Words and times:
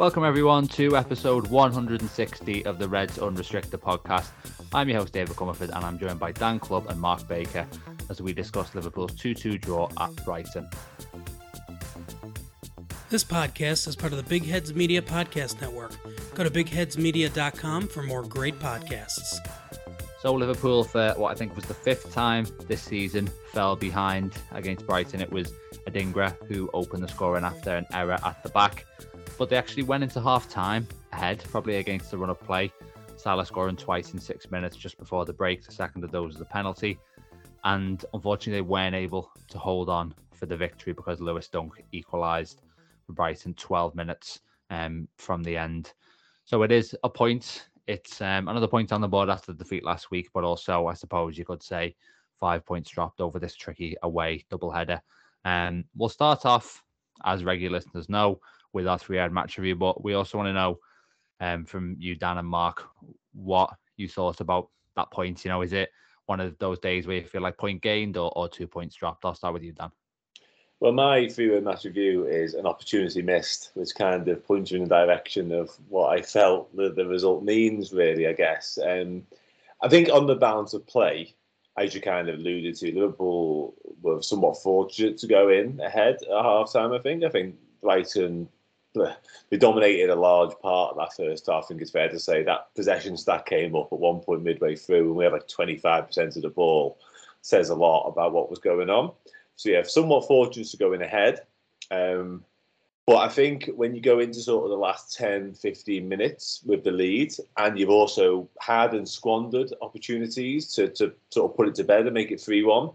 Welcome, 0.00 0.24
everyone, 0.24 0.66
to 0.68 0.96
episode 0.96 1.48
160 1.48 2.64
of 2.64 2.78
the 2.78 2.88
Reds 2.88 3.18
Unrestricted 3.18 3.82
podcast. 3.82 4.30
I'm 4.72 4.88
your 4.88 5.00
host, 5.00 5.12
David 5.12 5.36
Comerford, 5.36 5.68
and 5.76 5.84
I'm 5.84 5.98
joined 5.98 6.18
by 6.18 6.32
Dan 6.32 6.58
Clubbe 6.58 6.86
and 6.88 6.98
Mark 6.98 7.28
Baker 7.28 7.66
as 8.08 8.22
we 8.22 8.32
discuss 8.32 8.74
Liverpool's 8.74 9.14
2 9.16 9.34
2 9.34 9.58
draw 9.58 9.90
at 10.00 10.24
Brighton. 10.24 10.66
This 13.10 13.22
podcast 13.22 13.86
is 13.88 13.94
part 13.94 14.14
of 14.14 14.16
the 14.16 14.24
Big 14.26 14.46
Heads 14.46 14.72
Media 14.74 15.02
Podcast 15.02 15.60
Network. 15.60 15.92
Go 16.34 16.44
to 16.44 16.50
bigheadsmedia.com 16.50 17.88
for 17.88 18.02
more 18.02 18.22
great 18.22 18.58
podcasts. 18.58 19.36
So, 20.22 20.32
Liverpool, 20.32 20.82
for 20.82 21.12
what 21.18 21.30
I 21.30 21.34
think 21.34 21.54
was 21.54 21.66
the 21.66 21.74
fifth 21.74 22.10
time 22.10 22.46
this 22.68 22.80
season, 22.80 23.28
fell 23.52 23.76
behind 23.76 24.32
against 24.52 24.86
Brighton. 24.86 25.20
It 25.20 25.30
was 25.30 25.52
Adingra 25.86 26.34
who 26.46 26.70
opened 26.72 27.02
the 27.02 27.08
scoring 27.08 27.44
after 27.44 27.76
an 27.76 27.84
error 27.92 28.18
at 28.24 28.42
the 28.42 28.48
back 28.48 28.86
but 29.40 29.48
they 29.48 29.56
actually 29.56 29.82
went 29.82 30.04
into 30.04 30.20
half 30.20 30.50
time 30.50 30.86
ahead, 31.12 31.42
probably 31.50 31.76
against 31.76 32.10
the 32.10 32.18
run 32.18 32.28
of 32.28 32.38
play. 32.40 32.70
Salah 33.16 33.46
scoring 33.46 33.74
twice 33.74 34.12
in 34.12 34.20
six 34.20 34.50
minutes 34.50 34.76
just 34.76 34.98
before 34.98 35.24
the 35.24 35.32
break. 35.32 35.64
The 35.64 35.72
second 35.72 36.04
of 36.04 36.10
those 36.10 36.34
was 36.34 36.42
a 36.42 36.44
penalty. 36.44 36.98
And 37.64 38.04
unfortunately, 38.12 38.58
they 38.58 38.68
weren't 38.68 38.94
able 38.94 39.32
to 39.48 39.58
hold 39.58 39.88
on 39.88 40.14
for 40.34 40.44
the 40.44 40.58
victory 40.58 40.92
because 40.92 41.22
Lewis 41.22 41.48
Dunk 41.48 41.82
equalised 41.90 42.60
for 43.06 43.14
Brighton 43.14 43.54
12 43.54 43.94
minutes 43.94 44.40
um, 44.68 45.08
from 45.16 45.42
the 45.42 45.56
end. 45.56 45.94
So 46.44 46.62
it 46.62 46.70
is 46.70 46.94
a 47.02 47.08
point. 47.08 47.70
It's 47.86 48.20
um, 48.20 48.46
another 48.46 48.68
point 48.68 48.92
on 48.92 49.00
the 49.00 49.08
board 49.08 49.30
after 49.30 49.52
the 49.52 49.64
defeat 49.64 49.84
last 49.84 50.10
week, 50.10 50.28
but 50.34 50.44
also, 50.44 50.86
I 50.86 50.92
suppose 50.92 51.38
you 51.38 51.46
could 51.46 51.62
say, 51.62 51.96
five 52.38 52.66
points 52.66 52.90
dropped 52.90 53.22
over 53.22 53.38
this 53.38 53.54
tricky 53.54 53.96
away 54.02 54.44
doubleheader. 54.52 55.00
Um, 55.46 55.84
we'll 55.96 56.10
start 56.10 56.44
off, 56.44 56.84
as 57.24 57.42
regular 57.42 57.78
listeners 57.78 58.10
know, 58.10 58.38
with 58.72 58.86
our 58.86 58.98
three-hour 58.98 59.30
match 59.30 59.58
review. 59.58 59.76
But 59.76 60.02
we 60.02 60.14
also 60.14 60.38
want 60.38 60.48
to 60.48 60.52
know 60.52 60.78
um, 61.40 61.64
from 61.64 61.96
you, 61.98 62.14
Dan 62.14 62.38
and 62.38 62.48
Mark, 62.48 62.84
what 63.32 63.74
you 63.96 64.08
thought 64.08 64.40
about 64.40 64.68
that 64.96 65.10
point. 65.10 65.44
You 65.44 65.50
know, 65.50 65.62
is 65.62 65.72
it 65.72 65.90
one 66.26 66.40
of 66.40 66.58
those 66.58 66.78
days 66.78 67.06
where 67.06 67.16
you 67.16 67.24
feel 67.24 67.42
like 67.42 67.58
point 67.58 67.82
gained 67.82 68.16
or, 68.16 68.32
or 68.36 68.48
two 68.48 68.66
points 68.66 68.94
dropped? 68.94 69.24
I'll 69.24 69.34
start 69.34 69.54
with 69.54 69.62
you, 69.62 69.72
Dan. 69.72 69.90
Well, 70.80 70.92
my 70.92 71.28
three-hour 71.28 71.60
match 71.60 71.84
review 71.84 72.26
is 72.26 72.54
an 72.54 72.64
opportunity 72.64 73.20
missed, 73.20 73.70
which 73.74 73.94
kind 73.94 74.26
of 74.28 74.46
points 74.46 74.70
you 74.70 74.78
in 74.78 74.84
the 74.84 74.88
direction 74.88 75.52
of 75.52 75.70
what 75.88 76.08
I 76.18 76.22
felt 76.22 76.74
the, 76.74 76.90
the 76.90 77.06
result 77.06 77.44
means, 77.44 77.92
really, 77.92 78.26
I 78.26 78.32
guess. 78.32 78.78
Um, 78.82 79.26
I 79.82 79.88
think 79.88 80.08
on 80.08 80.26
the 80.26 80.36
balance 80.36 80.72
of 80.72 80.86
play, 80.86 81.34
as 81.76 81.94
you 81.94 82.00
kind 82.00 82.30
of 82.30 82.38
alluded 82.38 82.76
to, 82.76 82.94
Liverpool 82.94 83.74
were 84.00 84.22
somewhat 84.22 84.62
fortunate 84.62 85.18
to 85.18 85.26
go 85.26 85.50
in 85.50 85.80
ahead 85.80 86.16
at 86.22 86.44
half 86.44 86.72
time, 86.72 86.92
I 86.92 86.98
think. 86.98 87.24
I 87.24 87.28
think 87.28 87.56
Brighton 87.82 88.48
they 88.94 89.56
dominated 89.56 90.10
a 90.10 90.16
large 90.16 90.52
part 90.60 90.92
of 90.92 90.96
that 90.96 91.14
first 91.14 91.46
half. 91.46 91.64
I 91.64 91.66
think 91.68 91.82
it's 91.82 91.90
fair 91.90 92.08
to 92.08 92.18
say 92.18 92.42
that 92.42 92.74
possession 92.74 93.16
stat 93.16 93.46
came 93.46 93.76
up 93.76 93.92
at 93.92 93.98
one 93.98 94.20
point 94.20 94.42
midway 94.42 94.76
through, 94.76 95.08
and 95.08 95.16
we 95.16 95.24
had 95.24 95.32
like 95.32 95.48
25% 95.48 96.36
of 96.36 96.42
the 96.42 96.48
ball. 96.48 96.98
Says 97.42 97.70
a 97.70 97.74
lot 97.74 98.06
about 98.06 98.32
what 98.32 98.50
was 98.50 98.58
going 98.58 98.90
on. 98.90 99.12
So 99.56 99.70
yeah, 99.70 99.82
somewhat 99.82 100.26
fortunate 100.26 100.68
to 100.68 100.76
go 100.76 100.92
in 100.92 101.02
ahead. 101.02 101.40
Um, 101.90 102.44
but 103.06 103.16
I 103.16 103.28
think 103.28 103.70
when 103.74 103.94
you 103.94 104.00
go 104.00 104.20
into 104.20 104.40
sort 104.40 104.64
of 104.64 104.70
the 104.70 104.76
last 104.76 105.16
10, 105.16 105.54
15 105.54 106.08
minutes 106.08 106.60
with 106.64 106.84
the 106.84 106.90
lead, 106.90 107.32
and 107.56 107.78
you've 107.78 107.90
also 107.90 108.48
had 108.60 108.94
and 108.94 109.08
squandered 109.08 109.72
opportunities 109.80 110.72
to, 110.74 110.88
to 110.88 111.12
sort 111.30 111.50
of 111.50 111.56
put 111.56 111.68
it 111.68 111.74
to 111.76 111.84
bed 111.84 112.06
and 112.06 112.14
make 112.14 112.30
it 112.30 112.40
3 112.40 112.62
1, 112.62 112.90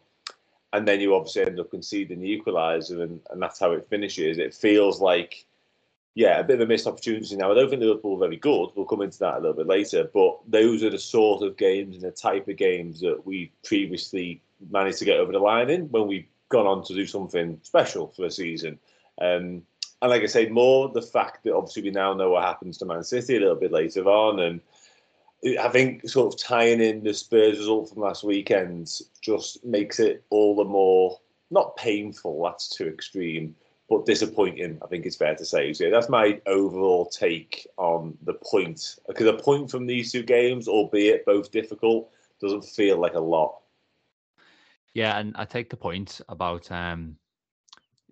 and 0.74 0.88
then 0.88 1.00
you 1.00 1.16
obviously 1.16 1.42
end 1.42 1.60
up 1.60 1.72
conceding 1.72 2.20
the 2.20 2.40
equaliser, 2.40 3.02
and, 3.02 3.20
and 3.30 3.42
that's 3.42 3.60
how 3.60 3.72
it 3.72 3.88
finishes. 3.90 4.38
It 4.38 4.54
feels 4.54 5.02
like 5.02 5.46
yeah, 6.16 6.40
a 6.40 6.44
bit 6.44 6.56
of 6.56 6.62
a 6.62 6.66
missed 6.66 6.88
opportunity 6.88 7.36
now. 7.36 7.52
I 7.52 7.56
don't 7.56 7.70
think 7.70 7.82
Liverpool 7.82 8.16
are 8.16 8.28
very 8.28 8.38
good. 8.38 8.70
We'll 8.74 8.86
come 8.86 9.02
into 9.02 9.20
that 9.20 9.36
a 9.36 9.40
little 9.40 9.54
bit 9.54 9.68
later. 9.68 10.10
But 10.14 10.40
those 10.48 10.82
are 10.82 10.90
the 10.90 10.98
sort 10.98 11.44
of 11.44 11.58
games 11.58 11.96
and 11.96 12.06
the 12.06 12.12
type 12.12 12.48
of 12.48 12.56
games 12.56 13.02
that 13.02 13.26
we 13.26 13.52
previously 13.66 14.42
managed 14.72 15.00
to 15.00 15.06
get 15.06 15.20
over 15.20 15.34
the 15.34 15.40
line 15.40 15.70
in 15.70 15.92
when 15.92 16.08
we've 16.08 16.28
gone 16.48 16.68
on 16.68 16.86
to 16.86 16.96
do 16.96 17.06
something 17.06 17.60
special 17.64 18.08
for 18.08 18.26
a 18.26 18.32
season. 18.32 18.80
Um, 19.22 19.64
and 20.02 20.10
like 20.10 20.24
I 20.24 20.28
said, 20.28 20.52
more 20.52 20.90
the 20.90 21.02
fact 21.02 21.44
that 21.44 21.54
obviously 21.54 21.84
we 21.84 21.92
now 21.92 22.14
know 22.14 22.30
what 22.30 22.44
happens 22.44 22.78
to 22.78 22.86
Man 22.86 23.04
City 23.04 23.36
a 23.36 23.40
little 23.42 23.56
bit 23.56 23.74
later 23.74 24.06
on. 24.06 24.40
And 24.40 24.62
I 25.60 25.68
think 25.68 26.08
sort 26.08 26.34
of 26.34 26.40
tying 26.40 26.80
in 26.80 27.04
the 27.04 27.14
Spurs 27.14 27.58
result 27.58 27.90
from 27.90 28.04
last 28.04 28.24
weekend 28.24 28.90
just 29.20 29.66
makes 29.66 30.00
it 30.00 30.24
all 30.30 30.56
the 30.56 30.64
more, 30.64 31.20
not 31.52 31.76
painful, 31.76 32.42
that's 32.42 32.70
too 32.70 32.88
extreme 32.88 33.54
but 33.90 34.06
disappointing. 34.06 34.80
I 34.84 34.88
think 34.88 35.06
it's 35.06 35.16
fair 35.16 35.36
to 35.36 35.46
say. 35.46 35.74
So 35.74 35.90
that's 35.90 36.10
my 36.10 36.42
overall 36.48 37.06
take 37.06 37.68
on 37.78 38.18
the 38.24 38.34
point. 38.34 38.96
Because 39.08 39.28
a 39.28 39.34
point 39.34 39.70
from 39.70 39.86
these 39.86 40.12
two 40.12 40.24
games, 40.24 40.68
albeit 40.68 41.26
both 41.26 41.52
difficult, 41.52 42.10
doesn't 42.42 42.66
feel 42.66 42.98
like 42.98 43.14
a 43.14 43.20
lot. 43.20 43.60
Yeah, 44.94 45.20
and 45.20 45.36
I 45.36 45.46
take 45.46 45.70
the 45.70 45.78
point 45.78 46.22
about 46.30 46.72
um, 46.72 47.18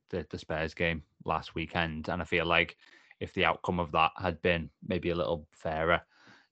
the 0.10 0.26
the 0.30 0.38
Spurs 0.38 0.74
game 0.74 1.02
last 1.26 1.56
weekend, 1.56 2.10
and 2.10 2.22
I 2.22 2.26
feel 2.26 2.46
like 2.46 2.78
if 3.20 3.34
the 3.34 3.46
outcome 3.46 3.80
of 3.80 3.92
that 3.94 4.12
had 4.18 4.42
been 4.42 4.70
maybe 4.86 5.10
a 5.10 5.16
little 5.16 5.48
fairer, 5.54 6.02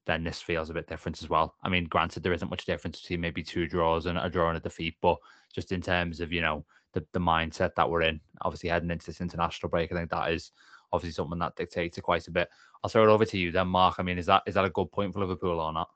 then 0.06 0.24
this 0.24 0.40
feels 0.40 0.70
a 0.70 0.74
bit 0.74 0.88
different 0.88 1.22
as 1.22 1.28
well. 1.28 1.54
I 1.62 1.68
mean, 1.68 1.84
granted, 1.84 2.22
there 2.22 2.32
isn't 2.32 2.50
much 2.50 2.64
difference 2.64 3.00
between 3.00 3.20
maybe 3.20 3.42
two 3.42 3.68
draws 3.68 4.06
and 4.06 4.18
a 4.18 4.30
draw 4.30 4.48
and 4.48 4.56
a 4.56 4.60
defeat, 4.60 4.96
but 5.02 5.18
just 5.54 5.70
in 5.70 5.82
terms 5.82 6.20
of 6.20 6.32
you 6.32 6.40
know 6.40 6.64
the, 6.92 7.04
the 7.12 7.20
mindset 7.20 7.74
that 7.74 7.88
we're 7.88 8.02
in. 8.02 8.20
Obviously, 8.42 8.70
heading 8.70 8.90
into 8.90 9.06
this 9.06 9.20
international 9.20 9.70
break, 9.70 9.92
I 9.92 9.96
think 9.96 10.10
that 10.10 10.32
is 10.32 10.52
obviously 10.92 11.14
something 11.14 11.38
that 11.38 11.56
dictates 11.56 11.98
it 11.98 12.02
quite 12.02 12.28
a 12.28 12.30
bit. 12.30 12.48
I'll 12.82 12.90
throw 12.90 13.04
it 13.04 13.12
over 13.12 13.24
to 13.24 13.38
you 13.38 13.52
then, 13.52 13.68
Mark. 13.68 13.96
I 13.98 14.02
mean, 14.02 14.18
is 14.18 14.26
that 14.26 14.42
is 14.46 14.54
that 14.54 14.64
a 14.64 14.70
good 14.70 14.90
point 14.90 15.12
for 15.12 15.20
Liverpool 15.20 15.60
or 15.60 15.72
not? 15.72 15.90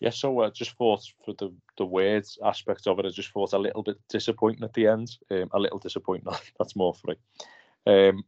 Yeah, 0.00 0.10
so 0.10 0.40
I 0.40 0.46
uh, 0.46 0.50
just 0.50 0.76
thought 0.76 1.02
for 1.24 1.34
the 1.34 1.52
the 1.76 1.84
words 1.84 2.38
aspect 2.44 2.86
of 2.86 2.98
it, 2.98 3.06
I 3.06 3.10
just 3.10 3.30
thought 3.30 3.52
a 3.52 3.58
little 3.58 3.82
bit 3.82 3.96
disappointing 4.08 4.64
at 4.64 4.74
the 4.74 4.86
end. 4.86 5.16
Um, 5.30 5.48
a 5.52 5.58
little 5.58 5.78
disappointing. 5.78 6.32
That's 6.58 6.76
more 6.76 6.94
for. 6.94 7.14
Um, 7.86 8.24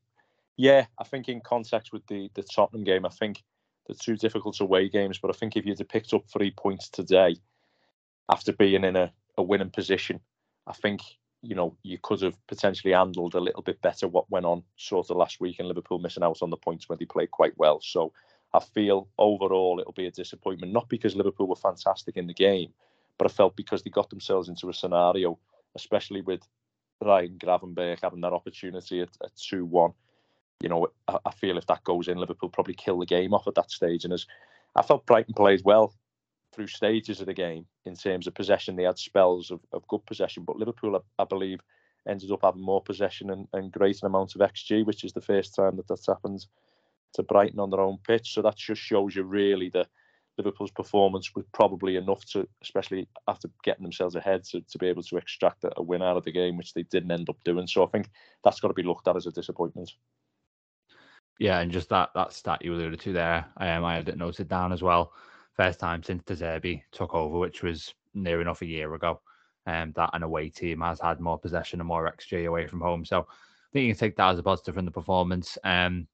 yeah, 0.56 0.86
I 0.98 1.04
think 1.04 1.28
in 1.28 1.40
context 1.40 1.92
with 1.92 2.06
the 2.06 2.30
the 2.34 2.42
Tottenham 2.42 2.84
game, 2.84 3.06
I 3.06 3.10
think 3.10 3.42
the 3.86 3.94
two 3.94 4.16
difficult 4.16 4.60
away 4.60 4.88
games, 4.88 5.18
but 5.18 5.30
I 5.30 5.34
think 5.34 5.56
if 5.56 5.64
you'd 5.64 5.78
have 5.78 5.88
picked 5.88 6.12
up 6.12 6.24
three 6.28 6.50
points 6.50 6.88
today 6.88 7.36
after 8.30 8.52
being 8.52 8.84
in 8.84 8.96
a, 8.96 9.12
a 9.36 9.42
winning 9.42 9.70
position, 9.70 10.20
I 10.66 10.72
think 10.72 11.00
you 11.42 11.54
know, 11.54 11.76
you 11.82 11.98
could 12.02 12.20
have 12.20 12.34
potentially 12.46 12.92
handled 12.92 13.34
a 13.34 13.40
little 13.40 13.62
bit 13.62 13.80
better 13.80 14.06
what 14.06 14.30
went 14.30 14.46
on 14.46 14.62
sort 14.76 15.10
of 15.10 15.16
last 15.16 15.40
week 15.40 15.58
and 15.58 15.68
Liverpool 15.68 15.98
missing 15.98 16.22
out 16.22 16.42
on 16.42 16.50
the 16.50 16.56
points 16.56 16.88
when 16.88 16.98
they 16.98 17.06
played 17.06 17.30
quite 17.30 17.56
well. 17.56 17.80
So 17.80 18.12
I 18.52 18.60
feel 18.60 19.08
overall 19.18 19.78
it'll 19.80 19.92
be 19.92 20.06
a 20.06 20.10
disappointment, 20.10 20.72
not 20.72 20.88
because 20.88 21.16
Liverpool 21.16 21.46
were 21.46 21.56
fantastic 21.56 22.16
in 22.16 22.26
the 22.26 22.34
game, 22.34 22.72
but 23.16 23.26
I 23.26 23.32
felt 23.32 23.56
because 23.56 23.82
they 23.82 23.90
got 23.90 24.10
themselves 24.10 24.48
into 24.48 24.68
a 24.68 24.74
scenario, 24.74 25.38
especially 25.74 26.20
with 26.20 26.42
Ryan 27.02 27.38
Gravenberch 27.38 28.00
having 28.02 28.20
that 28.20 28.32
opportunity 28.32 29.00
at, 29.00 29.10
at 29.24 29.34
2 29.36 29.64
1. 29.64 29.92
You 30.60 30.68
know, 30.68 30.88
I, 31.08 31.18
I 31.24 31.30
feel 31.30 31.56
if 31.56 31.66
that 31.68 31.84
goes 31.84 32.08
in, 32.08 32.18
Liverpool 32.18 32.50
probably 32.50 32.74
kill 32.74 32.98
the 32.98 33.06
game 33.06 33.32
off 33.32 33.46
at 33.46 33.54
that 33.54 33.70
stage. 33.70 34.04
And 34.04 34.12
as 34.12 34.26
I 34.76 34.82
felt 34.82 35.06
Brighton 35.06 35.34
played 35.34 35.62
well 35.64 35.94
through 36.52 36.66
stages 36.66 37.20
of 37.20 37.26
the 37.26 37.34
game 37.34 37.66
in 37.84 37.94
terms 37.94 38.26
of 38.26 38.34
possession. 38.34 38.76
They 38.76 38.84
had 38.84 38.98
spells 38.98 39.50
of, 39.50 39.60
of 39.72 39.86
good 39.88 40.04
possession, 40.06 40.44
but 40.44 40.56
Liverpool, 40.56 40.96
I, 40.96 41.22
I 41.22 41.24
believe, 41.24 41.60
ended 42.08 42.30
up 42.30 42.40
having 42.42 42.62
more 42.62 42.82
possession 42.82 43.30
and, 43.30 43.46
and 43.52 43.72
greater 43.72 44.06
amounts 44.06 44.34
of 44.34 44.40
XG, 44.40 44.84
which 44.84 45.04
is 45.04 45.12
the 45.12 45.20
first 45.20 45.54
time 45.54 45.76
that 45.76 45.86
that's 45.88 46.06
happened 46.06 46.46
to 47.14 47.22
Brighton 47.22 47.60
on 47.60 47.70
their 47.70 47.80
own 47.80 47.98
pitch. 48.06 48.34
So 48.34 48.42
that 48.42 48.56
just 48.56 48.80
shows 48.80 49.14
you 49.14 49.22
really 49.22 49.68
that 49.70 49.88
Liverpool's 50.38 50.70
performance 50.70 51.34
was 51.34 51.44
probably 51.52 51.96
enough 51.96 52.24
to, 52.32 52.48
especially 52.62 53.06
after 53.28 53.48
getting 53.62 53.82
themselves 53.82 54.14
ahead, 54.14 54.44
to, 54.44 54.60
to 54.62 54.78
be 54.78 54.86
able 54.86 55.02
to 55.02 55.16
extract 55.16 55.64
a, 55.64 55.70
a 55.76 55.82
win 55.82 56.02
out 56.02 56.16
of 56.16 56.24
the 56.24 56.32
game, 56.32 56.56
which 56.56 56.72
they 56.72 56.84
didn't 56.84 57.10
end 57.10 57.28
up 57.28 57.36
doing. 57.44 57.66
So 57.66 57.84
I 57.84 57.88
think 57.88 58.08
that's 58.42 58.60
got 58.60 58.68
to 58.68 58.74
be 58.74 58.82
looked 58.82 59.06
at 59.08 59.16
as 59.16 59.26
a 59.26 59.32
disappointment. 59.32 59.92
Yeah, 61.38 61.60
and 61.60 61.72
just 61.72 61.88
that 61.88 62.10
that 62.14 62.34
stat 62.34 62.62
you 62.62 62.74
alluded 62.74 63.00
to 63.00 63.12
there, 63.14 63.46
um, 63.56 63.84
I 63.84 63.94
had 63.94 64.08
it 64.08 64.18
noted 64.18 64.48
down 64.48 64.72
as 64.72 64.82
well 64.82 65.12
first 65.54 65.80
time 65.80 66.02
since 66.02 66.22
De 66.24 66.34
Zerbi 66.34 66.82
took 66.92 67.14
over, 67.14 67.38
which 67.38 67.62
was 67.62 67.94
near 68.14 68.40
enough 68.40 68.62
a 68.62 68.66
year 68.66 68.94
ago. 68.94 69.20
Um, 69.66 69.92
that 69.94 70.10
an 70.14 70.22
away 70.22 70.48
team 70.48 70.80
has 70.80 71.00
had 71.00 71.20
more 71.20 71.38
possession 71.38 71.80
and 71.80 71.86
more 71.86 72.10
XG 72.10 72.48
away 72.48 72.66
from 72.66 72.80
home. 72.80 73.04
So 73.04 73.20
I 73.20 73.68
think 73.72 73.86
you 73.86 73.92
can 73.92 74.00
take 74.00 74.16
that 74.16 74.30
as 74.30 74.38
a 74.38 74.42
positive 74.42 74.74
from 74.74 74.86
the 74.86 74.90
performance. 74.90 75.58
Um, 75.64 76.08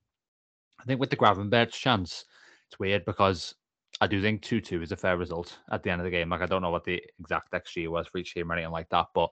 I 0.81 0.85
think 0.85 1.00
with 1.00 1.11
the 1.11 1.17
Gravenberch 1.17 1.73
chance, 1.73 2.25
it's 2.69 2.79
weird 2.79 3.05
because 3.05 3.55
I 4.00 4.06
do 4.06 4.21
think 4.21 4.43
2 4.43 4.61
2 4.61 4.83
is 4.83 4.93
a 4.93 4.97
fair 4.97 5.17
result 5.17 5.59
at 5.71 5.83
the 5.83 5.91
end 5.91 6.00
of 6.00 6.05
the 6.05 6.11
game. 6.11 6.29
Like, 6.29 6.43
I 6.43 6.47
don't 6.47 6.61
know 6.61 6.71
what 6.71 6.85
the 6.85 7.03
exact 7.19 7.53
XG 7.53 7.88
was 7.88 8.09
for 8.09 8.19
each 8.19 8.35
team 8.35 8.50
or 8.50 8.55
anything 8.55 8.73
like 8.73 8.88
that, 8.91 9.06
but 9.15 9.31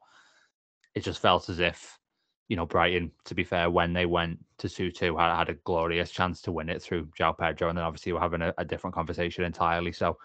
it 0.95 1.03
just 1.03 1.21
felt 1.21 1.49
as 1.49 1.59
if 1.59 1.99
you 2.49 2.57
know, 2.57 2.67
Brighton, 2.67 3.11
to 3.25 3.35
be 3.35 3.45
fair, 3.45 3.71
when 3.71 3.93
they 3.93 4.07
went 4.07 4.39
to 4.59 4.69
2 4.69 4.91
2, 4.91 5.17
had, 5.17 5.37
had 5.37 5.49
a 5.49 5.55
glorious 5.65 6.11
chance 6.11 6.43
to 6.43 6.53
win 6.53 6.69
it 6.69 6.83
through 6.83 7.07
João 7.19 7.37
Pedro. 7.37 7.69
And 7.69 7.79
then 7.79 7.85
obviously 7.85 8.13
we're 8.13 8.21
having 8.21 8.43
a, 8.43 8.53
a, 8.59 8.65
different 8.65 8.95
conversation 8.95 9.45
entirely. 9.45 9.93
So 9.93 10.19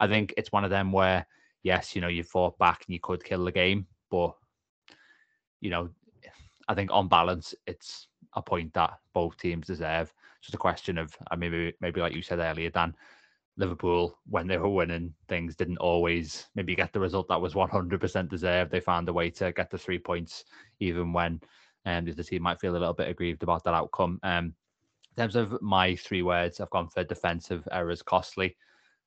I 0.00 0.06
think 0.06 0.32
it's 0.36 0.52
one 0.52 0.64
of 0.64 0.70
them 0.70 0.92
where, 0.92 1.26
yes, 1.62 1.94
you 1.94 2.00
know, 2.00 2.08
you 2.08 2.22
fought 2.22 2.58
back 2.58 2.84
and 2.86 2.94
you 2.94 3.00
could 3.00 3.22
kill 3.22 3.44
the 3.44 3.52
game. 3.52 3.86
But, 4.10 4.34
you 5.60 5.70
know, 5.70 5.90
I 6.68 6.74
think 6.74 6.90
on 6.90 7.08
balance, 7.08 7.54
it's 7.66 8.08
a 8.34 8.42
point 8.42 8.72
that 8.74 8.98
both 9.12 9.36
teams 9.36 9.66
deserve. 9.66 10.12
Just 10.40 10.54
a 10.54 10.58
question 10.58 10.96
of, 10.96 11.14
I 11.30 11.36
mean, 11.36 11.50
maybe, 11.50 11.74
maybe 11.80 12.00
like 12.00 12.14
you 12.14 12.22
said 12.22 12.38
earlier, 12.38 12.70
Dan, 12.70 12.94
Liverpool, 13.58 14.18
when 14.26 14.46
they 14.46 14.56
were 14.56 14.68
winning, 14.68 15.12
things 15.28 15.56
didn't 15.56 15.78
always 15.78 16.46
maybe 16.54 16.76
get 16.76 16.92
the 16.92 17.00
result 17.00 17.26
that 17.28 17.40
was 17.40 17.54
100% 17.54 18.28
deserved. 18.28 18.70
They 18.70 18.80
found 18.80 19.08
a 19.08 19.12
way 19.12 19.30
to 19.30 19.52
get 19.52 19.68
the 19.68 19.76
three 19.76 19.98
points, 19.98 20.44
even 20.78 21.12
when 21.12 21.40
um, 21.84 22.04
the 22.04 22.22
team 22.22 22.42
might 22.42 22.60
feel 22.60 22.70
a 22.70 22.78
little 22.78 22.94
bit 22.94 23.08
aggrieved 23.08 23.42
about 23.42 23.64
that 23.64 23.74
outcome. 23.74 24.20
Um, 24.22 24.54
in 25.16 25.22
terms 25.22 25.34
of 25.34 25.60
my 25.60 25.96
three 25.96 26.22
words, 26.22 26.60
I've 26.60 26.70
gone 26.70 26.88
for 26.88 27.02
defensive 27.02 27.66
errors 27.72 28.00
costly, 28.00 28.56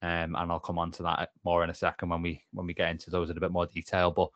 um, 0.02 0.36
and 0.36 0.52
I'll 0.52 0.60
come 0.60 0.78
on 0.78 0.92
to 0.92 1.04
that 1.04 1.30
more 1.46 1.64
in 1.64 1.70
a 1.70 1.74
second 1.74 2.10
when 2.10 2.22
we 2.22 2.44
when 2.52 2.68
we 2.68 2.74
get 2.74 2.90
into 2.90 3.10
those 3.10 3.30
in 3.30 3.38
a 3.38 3.42
bit 3.42 3.52
more 3.52 3.68
detail. 3.68 4.12
But 4.12 4.30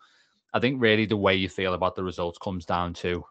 I 0.53 0.59
think 0.61 0.81
really 0.81 1.05
the 1.05 1.17
way 1.17 1.35
you 1.35 1.49
feel 1.49 1.73
about 1.73 1.95
the 1.95 2.03
results 2.03 2.37
comes 2.37 2.65
down 2.65 2.93
to: 2.95 3.21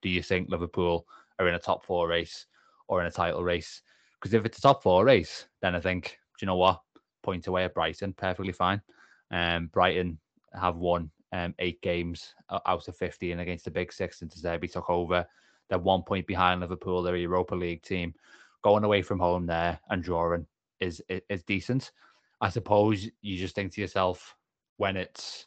do 0.00 0.08
you 0.08 0.22
think 0.22 0.48
Liverpool 0.48 1.06
are 1.38 1.48
in 1.48 1.54
a 1.54 1.58
top 1.58 1.84
four 1.84 2.08
race 2.08 2.46
or 2.88 3.02
in 3.02 3.06
a 3.06 3.10
title 3.10 3.44
race? 3.44 3.82
Because 4.14 4.32
if 4.32 4.46
it's 4.46 4.58
a 4.58 4.62
top 4.62 4.82
four 4.82 5.04
race, 5.04 5.46
then 5.60 5.74
I 5.74 5.80
think 5.80 6.18
you 6.40 6.46
know 6.46 6.56
what? 6.56 6.80
Point 7.22 7.46
away 7.46 7.64
at 7.64 7.74
Brighton, 7.74 8.12
perfectly 8.14 8.52
fine. 8.52 8.80
Um, 9.30 9.66
Brighton 9.72 10.18
have 10.60 10.76
won 10.76 11.10
um, 11.32 11.54
eight 11.58 11.80
games 11.82 12.34
out 12.50 12.88
of 12.88 12.96
15 12.96 13.38
against 13.38 13.64
the 13.64 13.70
Big 13.70 13.92
Six 13.92 14.18
since 14.18 14.40
Zerbi 14.40 14.70
took 14.70 14.90
over. 14.90 15.26
They're 15.68 15.78
one 15.78 16.02
point 16.02 16.26
behind 16.26 16.60
Liverpool, 16.60 17.02
their 17.02 17.16
Europa 17.16 17.54
League 17.54 17.82
team. 17.82 18.14
Going 18.62 18.84
away 18.84 19.02
from 19.02 19.20
home 19.20 19.46
there 19.46 19.78
and 19.90 20.02
drawing 20.02 20.46
is, 20.80 21.00
is, 21.08 21.20
is 21.28 21.42
decent. 21.44 21.92
I 22.40 22.48
suppose 22.50 23.08
you 23.22 23.36
just 23.36 23.54
think 23.54 23.72
to 23.74 23.80
yourself 23.80 24.34
when 24.78 24.96
it's 24.96 25.46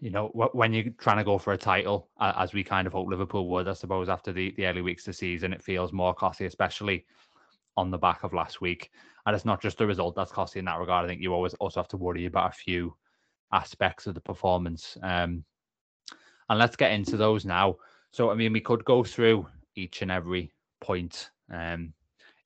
you 0.00 0.10
know 0.10 0.28
when 0.52 0.72
you're 0.72 0.90
trying 0.98 1.18
to 1.18 1.24
go 1.24 1.38
for 1.38 1.52
a 1.52 1.58
title 1.58 2.08
as 2.20 2.52
we 2.52 2.64
kind 2.64 2.88
of 2.88 2.92
hope 2.92 3.06
liverpool 3.06 3.48
would 3.48 3.68
i 3.68 3.72
suppose 3.72 4.08
after 4.08 4.32
the, 4.32 4.52
the 4.56 4.66
early 4.66 4.82
weeks 4.82 5.02
of 5.02 5.06
the 5.06 5.12
season 5.12 5.52
it 5.52 5.62
feels 5.62 5.92
more 5.92 6.12
costly 6.12 6.46
especially 6.46 7.04
on 7.76 7.90
the 7.90 7.98
back 7.98 8.24
of 8.24 8.32
last 8.32 8.60
week. 8.60 8.90
And 9.24 9.34
it's 9.34 9.44
not 9.44 9.60
just 9.60 9.78
the 9.78 9.86
result 9.86 10.14
that's 10.14 10.32
costly 10.32 10.60
in 10.60 10.64
that 10.66 10.78
regard. 10.78 11.04
I 11.04 11.08
think 11.08 11.20
you 11.20 11.34
always 11.34 11.54
also 11.54 11.80
have 11.80 11.88
to 11.88 11.96
worry 11.96 12.26
about 12.26 12.50
a 12.50 12.56
few 12.56 12.94
aspects 13.52 14.06
of 14.06 14.14
the 14.14 14.20
performance. 14.20 14.96
Um, 15.02 15.44
and 16.48 16.58
let's 16.58 16.76
get 16.76 16.92
into 16.92 17.16
those 17.16 17.44
now. 17.44 17.76
So, 18.12 18.30
I 18.30 18.34
mean, 18.34 18.52
we 18.52 18.60
could 18.60 18.84
go 18.84 19.02
through 19.02 19.46
each 19.74 20.02
and 20.02 20.10
every 20.10 20.52
point 20.80 21.30
um, 21.52 21.92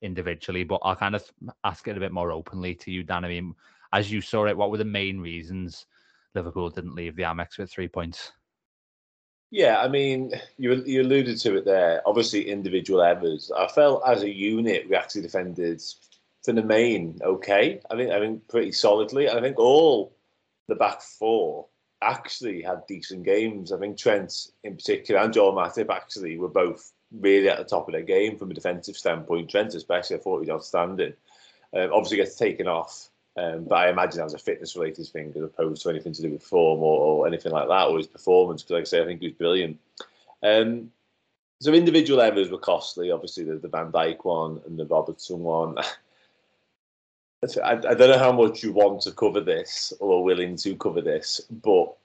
individually, 0.03 0.65
but 0.65 0.81
I'll 0.83 0.97
kind 0.97 1.15
of 1.15 1.25
ask 1.65 1.87
it 1.87 1.97
a 1.97 2.01
bit 2.01 2.13
more 2.13 2.33
openly 2.33 2.75
to 2.77 2.91
you, 2.91 3.03
Dan. 3.03 3.25
I 3.25 3.29
mean, 3.29 3.55
as 3.93 4.11
you 4.11 4.21
saw 4.21 4.47
it, 4.47 4.57
what 4.57 4.71
were 4.71 4.79
the 4.79 4.85
main 4.85 5.21
reasons 5.21 5.87
Liverpool 6.35 6.71
didn't 6.71 6.95
leave 6.95 7.17
the 7.17 7.25
Amex 7.25 7.59
with 7.59 7.71
three 7.71 7.89
points? 7.89 8.33
Yeah, 9.51 9.81
I 9.81 9.89
mean, 9.89 10.33
you 10.59 10.75
you 10.87 11.03
alluded 11.03 11.39
to 11.41 11.57
it 11.57 11.65
there. 11.65 12.03
Obviously, 12.07 12.49
individual 12.49 13.03
errors. 13.03 13.51
I 13.57 13.67
felt 13.69 14.03
as 14.07 14.23
a 14.23 14.31
unit 14.31 14.89
we 14.89 14.95
actually 14.95 15.23
defended 15.23 15.83
for 16.45 16.53
the 16.53 16.63
main 16.63 17.19
okay. 17.23 17.81
I 17.91 17.97
think 17.97 18.13
I 18.13 18.21
think 18.21 18.47
pretty 18.49 18.73
solidly. 18.73 19.29
I 19.29 19.41
think 19.41 19.59
all 19.59 20.15
the 20.69 20.77
back 20.77 21.03
four 21.03 21.67
actually 22.01 22.63
had 22.63 22.87
decent 22.87 23.25
games. 23.25 23.73
I 23.73 23.79
think 23.79 23.99
Trent 23.99 24.33
in 24.63 24.77
particular 24.77 25.21
and 25.21 25.33
Joel 25.33 25.53
Matip 25.53 25.91
actually 25.91 26.39
were 26.39 26.49
both 26.49 26.93
really 27.13 27.49
at 27.49 27.59
the 27.59 27.65
top 27.65 27.89
of 27.89 27.93
their 27.93 28.03
game 28.03 28.39
from 28.39 28.53
a 28.53 28.55
defensive 28.55 28.97
standpoint. 28.97 29.51
Trent 29.51 29.75
especially, 29.75 30.17
I 30.17 30.21
thought 30.21 30.37
he 30.37 30.51
was 30.51 30.51
outstanding. 30.51 31.15
Um, 31.75 31.91
obviously 31.93 32.19
gets 32.19 32.37
taken 32.37 32.69
off 32.69 33.09
um, 33.41 33.65
but 33.65 33.77
I 33.77 33.89
imagine 33.89 34.19
that 34.19 34.25
was 34.25 34.35
a 34.35 34.39
fitness 34.39 34.77
related 34.77 35.07
thing 35.07 35.33
as 35.35 35.43
opposed 35.43 35.83
to 35.83 35.89
anything 35.89 36.13
to 36.13 36.23
do 36.23 36.31
with 36.31 36.43
form 36.43 36.81
or, 36.81 37.01
or 37.01 37.27
anything 37.27 37.53
like 37.53 37.69
that 37.69 37.89
or 37.89 37.97
his 37.97 38.07
performance. 38.07 38.63
Because, 38.63 38.73
like 38.73 38.83
I 38.83 38.85
say, 38.85 39.03
I 39.03 39.07
think 39.07 39.21
he 39.21 39.29
was 39.29 39.37
brilliant. 39.37 39.79
Um, 40.43 40.91
so 41.61 41.73
individual 41.73 42.21
errors 42.21 42.51
were 42.51 42.59
costly. 42.59 43.11
Obviously, 43.11 43.45
the, 43.45 43.57
the 43.57 43.69
Van 43.69 43.93
Dijk 43.93 44.25
one 44.25 44.61
and 44.67 44.79
the 44.79 44.85
Robertson 44.85 45.41
one. 45.41 45.79
I, 47.65 47.73
I, 47.73 47.77
don't 47.77 48.11
know 48.11 48.19
how 48.19 48.33
much 48.33 48.63
you 48.63 48.73
want 48.73 49.01
to 49.03 49.13
cover 49.13 49.41
this 49.41 49.95
or 49.99 50.19
are 50.19 50.23
willing 50.23 50.57
to 50.57 50.77
cover 50.77 51.01
this, 51.01 51.41
but 51.51 51.97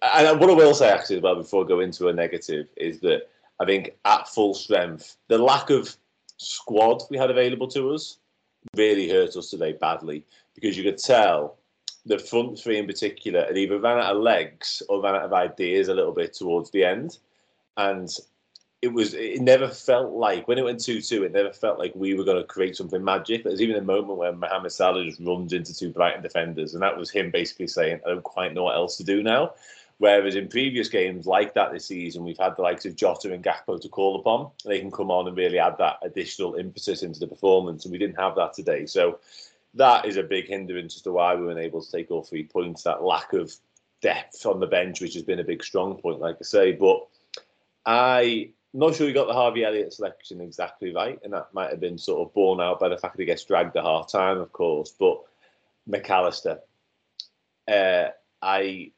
and 0.00 0.38
what 0.38 0.50
I 0.50 0.54
will 0.54 0.74
say 0.74 0.88
actually 0.88 1.16
as 1.16 1.22
well 1.22 1.34
before 1.34 1.64
I 1.64 1.68
go 1.68 1.80
into 1.80 2.06
a 2.06 2.12
negative 2.12 2.68
is 2.76 3.00
that 3.00 3.28
I 3.58 3.64
think 3.64 3.96
at 4.04 4.28
full 4.28 4.54
strength, 4.54 5.16
the 5.26 5.38
lack 5.38 5.70
of 5.70 5.96
squad 6.36 7.02
we 7.10 7.18
had 7.18 7.30
available 7.30 7.66
to 7.68 7.90
us 7.90 8.18
really 8.76 9.08
hurt 9.08 9.36
us 9.36 9.50
today 9.50 9.72
badly 9.72 10.24
because 10.54 10.76
you 10.76 10.84
could 10.84 10.98
tell 10.98 11.58
the 12.04 12.18
front 12.18 12.58
three 12.58 12.78
in 12.78 12.86
particular 12.86 13.44
had 13.46 13.56
either 13.56 13.78
ran 13.78 13.98
out 13.98 14.16
of 14.16 14.22
legs 14.22 14.82
or 14.88 15.00
ran 15.00 15.14
out 15.14 15.22
of 15.22 15.32
ideas 15.32 15.88
a 15.88 15.94
little 15.94 16.12
bit 16.12 16.34
towards 16.34 16.70
the 16.70 16.84
end. 16.84 17.18
And 17.76 18.08
it 18.82 18.92
was 18.92 19.14
it 19.14 19.40
never 19.40 19.68
felt 19.68 20.12
like 20.12 20.48
when 20.48 20.58
it 20.58 20.64
went 20.64 20.80
2-2, 20.80 21.22
it 21.22 21.32
never 21.32 21.52
felt 21.52 21.78
like 21.78 21.92
we 21.94 22.14
were 22.14 22.24
going 22.24 22.38
to 22.38 22.44
create 22.44 22.76
something 22.76 23.02
magic. 23.02 23.44
There's 23.44 23.62
even 23.62 23.76
a 23.76 23.82
moment 23.82 24.18
where 24.18 24.32
Mohamed 24.32 24.72
Salah 24.72 25.04
just 25.04 25.20
runs 25.20 25.52
into 25.52 25.72
two 25.72 25.90
Brighton 25.90 26.22
defenders, 26.22 26.74
and 26.74 26.82
that 26.82 26.96
was 26.96 27.08
him 27.08 27.30
basically 27.30 27.68
saying, 27.68 28.00
I 28.04 28.10
don't 28.10 28.24
quite 28.24 28.52
know 28.52 28.64
what 28.64 28.74
else 28.74 28.96
to 28.96 29.04
do 29.04 29.22
now. 29.22 29.52
Whereas 29.98 30.34
in 30.34 30.48
previous 30.48 30.88
games 30.88 31.26
like 31.26 31.54
that 31.54 31.72
this 31.72 31.86
season, 31.86 32.24
we've 32.24 32.36
had 32.36 32.56
the 32.56 32.62
likes 32.62 32.84
of 32.84 32.96
Jota 32.96 33.32
and 33.32 33.44
Gakpo 33.44 33.80
to 33.80 33.88
call 33.88 34.18
upon. 34.18 34.50
They 34.64 34.80
can 34.80 34.90
come 34.90 35.12
on 35.12 35.28
and 35.28 35.36
really 35.36 35.60
add 35.60 35.78
that 35.78 35.98
additional 36.02 36.56
impetus 36.56 37.04
into 37.04 37.20
the 37.20 37.28
performance, 37.28 37.84
and 37.84 37.92
we 37.92 37.98
didn't 37.98 38.18
have 38.18 38.34
that 38.34 38.52
today. 38.52 38.86
So 38.86 39.20
that 39.74 40.06
is 40.06 40.16
a 40.16 40.22
big 40.22 40.46
hindrance 40.46 40.96
as 40.96 41.02
to 41.02 41.12
why 41.12 41.34
we 41.34 41.46
weren't 41.46 41.58
able 41.58 41.82
to 41.82 41.90
take 41.90 42.10
all 42.10 42.22
three 42.22 42.44
points. 42.44 42.82
That 42.82 43.02
lack 43.02 43.32
of 43.32 43.52
depth 44.00 44.44
on 44.46 44.60
the 44.60 44.66
bench, 44.66 45.00
which 45.00 45.14
has 45.14 45.22
been 45.22 45.40
a 45.40 45.44
big 45.44 45.64
strong 45.64 45.96
point, 45.96 46.20
like 46.20 46.36
I 46.40 46.44
say. 46.44 46.72
But 46.72 47.06
I'm 47.86 48.52
not 48.74 48.94
sure 48.94 49.06
we 49.06 49.12
got 49.12 49.28
the 49.28 49.34
Harvey 49.34 49.64
Elliott 49.64 49.92
selection 49.92 50.40
exactly 50.40 50.94
right, 50.94 51.18
and 51.24 51.32
that 51.32 51.54
might 51.54 51.70
have 51.70 51.80
been 51.80 51.98
sort 51.98 52.26
of 52.26 52.34
borne 52.34 52.60
out 52.60 52.80
by 52.80 52.88
the 52.88 52.98
fact 52.98 53.16
that 53.16 53.22
he 53.22 53.26
gets 53.26 53.44
dragged 53.44 53.76
at 53.76 53.84
half 53.84 54.10
time, 54.10 54.38
of 54.38 54.52
course. 54.52 54.94
But 54.98 55.22
McAllister, 55.88 56.58
uh, 57.68 58.08
I. 58.40 58.92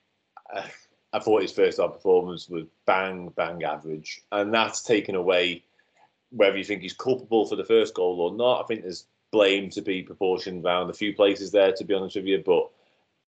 I 1.13 1.21
thought 1.21 1.43
his 1.43 1.53
first 1.53 1.79
half 1.79 1.93
performance 1.93 2.49
was 2.49 2.65
bang, 2.87 3.29
bang 3.37 3.63
average. 3.63 4.23
And 4.33 4.53
that's 4.53 4.83
taken 4.83 5.15
away 5.15 5.63
whether 6.31 6.59
you 6.59 6.65
think 6.65 6.83
he's 6.83 6.93
culpable 6.93 7.47
for 7.47 7.55
the 7.55 7.63
first 7.63 7.95
goal 7.95 8.21
or 8.21 8.37
not. 8.37 8.65
I 8.65 8.67
think 8.67 8.83
there's 8.83 9.07
blame 9.35 9.69
to 9.71 9.83
be 9.83 10.01
proportioned 10.01 10.65
around 10.65 10.89
a 10.89 10.95
few 10.95 11.13
places 11.13 11.51
there, 11.51 11.73
to 11.73 11.85
be 11.85 11.95
honest 11.95 12.15
with 12.15 12.27
you. 12.27 12.41
But 12.47 12.71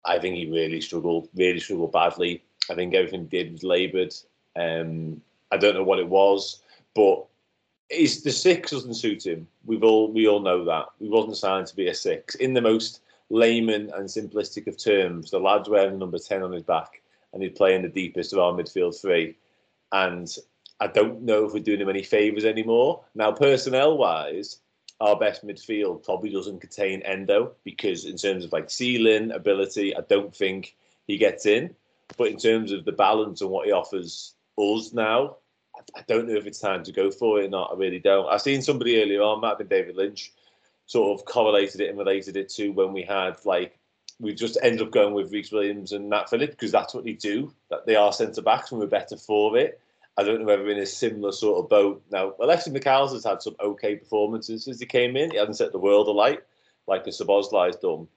I 0.03 0.17
think 0.17 0.35
he 0.35 0.49
really 0.49 0.81
struggled, 0.81 1.29
really 1.35 1.59
struggled 1.59 1.91
badly. 1.91 2.43
I 2.71 2.73
think 2.73 2.95
everything 2.95 3.27
did 3.27 3.51
was 3.51 3.63
laboured. 3.63 4.13
Um, 4.55 5.21
I 5.51 5.57
don't 5.57 5.75
know 5.75 5.83
what 5.83 5.99
it 5.99 6.09
was, 6.09 6.63
but 6.95 7.23
is 7.91 8.23
the 8.23 8.31
six 8.31 8.71
doesn't 8.71 8.95
suit 8.95 9.25
him. 9.27 9.47
We've 9.65 9.83
all 9.83 10.11
we 10.11 10.27
all 10.27 10.39
know 10.39 10.65
that. 10.65 10.87
We 10.99 11.07
wasn't 11.07 11.37
signed 11.37 11.67
to 11.67 11.75
be 11.75 11.87
a 11.87 11.93
six. 11.93 12.35
In 12.35 12.55
the 12.55 12.61
most 12.61 13.01
layman 13.29 13.91
and 13.95 14.07
simplistic 14.07 14.65
of 14.67 14.77
terms, 14.77 15.29
the 15.29 15.39
lad's 15.39 15.69
wearing 15.69 15.99
number 15.99 16.17
ten 16.17 16.41
on 16.41 16.51
his 16.51 16.63
back 16.63 17.01
and 17.31 17.43
he'd 17.43 17.55
play 17.55 17.75
in 17.75 17.83
the 17.83 17.89
deepest 18.01 18.33
of 18.33 18.39
our 18.39 18.53
midfield 18.53 18.99
three. 18.99 19.37
And 19.91 20.35
I 20.79 20.87
don't 20.87 21.21
know 21.21 21.45
if 21.45 21.53
we're 21.53 21.63
doing 21.63 21.79
him 21.79 21.89
any 21.89 22.03
favours 22.03 22.43
anymore. 22.43 23.03
Now, 23.13 23.31
personnel 23.31 23.97
wise, 23.97 24.61
our 25.01 25.17
best 25.17 25.45
midfield 25.45 26.03
probably 26.05 26.29
doesn't 26.29 26.61
contain 26.61 27.01
Endo 27.01 27.53
because, 27.63 28.05
in 28.05 28.15
terms 28.15 28.45
of 28.45 28.53
like 28.53 28.69
ceiling 28.69 29.31
ability, 29.31 29.95
I 29.95 30.01
don't 30.01 30.33
think 30.33 30.75
he 31.07 31.17
gets 31.17 31.45
in. 31.45 31.75
But 32.17 32.29
in 32.29 32.37
terms 32.37 32.71
of 32.71 32.85
the 32.85 32.91
balance 32.91 33.41
and 33.41 33.49
what 33.49 33.65
he 33.65 33.71
offers 33.71 34.35
us 34.57 34.93
now, 34.93 35.37
I 35.95 36.03
don't 36.07 36.27
know 36.27 36.35
if 36.35 36.45
it's 36.45 36.59
time 36.59 36.83
to 36.83 36.91
go 36.91 37.09
for 37.09 37.41
it 37.41 37.45
or 37.45 37.49
not. 37.49 37.71
I 37.73 37.75
really 37.77 37.99
don't. 37.99 38.27
I've 38.27 38.41
seen 38.41 38.61
somebody 38.61 39.01
earlier 39.01 39.21
on, 39.21 39.41
might 39.41 39.49
have 39.49 39.57
been 39.57 39.67
David 39.67 39.95
Lynch, 39.95 40.31
sort 40.85 41.19
of 41.19 41.25
correlated 41.25 41.81
it 41.81 41.89
and 41.89 41.97
related 41.97 42.37
it 42.37 42.49
to 42.49 42.69
when 42.69 42.93
we 42.93 43.01
had 43.01 43.37
like 43.45 43.79
we 44.19 44.35
just 44.35 44.57
end 44.61 44.81
up 44.81 44.91
going 44.91 45.15
with 45.15 45.31
Rhys 45.31 45.51
Williams 45.51 45.93
and 45.93 46.09
Nat 46.09 46.29
Phillips 46.29 46.51
because 46.51 46.71
that's 46.71 46.93
what 46.93 47.03
they 47.03 47.13
do. 47.13 47.51
That 47.69 47.87
they 47.87 47.95
are 47.95 48.13
centre 48.13 48.43
backs 48.43 48.71
and 48.71 48.79
we're 48.79 48.87
better 48.87 49.17
for 49.17 49.57
it. 49.57 49.80
I 50.17 50.23
don't 50.23 50.39
know 50.39 50.45
whether 50.45 50.69
in 50.69 50.79
a 50.79 50.85
similar 50.85 51.31
sort 51.31 51.63
of 51.63 51.69
boat. 51.69 52.03
Now, 52.11 52.33
Alexis 52.41 52.73
McAllister 52.73 53.13
has 53.13 53.23
had 53.23 53.41
some 53.41 53.55
okay 53.59 53.95
performances 53.95 54.65
since 54.65 54.79
he 54.79 54.85
came 54.85 55.15
in. 55.15 55.31
He 55.31 55.37
hasn't 55.37 55.57
set 55.57 55.71
the 55.71 55.79
world 55.79 56.07
alight 56.07 56.41
like 56.87 57.03
the 57.03 57.11
has 57.11 57.75
done. 57.77 58.07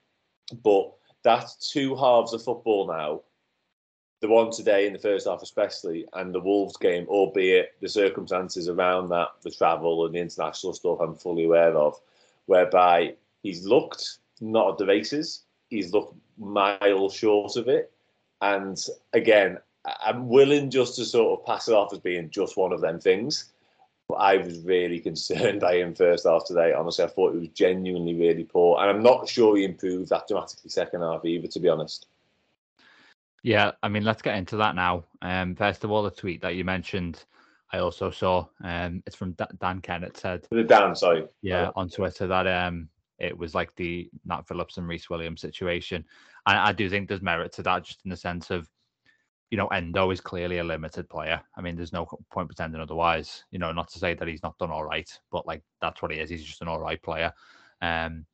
But 0.63 0.93
that's 1.23 1.71
two 1.71 1.95
halves 1.95 2.33
of 2.33 2.43
football 2.43 2.87
now. 2.87 3.21
The 4.21 4.27
one 4.27 4.51
today 4.51 4.87
in 4.87 4.93
the 4.93 4.99
first 4.99 5.27
half, 5.27 5.41
especially, 5.41 6.05
and 6.13 6.33
the 6.33 6.39
Wolves 6.39 6.77
game, 6.77 7.05
albeit 7.07 7.73
the 7.81 7.89
circumstances 7.89 8.69
around 8.69 9.09
that, 9.09 9.29
the 9.43 9.51
travel 9.51 10.05
and 10.05 10.15
the 10.15 10.19
international 10.19 10.73
stuff, 10.73 10.99
I'm 10.99 11.15
fully 11.15 11.45
aware 11.45 11.75
of, 11.77 11.99
whereby 12.45 13.15
he's 13.43 13.65
looked 13.65 14.19
not 14.41 14.71
at 14.71 14.77
the 14.77 14.85
races, 14.85 15.43
he's 15.69 15.93
looked 15.93 16.15
miles 16.37 17.13
short 17.13 17.55
of 17.55 17.67
it. 17.67 17.91
And 18.41 18.81
again, 19.13 19.57
I'm 20.03 20.27
willing 20.27 20.69
just 20.69 20.95
to 20.95 21.05
sort 21.05 21.39
of 21.39 21.45
pass 21.45 21.67
it 21.67 21.73
off 21.73 21.93
as 21.93 21.99
being 21.99 22.29
just 22.29 22.57
one 22.57 22.73
of 22.73 22.81
them 22.81 22.99
things. 22.99 23.51
But 24.07 24.15
I 24.15 24.37
was 24.37 24.59
really 24.59 24.99
concerned 25.09 25.61
by 25.61 25.77
him 25.77 25.95
first 25.95 26.25
half 26.25 26.45
today. 26.45 26.73
Honestly, 26.73 27.05
I 27.05 27.07
thought 27.07 27.33
he 27.33 27.39
was 27.39 27.49
genuinely 27.49 28.15
really 28.15 28.43
poor. 28.43 28.79
And 28.79 28.89
I'm 28.89 29.03
not 29.03 29.27
sure 29.27 29.57
he 29.57 29.65
improved 29.65 30.09
that 30.09 30.27
dramatically 30.27 30.69
second 30.69 31.01
half 31.01 31.25
either, 31.25 31.47
to 31.47 31.59
be 31.59 31.69
honest. 31.69 32.07
Yeah, 33.43 33.71
I 33.83 33.89
mean, 33.89 34.03
let's 34.03 34.23
get 34.23 34.37
into 34.37 34.57
that 34.57 34.75
now. 34.75 35.03
Um, 35.21 35.55
first 35.55 35.83
of 35.83 35.91
all, 35.91 36.01
the 36.01 36.09
tweet 36.09 36.41
that 36.41 36.55
you 36.55 36.65
mentioned 36.65 37.23
I 37.75 37.79
also 37.79 38.09
saw 38.11 38.45
um, 38.63 39.03
it's 39.05 39.15
from 39.15 39.35
Dan 39.59 39.81
Kennett 39.81 40.17
said 40.17 40.47
the 40.49 40.63
Dan, 40.63 40.95
sorry, 40.95 41.25
yeah, 41.41 41.71
on 41.75 41.89
Twitter 41.89 42.27
that 42.27 42.47
um 42.47 42.89
it 43.19 43.37
was 43.37 43.55
like 43.55 43.73
the 43.75 44.09
Nat 44.25 44.47
Phillips 44.47 44.77
and 44.77 44.87
Rhys 44.87 45.09
Williams 45.09 45.41
situation, 45.41 46.05
and 46.45 46.57
I 46.57 46.71
do 46.71 46.89
think 46.89 47.07
there's 47.07 47.21
merit 47.21 47.51
to 47.53 47.63
that, 47.63 47.83
just 47.83 48.01
in 48.05 48.11
the 48.11 48.17
sense 48.17 48.49
of 48.49 48.69
you 49.51 49.57
know, 49.57 49.67
Endo 49.67 50.11
is 50.11 50.21
clearly 50.21 50.57
a 50.57 50.63
limited 50.63 51.07
player. 51.09 51.41
I 51.55 51.61
mean, 51.61 51.75
there's 51.75 51.93
no 51.93 52.05
point 52.31 52.49
pretending 52.49 52.81
otherwise. 52.81 53.43
You 53.51 53.59
know, 53.59 53.71
not 53.71 53.89
to 53.89 53.99
say 53.99 54.13
that 54.13 54.27
he's 54.27 54.43
not 54.43 54.57
done 54.57 54.71
all 54.71 54.83
right, 54.83 55.09
but 55.31 55.45
like 55.45 55.61
that's 55.81 56.01
what 56.01 56.11
he 56.11 56.19
is. 56.19 56.29
He's 56.29 56.43
just 56.43 56.61
an 56.61 56.67
all 56.67 56.79
right 56.79 57.01
player. 57.01 57.31
Um, 57.81 58.25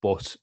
but 0.00 0.36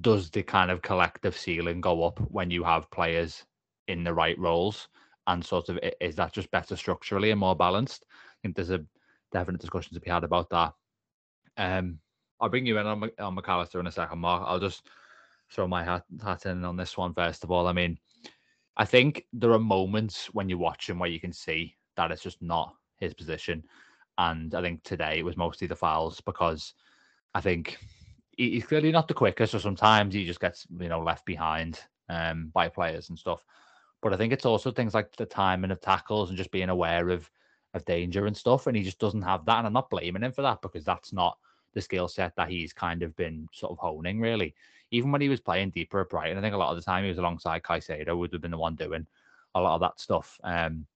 does 0.00 0.30
the 0.30 0.42
kind 0.42 0.70
of 0.70 0.82
collective 0.82 1.36
ceiling 1.36 1.80
go 1.80 2.04
up 2.04 2.20
when 2.30 2.50
you 2.50 2.62
have 2.62 2.90
players 2.90 3.44
in 3.88 4.04
the 4.04 4.14
right 4.14 4.38
roles? 4.38 4.88
And 5.26 5.44
sort 5.44 5.68
of 5.68 5.78
is 6.00 6.16
that 6.16 6.32
just 6.32 6.50
better 6.50 6.76
structurally 6.76 7.30
and 7.30 7.40
more 7.40 7.56
balanced? 7.56 8.06
I 8.10 8.36
think 8.42 8.56
there's 8.56 8.70
a 8.70 8.84
definite 9.32 9.60
discussion 9.60 9.94
to 9.94 10.00
be 10.00 10.10
had 10.10 10.24
about 10.24 10.48
that. 10.50 10.72
Um, 11.56 11.98
I'll 12.40 12.48
bring 12.48 12.66
you 12.66 12.78
in 12.78 12.86
on, 12.86 13.10
on 13.18 13.34
Mac 13.34 13.48
Allister 13.48 13.80
in 13.80 13.86
a 13.86 13.92
second, 13.92 14.18
Mark. 14.18 14.44
I'll 14.46 14.58
just 14.58 14.88
throw 15.52 15.66
my 15.66 15.84
hat, 15.84 16.04
hat 16.22 16.46
in 16.46 16.64
on 16.64 16.76
this 16.76 16.96
one 16.96 17.12
first 17.12 17.44
of 17.44 17.50
all. 17.50 17.66
I 17.66 17.72
mean, 17.72 17.98
I 18.80 18.86
think 18.86 19.26
there 19.34 19.52
are 19.52 19.58
moments 19.58 20.28
when 20.32 20.48
you 20.48 20.56
watch 20.56 20.88
him 20.88 20.98
where 20.98 21.10
you 21.10 21.20
can 21.20 21.34
see 21.34 21.76
that 21.96 22.10
it's 22.10 22.22
just 22.22 22.40
not 22.40 22.74
his 22.96 23.12
position. 23.12 23.62
And 24.16 24.54
I 24.54 24.62
think 24.62 24.82
today 24.84 25.18
it 25.18 25.24
was 25.24 25.36
mostly 25.36 25.66
the 25.66 25.76
fouls 25.76 26.22
because 26.22 26.72
I 27.34 27.42
think 27.42 27.76
he's 28.38 28.64
clearly 28.64 28.90
not 28.90 29.06
the 29.06 29.12
quickest, 29.12 29.54
or 29.54 29.58
sometimes 29.58 30.14
he 30.14 30.24
just 30.24 30.40
gets 30.40 30.66
you 30.78 30.88
know 30.88 31.02
left 31.02 31.26
behind 31.26 31.78
um, 32.08 32.50
by 32.54 32.70
players 32.70 33.10
and 33.10 33.18
stuff. 33.18 33.44
But 34.00 34.14
I 34.14 34.16
think 34.16 34.32
it's 34.32 34.46
also 34.46 34.70
things 34.70 34.94
like 34.94 35.14
the 35.14 35.26
timing 35.26 35.72
of 35.72 35.82
tackles 35.82 36.30
and 36.30 36.38
just 36.38 36.50
being 36.50 36.70
aware 36.70 37.10
of 37.10 37.30
of 37.74 37.84
danger 37.84 38.24
and 38.24 38.34
stuff. 38.36 38.66
And 38.66 38.74
he 38.74 38.82
just 38.82 38.98
doesn't 38.98 39.20
have 39.20 39.44
that. 39.44 39.58
And 39.58 39.66
I'm 39.66 39.74
not 39.74 39.90
blaming 39.90 40.22
him 40.22 40.32
for 40.32 40.40
that 40.40 40.62
because 40.62 40.86
that's 40.86 41.12
not 41.12 41.36
the 41.74 41.82
skill 41.82 42.08
set 42.08 42.34
that 42.36 42.48
he's 42.48 42.72
kind 42.72 43.02
of 43.02 43.14
been 43.14 43.46
sort 43.52 43.72
of 43.72 43.78
honing 43.78 44.20
really. 44.20 44.54
Even 44.90 45.12
when 45.12 45.20
he 45.20 45.28
was 45.28 45.40
playing 45.40 45.70
deeper 45.70 46.00
at 46.00 46.08
Brighton, 46.08 46.38
I 46.38 46.40
think 46.40 46.54
a 46.54 46.58
lot 46.58 46.70
of 46.70 46.76
the 46.76 46.82
time 46.82 47.04
he 47.04 47.08
was 47.08 47.18
alongside 47.18 47.62
Caicedo 47.62 48.16
would 48.18 48.32
have 48.32 48.42
been 48.42 48.50
the 48.50 48.58
one 48.58 48.74
doing 48.74 49.06
a 49.54 49.60
lot 49.60 49.74
of 49.74 49.80
that 49.80 50.00
stuff. 50.00 50.38
Um, 50.42 50.86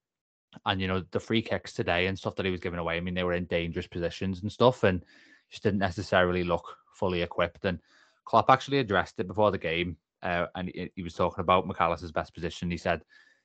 and 0.67 0.81
you 0.81 0.87
know 0.87 1.03
the 1.11 1.21
free 1.21 1.43
kicks 1.43 1.73
today 1.73 2.07
and 2.07 2.19
stuff 2.19 2.37
that 2.37 2.45
he 2.45 2.53
was 2.53 2.61
giving 2.61 2.79
away. 2.79 2.97
I 2.97 3.01
mean, 3.01 3.15
they 3.15 3.25
were 3.25 3.33
in 3.33 3.45
dangerous 3.47 3.87
positions 3.87 4.43
and 4.43 4.51
stuff, 4.51 4.85
and 4.85 5.05
just 5.51 5.63
didn't 5.63 5.81
necessarily 5.81 6.45
look 6.45 6.77
fully 6.93 7.23
equipped. 7.23 7.65
And 7.65 7.79
Klopp 8.25 8.51
actually 8.51 8.79
addressed 8.79 9.19
it 9.19 9.29
before 9.29 9.51
the 9.51 9.59
game, 9.59 9.97
uh, 10.23 10.47
and 10.55 10.71
he, 10.75 10.91
he, 10.95 11.03
was 11.03 11.15
talking 11.15 11.43
about 11.43 11.69
McAllister's 11.69 12.13
best 12.13 12.35
position. 12.35 12.71
He 12.71 12.77
said, 12.77 13.03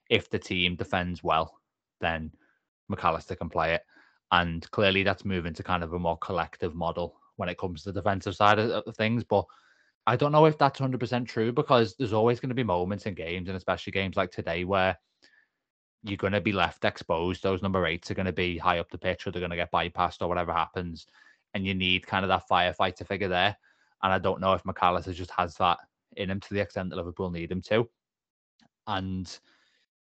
if 0.09 0.29
the 0.29 0.39
team 0.39 0.75
defends 0.75 1.23
well, 1.23 1.59
then 1.99 2.31
McAllister 2.91 3.37
can 3.37 3.49
play 3.49 3.73
it. 3.73 3.81
And 4.31 4.69
clearly, 4.71 5.03
that's 5.03 5.25
moving 5.25 5.53
to 5.53 5.63
kind 5.63 5.83
of 5.83 5.93
a 5.93 5.99
more 5.99 6.17
collective 6.17 6.75
model 6.75 7.19
when 7.37 7.49
it 7.49 7.57
comes 7.57 7.83
to 7.83 7.91
the 7.91 7.99
defensive 7.99 8.35
side 8.35 8.59
of, 8.59 8.69
of 8.69 8.95
things. 8.95 9.23
But 9.23 9.45
I 10.07 10.15
don't 10.15 10.31
know 10.31 10.45
if 10.45 10.57
that's 10.57 10.79
100% 10.79 11.27
true 11.27 11.51
because 11.51 11.95
there's 11.95 12.13
always 12.13 12.39
going 12.39 12.49
to 12.49 12.55
be 12.55 12.63
moments 12.63 13.05
in 13.05 13.13
games, 13.13 13.47
and 13.47 13.57
especially 13.57 13.91
games 13.91 14.17
like 14.17 14.31
today, 14.31 14.63
where 14.63 14.97
you're 16.03 16.17
going 16.17 16.33
to 16.33 16.41
be 16.41 16.51
left 16.51 16.85
exposed. 16.85 17.43
Those 17.43 17.61
number 17.61 17.85
eights 17.85 18.09
are 18.09 18.15
going 18.15 18.25
to 18.25 18.33
be 18.33 18.57
high 18.57 18.79
up 18.79 18.89
the 18.89 18.97
pitch, 18.97 19.27
or 19.27 19.31
they're 19.31 19.41
going 19.41 19.51
to 19.51 19.55
get 19.55 19.71
bypassed, 19.71 20.21
or 20.21 20.27
whatever 20.27 20.53
happens. 20.53 21.05
And 21.53 21.65
you 21.65 21.73
need 21.73 22.07
kind 22.07 22.23
of 22.23 22.29
that 22.29 22.47
firefighter 22.49 23.05
figure 23.05 23.27
there. 23.27 23.55
And 24.01 24.13
I 24.13 24.19
don't 24.19 24.41
know 24.41 24.53
if 24.53 24.65
Mac 24.65 24.77
Allister 24.81 25.13
just 25.13 25.31
has 25.31 25.55
that 25.55 25.77
in 26.15 26.29
him 26.29 26.39
to 26.39 26.53
the 26.53 26.61
extent 26.61 26.89
that 26.89 26.95
Liverpool 26.95 27.29
need 27.29 27.51
him 27.51 27.61
to. 27.63 27.89
And 28.87 29.39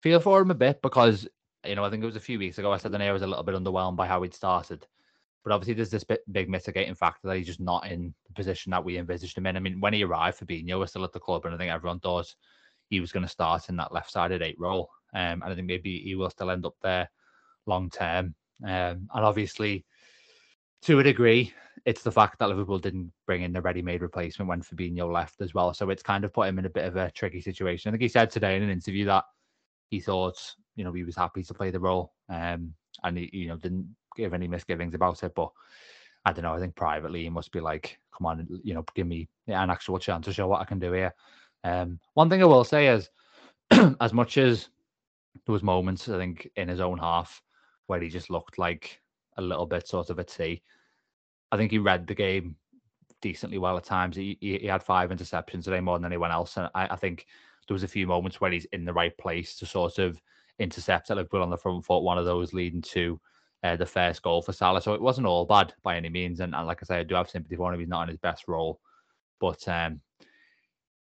feel 0.03 0.21
for 0.21 0.41
him 0.41 0.51
a 0.51 0.55
bit 0.55 0.81
because, 0.83 1.29
you 1.67 1.75
know, 1.75 1.85
I 1.85 1.91
think 1.91 2.03
it 2.03 2.07
was 2.07 2.17
a 2.17 2.21
few 2.21 2.39
weeks 2.39 2.59
ago 2.59 2.73
I 2.73 2.79
said 2.79 2.93
that 2.93 3.03
I 3.03 3.13
was 3.13 3.23
a 3.23 3.27
little 3.27 3.45
bit 3.45 3.55
underwhelmed 3.55 3.97
by 3.97 4.07
how 4.07 4.23
he'd 4.23 4.35
started. 4.35 4.87
But 5.43 5.53
obviously, 5.53 5.75
there's 5.75 5.91
this 5.91 6.05
big 6.33 6.51
mitigating 6.51 6.95
factor 6.95 7.29
that 7.29 7.37
he's 7.37 7.47
just 7.47 7.61
not 7.61 7.91
in 7.91 8.15
the 8.27 8.33
position 8.35 8.71
that 8.71 8.85
we 8.85 8.99
envisaged 8.99 9.39
him 9.39 9.47
in. 9.47 9.57
I 9.57 9.61
mean, 9.61 9.81
when 9.81 9.95
he 9.95 10.05
arrived, 10.05 10.39
Fabinho 10.39 10.79
was 10.79 10.91
still 10.91 11.05
at 11.05 11.13
the 11.13 11.21
club, 11.21 11.47
and 11.47 11.55
I 11.55 11.59
think 11.59 11.73
everyone 11.73 12.01
thought 12.01 12.35
he 12.91 13.01
was 13.01 13.13
going 13.13 13.25
to 13.25 13.29
start 13.29 13.69
in 13.69 13.77
that 13.77 13.93
left-sided 13.93 14.43
eight 14.43 14.59
role. 14.59 14.91
Um, 15.15 15.43
and 15.43 15.45
I 15.45 15.55
think 15.55 15.67
maybe 15.67 16.01
he 16.01 16.15
will 16.15 16.31
still 16.31 16.51
end 16.51 16.67
up 16.67 16.75
there 16.83 17.09
long 17.67 17.89
term. 17.89 18.35
Um, 18.63 18.69
and 18.69 19.09
obviously, 19.15 19.87
to 20.83 20.99
a 20.99 21.03
degree, 21.03 21.55
it's 21.87 22.03
the 22.03 22.13
fact 22.13 22.39
that 22.39 22.49
Liverpool 22.49 22.79
didn't 22.79 23.11
bring 23.27 23.43
in 23.43 23.53
the 23.53 23.63
ready-made 23.63 24.03
replacement 24.03 24.49
when 24.49 24.61
Fabinho 24.61 25.11
left 25.11 25.41
as 25.41 25.55
well. 25.55 25.73
So 25.73 25.89
it's 25.89 26.03
kind 26.03 26.25
of 26.25 26.33
put 26.33 26.49
him 26.49 26.59
in 26.59 26.67
a 26.67 26.71
bit 26.71 26.85
of 26.85 26.97
a 26.97 27.11
tricky 27.13 27.41
situation. 27.41 27.89
I 27.89 27.93
think 27.93 28.03
he 28.03 28.09
said 28.09 28.31
today 28.31 28.57
in 28.57 28.63
an 28.63 28.71
interview 28.71 29.07
that 29.07 29.25
he 29.89 30.01
thought, 30.01 30.37
you 30.77 30.85
know, 30.85 30.93
he 30.93 31.05
was 31.05 31.17
happy 31.17 31.43
to 31.43 31.55
play 31.55 31.71
the 31.71 31.81
role, 31.81 32.13
um, 32.29 32.75
and 33.03 33.17
he, 33.17 33.31
you 33.33 33.49
know, 33.49 33.57
didn't 33.57 33.89
give 34.21 34.35
any 34.35 34.49
misgivings 34.49 34.95
about 34.95 35.23
it. 35.23 35.35
But 35.35 35.51
I 36.25 36.33
don't 36.33 36.45
know. 36.45 36.55
I 36.55 36.61
think 36.61 36.75
privately 36.75 37.23
he 37.23 37.31
must 37.31 37.53
be 37.53 37.61
like, 37.61 37.99
come 38.17 38.27
on, 38.27 38.47
you 38.63 38.75
know, 38.75 38.85
give 38.95 39.07
me 39.07 39.29
an 39.47 39.71
actual 39.71 39.99
chance 39.99 40.27
to 40.27 40.33
show 40.33 40.47
what 40.47 40.61
I 40.61 40.65
can 40.65 40.79
do 40.79 40.93
here. 40.93 41.15
Um, 41.65 41.99
one 42.15 42.31
thing 42.31 42.43
I 42.43 42.47
will 42.47 42.65
say 42.65 42.89
is, 42.89 43.11
as 44.01 44.13
much 44.13 44.39
as 44.39 44.69
there 45.47 45.53
was 45.53 45.63
moments 45.63 46.09
I 46.09 46.19
think 46.19 46.51
in 46.57 46.69
his 46.69 46.81
own 46.81 46.99
half 46.99 47.43
where 47.87 48.01
he 48.01 48.09
just 48.09 48.31
looked 48.31 48.59
like 48.59 49.01
a 49.37 49.43
little 49.43 49.67
bit 49.67 49.89
sort 49.89 50.11
of 50.11 50.19
at 50.19 50.31
sea. 50.31 50.63
I 51.53 51.57
think 51.57 51.71
he 51.71 51.79
read 51.79 52.07
the 52.07 52.15
game 52.15 52.57
decently 53.21 53.59
well 53.59 53.77
at 53.77 53.85
times. 53.85 54.17
He, 54.17 54.39
he, 54.41 54.59
he 54.59 54.67
had 54.67 54.83
five 54.83 55.11
interceptions 55.11 55.65
today 55.65 55.81
more 55.81 55.99
than 55.99 56.05
anyone 56.05 56.31
else, 56.31 56.57
and 56.57 56.69
I, 56.75 56.89
I, 56.89 56.97
think 56.97 57.27
there 57.67 57.75
was 57.75 57.83
a 57.83 57.89
few 57.89 58.07
moments 58.07 58.41
where 58.41 58.51
he's 58.51 58.67
in 58.67 58.85
the 58.85 58.93
right 58.93 59.17
place 59.19 59.57
to 59.57 59.67
sort 59.67 59.99
of 59.99 60.21
intercept 60.59 61.11
at 61.11 61.17
Liverpool 61.17 61.43
on 61.43 61.51
the 61.51 61.57
front 61.57 61.85
foot. 61.85 62.03
One 62.03 62.19
of 62.19 62.25
those 62.25 62.53
leading 62.53 62.83
to 62.83 63.21
uh, 63.63 63.77
the 63.77 63.87
first 63.87 64.23
goal 64.23 64.43
for 64.43 64.53
Salah. 64.53 64.81
So 64.81 64.95
it 64.95 65.03
wasn't 65.03 65.27
all 65.27 65.45
bad 65.45 65.75
by 65.83 65.97
any 65.97 66.09
means. 66.09 66.41
And, 66.41 66.55
and 66.55 66.67
like 66.67 66.81
I 66.83 66.87
say, 66.87 66.99
I 67.01 67.03
do 67.05 67.15
have 67.15 67.31
sympathy 67.31 67.57
for 67.57 67.73
him. 67.73 67.81
He's 67.81 67.89
not 67.89 68.03
in 68.03 68.09
his 68.09 68.19
best 68.19 68.49
role, 68.49 68.81
but 69.39 69.67
um, 69.69 70.01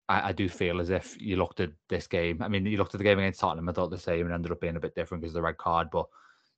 I, 0.08 0.28
I, 0.28 0.32
do 0.32 0.48
feel 0.48 0.80
as 0.80 0.90
if 0.90 1.20
you 1.20 1.36
looked 1.36 1.60
at 1.60 1.70
this 1.88 2.06
game. 2.06 2.42
I 2.42 2.48
mean, 2.48 2.64
you 2.66 2.78
looked 2.78 2.94
at 2.94 2.98
the 2.98 3.04
game 3.04 3.18
against 3.18 3.40
Tottenham. 3.40 3.68
I 3.68 3.72
thought 3.72 3.90
the 3.90 3.98
same 3.98 4.26
and 4.26 4.34
ended 4.34 4.52
up 4.52 4.60
being 4.60 4.76
a 4.76 4.80
bit 4.80 4.94
different 4.94 5.20
because 5.20 5.32
of 5.32 5.40
the 5.40 5.42
red 5.42 5.58
card. 5.58 5.88
But 5.90 6.06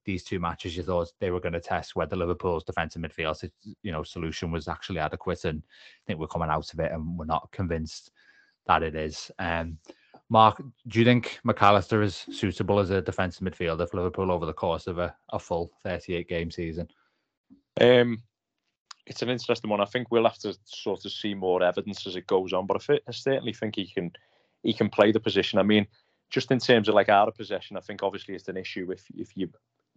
these 0.04 0.22
two 0.22 0.38
matches, 0.38 0.76
you 0.76 0.82
thought 0.82 1.12
they 1.20 1.30
were 1.30 1.40
going 1.40 1.52
to 1.54 1.60
test 1.60 1.96
whether 1.96 2.16
Liverpool's 2.16 2.64
defensive 2.64 3.02
midfield, 3.02 3.48
you 3.82 3.92
know, 3.92 4.02
solution 4.02 4.50
was 4.50 4.68
actually 4.68 5.00
adequate. 5.00 5.44
And 5.44 5.62
I 5.66 6.02
think 6.06 6.20
we're 6.20 6.28
coming 6.28 6.50
out 6.50 6.72
of 6.72 6.80
it, 6.80 6.92
and 6.92 7.18
we're 7.18 7.24
not 7.24 7.50
convinced 7.50 8.12
that 8.66 8.82
it 8.82 8.94
is. 8.94 9.30
Um, 9.38 9.78
Mark, 10.30 10.62
do 10.86 10.98
you 10.98 11.04
think 11.04 11.40
McAllister 11.46 12.02
is 12.02 12.26
suitable 12.30 12.78
as 12.78 12.90
a 12.90 13.00
defensive 13.00 13.42
midfielder 13.42 13.88
for 13.88 13.96
Liverpool 13.96 14.30
over 14.30 14.44
the 14.44 14.52
course 14.52 14.86
of 14.86 14.98
a, 14.98 15.14
a 15.32 15.38
full 15.38 15.72
38 15.82 16.28
game 16.28 16.50
season? 16.50 16.88
Um, 17.80 18.22
it's 19.06 19.22
an 19.22 19.30
interesting 19.30 19.70
one. 19.70 19.80
I 19.80 19.86
think 19.86 20.10
we'll 20.10 20.24
have 20.24 20.38
to 20.38 20.54
sort 20.64 21.04
of 21.04 21.12
see 21.12 21.34
more 21.34 21.62
evidence 21.62 22.06
as 22.06 22.14
it 22.14 22.26
goes 22.26 22.52
on, 22.52 22.66
but 22.66 22.82
I, 22.88 23.10
certainly 23.10 23.54
think 23.54 23.76
he 23.76 23.86
can 23.86 24.12
he 24.62 24.74
can 24.74 24.90
play 24.90 25.12
the 25.12 25.20
position. 25.20 25.58
I 25.58 25.62
mean, 25.62 25.86
just 26.28 26.50
in 26.50 26.58
terms 26.58 26.88
of 26.88 26.94
like 26.94 27.08
out 27.08 27.28
of 27.28 27.34
possession, 27.34 27.76
I 27.78 27.80
think 27.80 28.02
obviously 28.02 28.34
it's 28.34 28.48
an 28.48 28.58
issue 28.58 28.90
if 28.92 29.04
if 29.16 29.34
you 29.34 29.50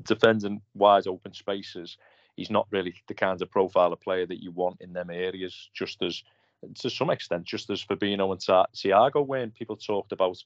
defending 0.04 0.62
wide 0.76 1.08
open 1.08 1.34
spaces. 1.34 1.98
He's 2.38 2.50
not 2.50 2.68
really 2.72 2.96
the 3.08 3.14
kind 3.14 3.42
of 3.42 3.52
profile 3.52 3.92
of 3.92 4.00
player 4.00 4.26
that 4.26 4.42
you 4.42 4.52
want 4.52 4.80
in 4.80 4.94
them 4.94 5.10
areas. 5.10 5.70
Just 5.74 6.02
as 6.02 6.24
to 6.76 6.90
some 6.90 7.10
extent, 7.10 7.46
just 7.46 7.70
as 7.70 7.84
Fabinho 7.84 8.32
and 8.32 8.40
Thiago, 8.76 9.26
when 9.26 9.52
people 9.52 9.76
talked 9.76 10.12
about 10.12 10.38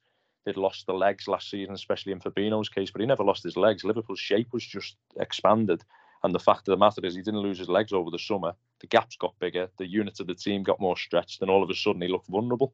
they'd 0.46 0.58
lost 0.58 0.86
the 0.86 0.94
legs 0.94 1.28
last 1.28 1.50
season, 1.50 1.74
especially 1.74 2.12
in 2.12 2.20
Fabinho's 2.20 2.70
case, 2.70 2.92
but 2.92 3.02
he 3.02 3.08
never 3.08 3.24
lost 3.24 3.44
his 3.44 3.58
legs. 3.58 3.84
Liverpool's 3.84 4.20
shape 4.20 4.54
was 4.54 4.64
just 4.64 4.96
expanded 5.20 5.84
and 6.26 6.34
the 6.34 6.40
fact 6.40 6.68
of 6.68 6.72
the 6.72 6.78
matter 6.78 7.06
is, 7.06 7.14
he 7.14 7.22
didn't 7.22 7.42
lose 7.42 7.60
his 7.60 7.70
legs 7.70 7.94
over 7.94 8.10
the 8.10 8.18
summer. 8.18 8.54
The 8.80 8.88
gaps 8.88 9.16
got 9.16 9.38
bigger, 9.38 9.70
the 9.78 9.86
units 9.86 10.20
of 10.20 10.26
the 10.26 10.34
team 10.34 10.64
got 10.64 10.80
more 10.80 10.98
stretched, 10.98 11.44
and 11.44 11.52
all 11.52 11.62
of 11.62 11.70
a 11.70 11.76
sudden 11.76 12.02
he 12.02 12.08
looked 12.08 12.30
vulnerable. 12.30 12.74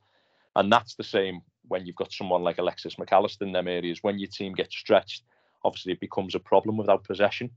And 0.55 0.71
that's 0.71 0.95
the 0.95 1.03
same 1.03 1.41
when 1.67 1.85
you've 1.85 1.97
got 1.97 2.13
someone 2.13 2.43
like 2.43 2.59
Alexis 2.59 2.95
McAllister 2.95 3.41
in 3.41 3.51
them 3.51 3.67
areas. 3.67 3.99
When 4.03 4.19
your 4.19 4.29
team 4.29 4.53
gets 4.53 4.77
stretched, 4.77 5.23
obviously 5.65 5.91
it 5.91 5.99
becomes 5.99 6.33
a 6.33 6.39
problem 6.39 6.77
without 6.77 7.03
possession. 7.03 7.51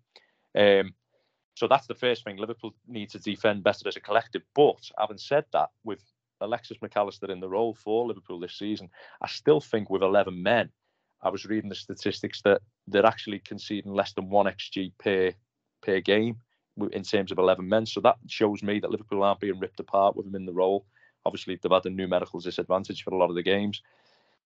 Um, 0.57 0.95
so 1.55 1.69
that's 1.69 1.87
the 1.87 1.95
first 1.95 2.25
thing. 2.25 2.37
Liverpool 2.37 2.75
need 2.89 3.11
to 3.11 3.19
defend 3.19 3.63
better 3.63 3.89
as 3.89 3.97
a 3.97 4.01
collective. 4.01 4.43
But 4.55 4.91
having 4.99 5.19
said 5.19 5.45
that, 5.53 5.71
with 5.85 6.03
Alexis 6.41 6.79
Mac 6.83 6.97
Allister 6.97 7.31
in 7.31 7.41
the 7.41 7.49
role 7.49 7.75
for 7.75 8.07
Liverpool 8.07 8.41
this 8.41 8.59
season, 8.59 8.91
I 9.23 9.29
still 9.29 9.61
think 9.61 9.89
with 9.89 10.03
11 10.03 10.43
men, 10.43 10.71
I 11.23 11.31
was 11.31 11.47
reading 11.47 11.71
the 11.71 11.77
statistics 11.77 12.43
that 12.43 12.61
they're 12.89 13.07
actually 13.07 13.39
conceding 13.39 13.93
less 13.93 14.13
than 14.13 14.29
one 14.29 14.47
xG 14.47 14.93
per 14.99 15.33
per 15.81 16.01
game 16.01 16.37
in 16.93 17.03
terms 17.03 17.31
of 17.31 17.39
11 17.39 17.69
men. 17.69 17.87
So 17.87 18.01
that 18.01 18.17
shows 18.27 18.63
me 18.63 18.81
that 18.81 18.91
Liverpool 18.91 19.23
aren't 19.23 19.41
being 19.41 19.59
ripped 19.59 19.81
apart 19.81 20.17
with 20.17 20.27
him 20.27 20.35
in 20.35 20.47
the 20.47 20.53
role. 20.53 20.87
Obviously, 21.25 21.59
they've 21.63 21.71
had 21.71 21.87
a 21.87 21.91
numerical 21.91 22.41
disadvantage 22.41 23.03
for 23.03 23.15
a 23.15 23.17
lot 23.17 23.31
of 23.31 23.37
the 23.37 23.43
games. 23.43 23.81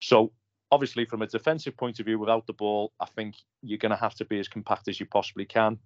So, 0.01 0.32
obviously, 0.72 1.06
from 1.06 1.22
a 1.22 1.27
defensive 1.27 1.77
point 1.77 2.00
of 2.00 2.06
view, 2.06 2.20
without 2.20 2.46
the 2.46 2.53
ball, 2.53 2.94
I 3.00 3.06
think 3.06 3.36
you're 3.62 3.77
going 3.77 3.91
to 3.91 3.96
have 3.96 4.15
to 4.15 4.25
be 4.25 4.39
as 4.39 4.48
compact 4.48 4.88
as 4.88 5.00
you 5.00 5.06
possibly 5.06 5.46
can. 5.46 5.79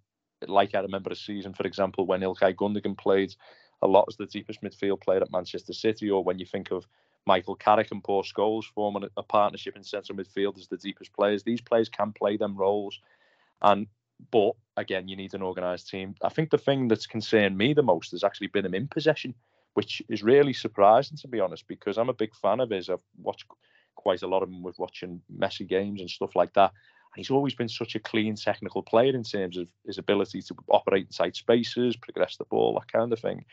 Like 0.50 0.76
I 0.76 0.80
remember 0.80 1.12
a 1.12 1.16
season, 1.16 1.54
for 1.54 1.66
example, 1.66 2.06
when 2.06 2.22
Ilkay 2.22 2.56
Gundogan 2.56 2.98
played 2.98 3.36
a 3.82 3.88
lot 3.88 4.06
as 4.08 4.16
the 4.16 4.26
deepest 4.26 4.62
midfield 4.62 5.02
player 5.02 5.22
at 5.22 5.32
Manchester 5.32 5.74
City, 5.74 6.10
or 6.10 6.24
when 6.24 6.40
you 6.40 6.46
think 6.46 6.72
of 6.72 6.88
Michael 7.26 7.56
Carrick 7.56 7.92
and 7.92 8.04
Paul 8.04 8.24
Scholes 8.24 8.66
forming 8.66 9.10
a 9.16 9.24
partnership 9.24 9.76
in 9.76 9.84
central 9.84 10.18
midfield 10.18 10.58
as 10.58 10.68
the 10.68 10.78
deepest 10.78 11.14
players. 11.14 11.44
These 11.44 11.62
players 11.62 11.90
can 11.90 12.12
play 12.12 12.38
them 12.38 12.56
roles. 12.56 13.00
And 13.62 13.88
but 14.32 14.54
again, 14.78 15.08
you 15.08 15.16
need 15.16 15.34
an 15.34 15.42
organised 15.42 15.90
team. 15.90 16.16
I 16.22 16.30
think 16.30 16.50
the 16.50 16.58
thing 16.58 16.88
that's 16.88 17.08
concerned 17.08 17.58
me 17.58 17.74
the 17.74 17.84
most 17.84 18.12
has 18.12 18.24
actually 18.24 18.48
been 18.48 18.66
him 18.66 18.74
in 18.74 18.88
possession, 18.88 19.34
which 19.74 20.02
is 20.10 20.24
really 20.24 20.54
surprising 20.54 21.18
to 21.18 21.28
be 21.28 21.40
honest, 21.40 21.68
because 21.68 21.98
I'm 21.98 22.10
a 22.10 22.14
big 22.14 22.36
fan 22.36 22.60
of 22.60 22.70
his. 22.70 22.90
I've 22.90 23.04
watched 23.22 23.46
quite 23.96 24.22
a 24.22 24.28
lot 24.28 24.44
of 24.44 24.50
him 24.50 24.64
with 24.64 24.80
watching 24.80 25.22
Messi 25.36 25.68
games 25.68 26.02
and 26.02 26.10
stuff 26.10 26.36
like 26.36 26.54
that. 26.54 26.72
He's 27.16 27.32
always 27.32 27.54
been 27.54 27.70
such 27.70 27.96
a 27.96 28.00
clean 28.00 28.36
technical 28.36 28.82
player 28.82 29.16
in 29.16 29.24
terms 29.24 29.58
of 29.58 29.68
his 29.86 29.98
ability 29.98 30.42
to 30.44 30.56
operate 30.70 31.06
inside 31.06 31.36
spaces, 31.36 31.96
progress 31.96 32.38
the 32.38 32.46
ball, 32.46 32.74
that 32.76 32.92
kind 32.92 33.14
of 33.14 33.20
thing. 33.20 33.46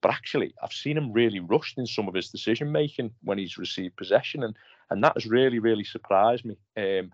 But 0.00 0.12
actually, 0.12 0.54
I've 0.62 0.72
seen 0.72 0.96
him 0.96 1.12
really 1.12 1.40
rushed 1.40 1.78
in 1.78 1.86
some 1.86 2.08
of 2.08 2.14
his 2.14 2.28
decision 2.28 2.70
making 2.70 3.12
when 3.22 3.38
he's 3.38 3.56
received 3.56 3.96
possession, 3.96 4.42
and 4.42 4.56
and 4.90 5.02
that 5.02 5.14
has 5.14 5.26
really, 5.26 5.58
really 5.58 5.84
surprised 5.84 6.44
me. 6.44 6.58
Um, 6.76 7.10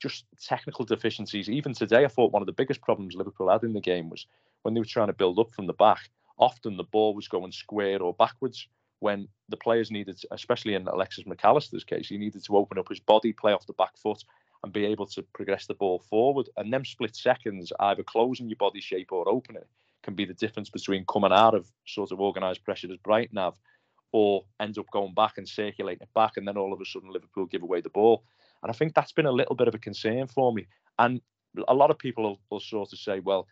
just 0.00 0.24
technical 0.40 0.84
deficiencies. 0.84 1.50
Even 1.50 1.74
today, 1.74 2.04
I 2.04 2.08
thought 2.08 2.32
one 2.32 2.42
of 2.42 2.46
the 2.46 2.52
biggest 2.52 2.80
problems 2.82 3.16
Liverpool 3.16 3.50
had 3.50 3.64
in 3.64 3.72
the 3.72 3.80
game 3.80 4.08
was 4.08 4.26
when 4.62 4.74
they 4.74 4.80
were 4.80 4.86
trying 4.86 5.08
to 5.08 5.12
build 5.12 5.40
up 5.40 5.52
from 5.52 5.66
the 5.66 5.72
back. 5.72 6.10
Often 6.38 6.76
the 6.76 6.84
ball 6.84 7.14
was 7.14 7.26
going 7.26 7.50
square 7.50 8.00
or 8.00 8.14
backwards 8.14 8.68
when 9.00 9.28
the 9.48 9.56
players 9.56 9.90
needed, 9.90 10.20
especially 10.30 10.74
in 10.74 10.86
Alexis 10.88 11.26
Mac 11.26 11.44
Allister's 11.44 11.84
case, 11.84 12.08
he 12.08 12.18
needed 12.18 12.44
to 12.44 12.56
open 12.56 12.78
up 12.78 12.88
his 12.88 13.00
body, 13.00 13.32
play 13.32 13.52
off 13.52 13.66
the 13.66 13.72
back 13.74 13.96
foot, 13.96 14.22
and 14.62 14.72
be 14.72 14.84
able 14.86 15.06
to 15.06 15.22
progress 15.34 15.66
the 15.66 15.74
ball 15.74 16.02
forward. 16.10 16.48
And 16.56 16.72
them 16.72 16.84
split 16.84 17.16
seconds, 17.16 17.72
either 17.80 18.02
closing 18.02 18.48
your 18.48 18.56
body 18.56 18.80
shape 18.80 19.12
or 19.12 19.28
opening 19.28 19.62
it, 19.62 19.68
can 20.02 20.14
be 20.14 20.24
the 20.24 20.34
difference 20.34 20.70
between 20.70 21.04
coming 21.06 21.32
out 21.32 21.54
of 21.54 21.70
sort 21.86 22.12
of 22.12 22.20
organised 22.20 22.64
pressure 22.64 22.90
as 22.90 22.98
Brighton 22.98 23.36
have, 23.36 23.54
or 24.12 24.44
end 24.60 24.78
up 24.78 24.86
going 24.90 25.14
back 25.14 25.38
and 25.38 25.48
circulating 25.48 26.02
it 26.02 26.14
back, 26.14 26.36
and 26.36 26.48
then 26.48 26.56
all 26.56 26.72
of 26.72 26.80
a 26.80 26.84
sudden 26.84 27.12
Liverpool 27.12 27.46
give 27.46 27.62
away 27.62 27.80
the 27.80 27.90
ball. 27.90 28.24
And 28.62 28.70
I 28.70 28.72
think 28.72 28.94
that's 28.94 29.12
been 29.12 29.26
a 29.26 29.32
little 29.32 29.54
bit 29.54 29.68
of 29.68 29.74
a 29.74 29.78
concern 29.78 30.26
for 30.26 30.52
me. 30.52 30.66
And 30.98 31.20
a 31.68 31.74
lot 31.74 31.90
of 31.90 31.98
people 31.98 32.24
will, 32.24 32.40
will 32.50 32.60
sort 32.60 32.92
of 32.92 32.98
say, 32.98 33.20
well, 33.20 33.46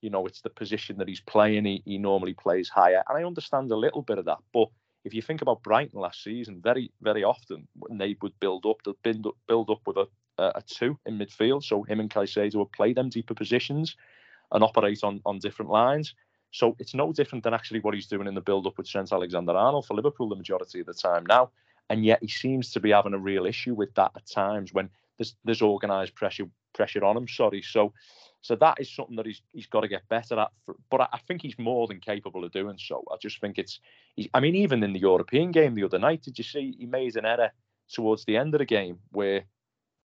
you 0.00 0.10
know, 0.10 0.26
it's 0.26 0.42
the 0.42 0.50
position 0.50 0.98
that 0.98 1.08
he's 1.08 1.20
playing. 1.20 1.64
He, 1.64 1.82
he 1.84 1.98
normally 1.98 2.34
plays 2.34 2.68
higher. 2.68 3.02
And 3.08 3.18
I 3.18 3.26
understand 3.26 3.70
a 3.70 3.76
little 3.76 4.02
bit 4.02 4.18
of 4.18 4.24
that. 4.26 4.38
But 4.52 4.68
if 5.04 5.14
you 5.14 5.22
think 5.22 5.42
about 5.42 5.62
Brighton 5.62 6.00
last 6.00 6.22
season, 6.22 6.60
very, 6.62 6.92
very 7.00 7.24
often 7.24 7.66
when 7.74 7.98
they 7.98 8.16
would 8.20 8.38
build 8.40 8.66
up, 8.66 8.76
they'd 8.84 9.02
build 9.02 9.26
up, 9.26 9.34
build 9.48 9.70
up 9.70 9.80
with 9.86 9.96
a, 9.96 10.06
a 10.54 10.62
two 10.62 10.98
in 11.06 11.18
midfield. 11.18 11.62
So 11.62 11.82
him 11.82 12.00
and 12.00 12.10
Caicedo 12.10 12.56
would 12.56 12.72
play 12.72 12.92
them 12.92 13.08
deeper 13.08 13.34
positions 13.34 13.96
and 14.50 14.64
operate 14.64 15.04
on, 15.04 15.20
on 15.24 15.38
different 15.38 15.70
lines. 15.70 16.14
So 16.50 16.76
it's 16.78 16.94
no 16.94 17.12
different 17.12 17.44
than 17.44 17.54
actually 17.54 17.80
what 17.80 17.94
he's 17.94 18.06
doing 18.06 18.26
in 18.26 18.34
the 18.34 18.40
build 18.40 18.66
up 18.66 18.76
with 18.76 18.88
Trent 18.88 19.12
Alexander 19.12 19.52
Arnold 19.52 19.86
for 19.86 19.94
Liverpool 19.94 20.28
the 20.28 20.36
majority 20.36 20.80
of 20.80 20.86
the 20.86 20.94
time 20.94 21.24
now. 21.26 21.50
And 21.88 22.04
yet 22.04 22.20
he 22.22 22.28
seems 22.28 22.70
to 22.72 22.80
be 22.80 22.90
having 22.90 23.14
a 23.14 23.18
real 23.18 23.46
issue 23.46 23.74
with 23.74 23.94
that 23.94 24.12
at 24.14 24.26
times 24.26 24.72
when 24.72 24.88
there's 25.18 25.34
there's 25.44 25.62
organised 25.62 26.14
pressure 26.14 26.46
pressure 26.74 27.04
on 27.04 27.16
him. 27.16 27.28
Sorry. 27.28 27.62
So 27.62 27.92
so 28.42 28.56
that 28.56 28.80
is 28.80 28.90
something 28.90 29.16
that 29.16 29.26
he's 29.26 29.40
he's 29.52 29.66
got 29.66 29.80
to 29.80 29.88
get 29.88 30.08
better 30.08 30.38
at. 30.38 30.50
For, 30.64 30.76
but 30.90 31.02
I, 31.02 31.08
I, 31.12 31.18
think 31.18 31.42
he's 31.42 31.58
more 31.58 31.86
than 31.86 32.00
capable 32.00 32.44
of 32.44 32.52
doing 32.52 32.76
so. 32.78 33.04
I 33.10 33.16
just 33.20 33.40
think 33.40 33.58
it's. 33.58 33.80
I 34.34 34.40
mean, 34.40 34.54
even 34.56 34.82
in 34.82 34.92
the 34.92 35.00
European 35.00 35.52
game 35.52 35.74
the 35.74 35.84
other 35.84 35.98
night, 35.98 36.22
did 36.22 36.38
you 36.38 36.44
see 36.44 36.74
he 36.78 36.86
made 36.86 37.16
an 37.16 37.24
error 37.24 37.50
towards 37.88 38.24
the 38.24 38.36
end 38.36 38.54
of 38.54 38.58
the 38.58 38.64
game 38.64 38.98
where 39.10 39.44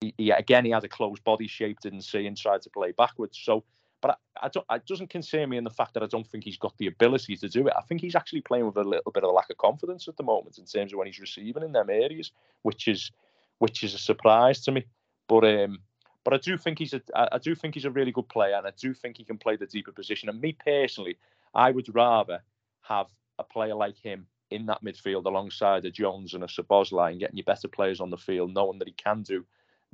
he, 0.04 0.14
he 0.18 0.32
again 0.32 0.66
he 0.66 0.72
had 0.72 0.84
a 0.84 0.90
closed 0.90 1.24
body 1.24 1.48
shape, 1.48 1.80
didn't 1.80 2.02
see, 2.02 2.28
and 2.28 2.38
tried 2.38 2.62
to 2.64 2.70
play 2.70 2.92
backwards. 2.92 3.40
So, 3.42 3.64
but 4.02 4.12
I, 4.12 4.46
I 4.46 4.50
don't. 4.50 4.66
It 4.72 4.86
doesn't 4.86 5.10
concern 5.10 5.50
me 5.50 5.58
in 5.58 5.64
the 5.64 5.70
fact 5.70 5.94
that 5.94 6.04
I 6.04 6.08
don't 6.08 6.28
think 6.28 6.44
he's 6.44 6.58
got 6.58 6.78
the 6.78 6.88
ability 6.88 7.38
to 7.38 7.50
do 7.50 7.68
it. 7.68 7.74
I 7.78 7.82
think 7.82 8.02
he's 8.02 8.16
actually 8.16 8.42
playing 8.42 8.66
with 8.66 8.78
a 8.78 8.84
little 8.84 9.12
bit 9.12 9.24
of 9.24 9.30
a 9.30 9.34
lack 9.34 9.50
of 9.50 9.58
confidence 9.58 10.08
at 10.08 10.18
the 10.18 10.24
moment 10.24 10.58
in 10.58 10.66
terms 10.66 10.94
of 10.94 10.98
when 10.98 11.08
he's 11.08 11.20
receiving 11.20 11.64
in 11.64 11.72
them 11.72 11.90
areas, 11.90 12.32
which 12.64 12.88
is 12.88 13.12
which 13.60 13.84
is 13.84 13.94
a 13.94 14.00
surprise 14.00 14.62
to 14.62 14.72
me. 14.72 14.86
But 15.28 15.46
um, 15.46 15.80
but 16.24 16.34
I 16.34 16.38
do 16.38 16.58
think 16.58 16.80
he's 16.80 16.94
a 16.94 17.02
I 17.16 17.38
do 17.38 17.56
think 17.56 17.74
he's 17.74 17.86
a 17.86 17.92
really 17.92 18.12
good 18.12 18.30
player, 18.30 18.56
and 18.56 18.68
I 18.68 18.74
do 18.78 18.94
think 18.94 19.18
he 19.18 19.24
can 19.24 19.38
play 19.38 19.56
the 19.56 19.66
deeper 19.66 19.92
position. 19.92 20.30
And 20.30 20.40
me 20.42 20.54
personally, 20.54 21.18
I 21.54 21.72
would 21.72 21.94
rather 21.94 22.42
have 22.82 23.08
a 23.40 23.44
player 23.44 23.76
like 23.76 23.98
him 23.98 24.28
in 24.54 24.66
that 24.68 24.84
midfield 24.84 25.26
alongside 25.26 25.84
a 25.86 25.92
Jones 25.92 26.34
and 26.34 26.44
a 26.44 26.48
Szoboszlai 26.48 27.12
and 27.12 27.20
getting 27.20 27.38
you 27.38 27.44
better 27.44 27.68
players 27.68 28.00
on 28.00 28.12
the 28.12 28.18
field, 28.18 28.54
knowing 28.54 28.80
that 28.80 28.88
he 28.88 28.94
can 28.94 29.24
do 29.24 29.46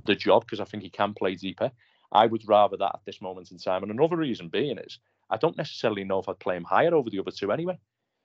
the 0.06 0.16
job 0.16 0.46
because 0.46 0.60
I 0.60 0.66
think 0.66 0.84
he 0.84 0.90
can 0.90 1.14
play 1.14 1.36
deeper. 1.36 1.72
I 2.12 2.26
would 2.26 2.48
rather 2.48 2.78
that 2.78 2.96
at 2.96 3.06
this 3.06 3.22
moment 3.22 3.52
in 3.52 3.58
time. 3.58 3.84
And 3.84 3.92
another 3.92 4.18
reason 4.18 4.50
being 4.50 4.78
is 4.78 5.00
I 5.30 5.38
don't 5.38 5.58
necessarily 5.58 6.04
know 6.04 6.20
if 6.20 6.28
I'd 6.28 6.40
play 6.40 6.56
him 6.56 6.64
higher 6.64 6.94
over 6.94 7.10
the 7.10 7.20
other 7.20 7.32
two 7.32 7.52
anyway. 7.52 7.80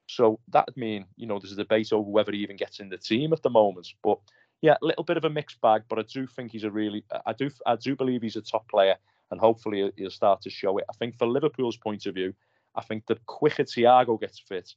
So 0.07 0.41
that 0.49 0.67
would 0.67 0.77
mean, 0.77 1.07
you 1.17 1.27
know, 1.27 1.39
there's 1.39 1.53
a 1.53 1.57
debate 1.57 1.93
over 1.93 2.09
whether 2.09 2.33
he 2.33 2.39
even 2.39 2.57
gets 2.57 2.81
in 2.81 2.89
the 2.89 2.99
team 2.99 3.33
at 3.33 3.43
the 3.43 3.51
moment. 3.51 3.89
But 4.03 4.19
yeah, 4.63 4.77
a 4.81 4.87
little 4.87 5.05
bit 5.05 5.17
of 5.17 5.25
a 5.25 5.31
mixed 5.31 5.61
bag, 5.61 5.83
but 5.89 5.99
I 5.99 6.03
do 6.03 6.27
think 6.27 6.53
he's 6.53 6.65
a 6.65 6.71
really, 6.71 7.05
I 7.27 7.33
do, 7.33 7.51
I 7.67 7.77
do 7.77 7.97
believe 7.97 8.23
he's 8.23 8.37
a 8.37 8.43
top 8.43 8.69
player, 8.69 8.97
and 9.31 9.41
hopefully 9.41 9.91
he'll 9.97 10.11
start 10.11 10.43
to 10.43 10.51
show 10.51 10.79
it. 10.79 10.85
I 10.89 10.95
think 10.95 11.19
for 11.19 11.27
Liverpool's 11.27 11.77
point 11.77 12.07
of 12.07 12.15
view, 12.15 12.35
I 12.75 12.83
think 12.83 13.07
the 13.07 13.19
quicker 13.27 13.65
Thiago 13.65 14.21
gets 14.21 14.39
fit, 14.39 14.75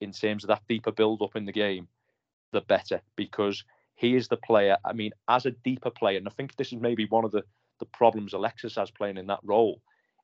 in 0.00 0.12
terms 0.12 0.44
of 0.44 0.48
that 0.48 0.62
deeper 0.68 0.92
build 0.92 1.22
up 1.22 1.36
in 1.36 1.46
the 1.46 1.52
game, 1.52 1.88
the 2.52 2.60
better 2.60 3.00
because 3.16 3.64
he 3.94 4.16
is 4.16 4.28
the 4.28 4.36
player. 4.36 4.76
I 4.84 4.92
mean, 4.92 5.12
as 5.28 5.46
a 5.46 5.50
deeper 5.50 5.90
player, 5.90 6.18
and 6.18 6.28
I 6.28 6.32
think 6.32 6.56
this 6.56 6.72
is 6.72 6.80
maybe 6.80 7.06
one 7.06 7.24
of 7.24 7.32
the 7.32 7.44
the 7.80 7.86
problems 7.86 8.32
Alexis 8.32 8.76
has 8.76 8.90
playing 8.90 9.16
in 9.16 9.26
that 9.26 9.40
role, 9.42 9.82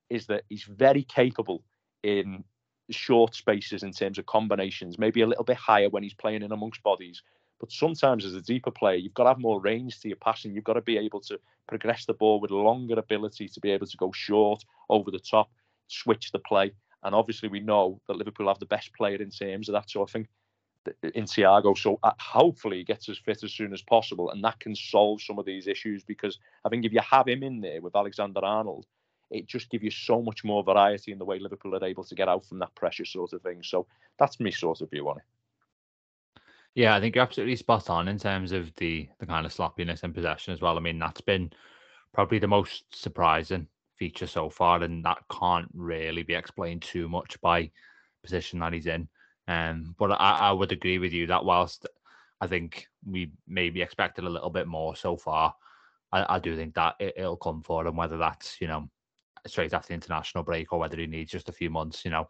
is 0.09 0.25
that 0.27 0.43
he's 0.47 0.63
very 0.63 1.03
capable 1.03 1.63
in 2.01 2.43
short 2.89 3.35
spaces 3.35 3.83
in 3.83 3.91
terms 3.91 4.17
of 4.17 4.25
combinations, 4.25 4.97
maybe 4.97 5.21
a 5.21 5.27
little 5.27 5.43
bit 5.43 5.57
higher 5.57 5.89
when 5.89 6.01
he's 6.03 6.13
playing 6.13 6.43
in 6.43 6.51
amongst 6.51 6.81
bodies, 6.81 7.21
but 7.61 7.71
sometimes 7.71 8.25
as 8.25 8.33
a 8.33 8.41
deeper 8.41 8.71
player, 8.71 8.95
you've 8.95 9.13
got 9.13 9.25
to 9.25 9.29
have 9.29 9.39
more 9.39 9.61
range 9.61 9.99
to 9.99 10.07
your 10.07 10.17
passing. 10.17 10.55
You've 10.55 10.63
got 10.63 10.73
to 10.73 10.81
be 10.81 10.97
able 10.97 11.21
to 11.21 11.39
progress 11.67 12.05
the 12.05 12.15
ball 12.15 12.39
with 12.39 12.49
longer 12.49 12.97
ability 12.97 13.47
to 13.49 13.59
be 13.59 13.69
able 13.69 13.85
to 13.85 13.97
go 13.97 14.11
short, 14.11 14.65
over 14.89 15.11
the 15.11 15.19
top, 15.19 15.51
switch 15.87 16.31
the 16.31 16.39
play. 16.39 16.73
And 17.03 17.13
obviously, 17.13 17.49
we 17.49 17.59
know 17.59 18.01
that 18.07 18.17
Liverpool 18.17 18.47
have 18.47 18.57
the 18.57 18.65
best 18.65 18.91
player 18.95 19.21
in 19.21 19.29
terms 19.29 19.69
of 19.69 19.73
that. 19.73 19.91
So 19.91 20.01
I 20.01 20.07
think 20.07 20.27
in 21.03 21.25
Thiago, 21.25 21.77
so 21.77 21.99
uh, 22.03 22.11
hopefully 22.19 22.77
he 22.77 22.83
gets 22.83 23.07
as 23.09 23.17
fit 23.17 23.43
as 23.43 23.53
soon 23.53 23.73
as 23.73 23.81
possible, 23.81 24.31
and 24.31 24.43
that 24.43 24.59
can 24.59 24.75
solve 24.75 25.21
some 25.21 25.39
of 25.39 25.45
these 25.45 25.67
issues. 25.67 26.03
Because 26.03 26.39
I 26.65 26.69
think 26.69 26.85
if 26.85 26.93
you 26.93 27.01
have 27.01 27.27
him 27.27 27.43
in 27.43 27.61
there 27.61 27.81
with 27.81 27.95
Alexander 27.95 28.43
Arnold, 28.43 28.85
it 29.29 29.47
just 29.47 29.69
gives 29.69 29.83
you 29.83 29.91
so 29.91 30.21
much 30.21 30.43
more 30.43 30.63
variety 30.63 31.11
in 31.11 31.19
the 31.19 31.25
way 31.25 31.39
Liverpool 31.39 31.75
are 31.75 31.85
able 31.85 32.03
to 32.03 32.15
get 32.15 32.27
out 32.27 32.45
from 32.45 32.59
that 32.59 32.75
pressure 32.75 33.05
sort 33.05 33.33
of 33.33 33.41
thing. 33.41 33.61
So 33.63 33.87
that's 34.17 34.39
me 34.39 34.51
sort 34.51 34.81
of 34.81 34.89
view 34.89 35.07
on 35.09 35.17
it. 35.17 35.23
Yeah, 36.75 36.95
I 36.95 37.01
think 37.01 37.15
you're 37.15 37.23
absolutely 37.23 37.57
spot 37.57 37.89
on 37.89 38.07
in 38.07 38.17
terms 38.17 38.51
of 38.51 38.73
the 38.75 39.07
the 39.19 39.25
kind 39.25 39.45
of 39.45 39.53
sloppiness 39.53 40.03
in 40.03 40.13
possession 40.13 40.53
as 40.53 40.61
well. 40.61 40.77
I 40.77 40.81
mean, 40.81 40.99
that's 40.99 41.21
been 41.21 41.51
probably 42.13 42.39
the 42.39 42.47
most 42.47 42.83
surprising 42.93 43.67
feature 43.97 44.27
so 44.27 44.49
far, 44.49 44.81
and 44.83 45.03
that 45.05 45.19
can't 45.29 45.69
really 45.73 46.23
be 46.23 46.33
explained 46.33 46.81
too 46.81 47.07
much 47.09 47.39
by 47.41 47.69
position 48.23 48.59
that 48.59 48.73
he's 48.73 48.87
in. 48.87 49.07
Um, 49.51 49.95
but 49.97 50.11
I, 50.11 50.37
I 50.39 50.51
would 50.51 50.71
agree 50.71 50.97
with 50.97 51.11
you 51.11 51.27
that 51.27 51.43
whilst 51.43 51.85
I 52.39 52.47
think 52.47 52.87
we 53.05 53.31
maybe 53.47 53.81
expected 53.81 54.23
a 54.23 54.29
little 54.29 54.49
bit 54.49 54.67
more 54.67 54.95
so 54.95 55.17
far, 55.17 55.53
I, 56.11 56.35
I 56.35 56.39
do 56.39 56.55
think 56.55 56.73
that 56.75 56.95
it, 56.99 57.15
will 57.17 57.35
come 57.35 57.61
for 57.61 57.85
him, 57.85 57.97
whether 57.97 58.17
that's 58.17 58.61
you 58.61 58.67
know 58.67 58.89
straight 59.47 59.73
after 59.73 59.89
the 59.89 59.95
international 59.95 60.43
break 60.43 60.71
or 60.71 60.79
whether 60.79 60.97
he 60.97 61.07
needs 61.07 61.31
just 61.31 61.49
a 61.49 61.53
few 61.53 61.69
months. 61.69 62.05
You 62.05 62.11
know, 62.11 62.29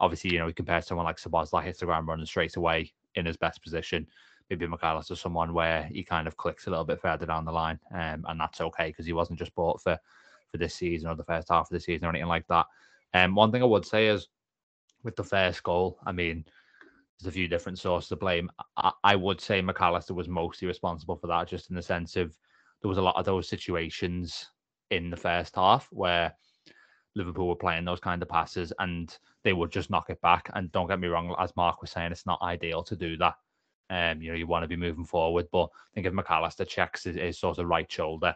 obviously, 0.00 0.32
you 0.32 0.38
know, 0.38 0.46
we 0.46 0.52
compare 0.52 0.82
someone 0.82 1.06
like 1.06 1.16
Szoboszlai 1.16 1.64
hits 1.64 1.80
the 1.80 1.86
ground 1.86 2.06
running 2.06 2.26
straight 2.26 2.56
away 2.56 2.92
in 3.14 3.24
his 3.24 3.36
best 3.36 3.62
position. 3.62 4.06
Maybe 4.50 4.66
Mac 4.66 4.82
Allister 4.82 5.14
someone 5.14 5.54
where 5.54 5.84
he 5.84 6.02
kind 6.02 6.26
of 6.26 6.36
clicks 6.36 6.66
a 6.66 6.70
little 6.70 6.84
bit 6.84 7.00
further 7.00 7.26
down 7.26 7.44
the 7.44 7.52
line, 7.52 7.78
um, 7.94 8.24
and 8.28 8.40
that's 8.40 8.60
okay 8.60 8.88
because 8.88 9.06
he 9.06 9.12
wasn't 9.12 9.38
just 9.38 9.54
bought 9.54 9.80
for 9.80 9.98
for 10.50 10.58
this 10.58 10.74
season 10.74 11.08
or 11.08 11.14
the 11.14 11.24
first 11.24 11.48
half 11.50 11.70
of 11.70 11.74
the 11.74 11.80
season 11.80 12.06
or 12.06 12.10
anything 12.10 12.28
like 12.28 12.46
that. 12.48 12.66
Um, 13.14 13.34
one 13.34 13.52
thing 13.52 13.62
I 13.62 13.66
would 13.66 13.86
say 13.86 14.08
is 14.08 14.28
with 15.02 15.16
the 15.16 15.24
first 15.24 15.62
goal, 15.62 15.98
I 16.04 16.12
mean, 16.12 16.44
there's 17.18 17.28
a 17.28 17.32
few 17.32 17.48
different 17.48 17.78
sources 17.78 18.12
of 18.12 18.20
blame. 18.20 18.50
I, 18.76 18.92
I 19.02 19.16
would 19.16 19.40
say 19.40 19.60
McAllister 19.60 20.12
was 20.12 20.28
mostly 20.28 20.68
responsible 20.68 21.16
for 21.16 21.26
that, 21.26 21.48
just 21.48 21.70
in 21.70 21.76
the 21.76 21.82
sense 21.82 22.16
of 22.16 22.36
there 22.80 22.88
was 22.88 22.98
a 22.98 23.02
lot 23.02 23.16
of 23.16 23.24
those 23.24 23.48
situations 23.48 24.46
in 24.90 25.10
the 25.10 25.16
first 25.16 25.56
half 25.56 25.88
where 25.90 26.32
Liverpool 27.14 27.48
were 27.48 27.56
playing 27.56 27.84
those 27.84 28.00
kind 28.00 28.22
of 28.22 28.28
passes 28.28 28.72
and 28.78 29.18
they 29.42 29.52
would 29.52 29.72
just 29.72 29.90
knock 29.90 30.10
it 30.10 30.20
back. 30.20 30.48
And 30.54 30.70
don't 30.70 30.86
get 30.86 31.00
me 31.00 31.08
wrong, 31.08 31.34
as 31.38 31.56
Mark 31.56 31.80
was 31.80 31.90
saying, 31.90 32.12
it's 32.12 32.26
not 32.26 32.40
ideal 32.42 32.82
to 32.84 32.96
do 32.96 33.16
that. 33.16 33.34
Um, 33.90 34.22
you 34.22 34.30
know, 34.30 34.36
you 34.36 34.46
want 34.46 34.62
to 34.62 34.68
be 34.68 34.76
moving 34.76 35.04
forward, 35.04 35.46
but 35.50 35.64
I 35.64 35.94
think 35.94 36.06
if 36.06 36.12
McAllister 36.12 36.68
checks 36.68 37.04
his, 37.04 37.16
his 37.16 37.38
sort 37.38 37.58
of 37.58 37.66
right 37.66 37.90
shoulder 37.90 38.34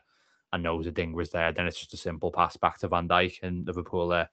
and 0.52 0.62
knows 0.62 0.86
Adingra's 0.86 1.30
there, 1.30 1.52
then 1.52 1.66
it's 1.66 1.78
just 1.78 1.94
a 1.94 1.98
simple 1.98 2.32
pass 2.32 2.56
back 2.56 2.78
to 2.78 2.88
Van 2.88 3.08
Dijk 3.08 3.42
and 3.42 3.66
Liverpool 3.66 4.26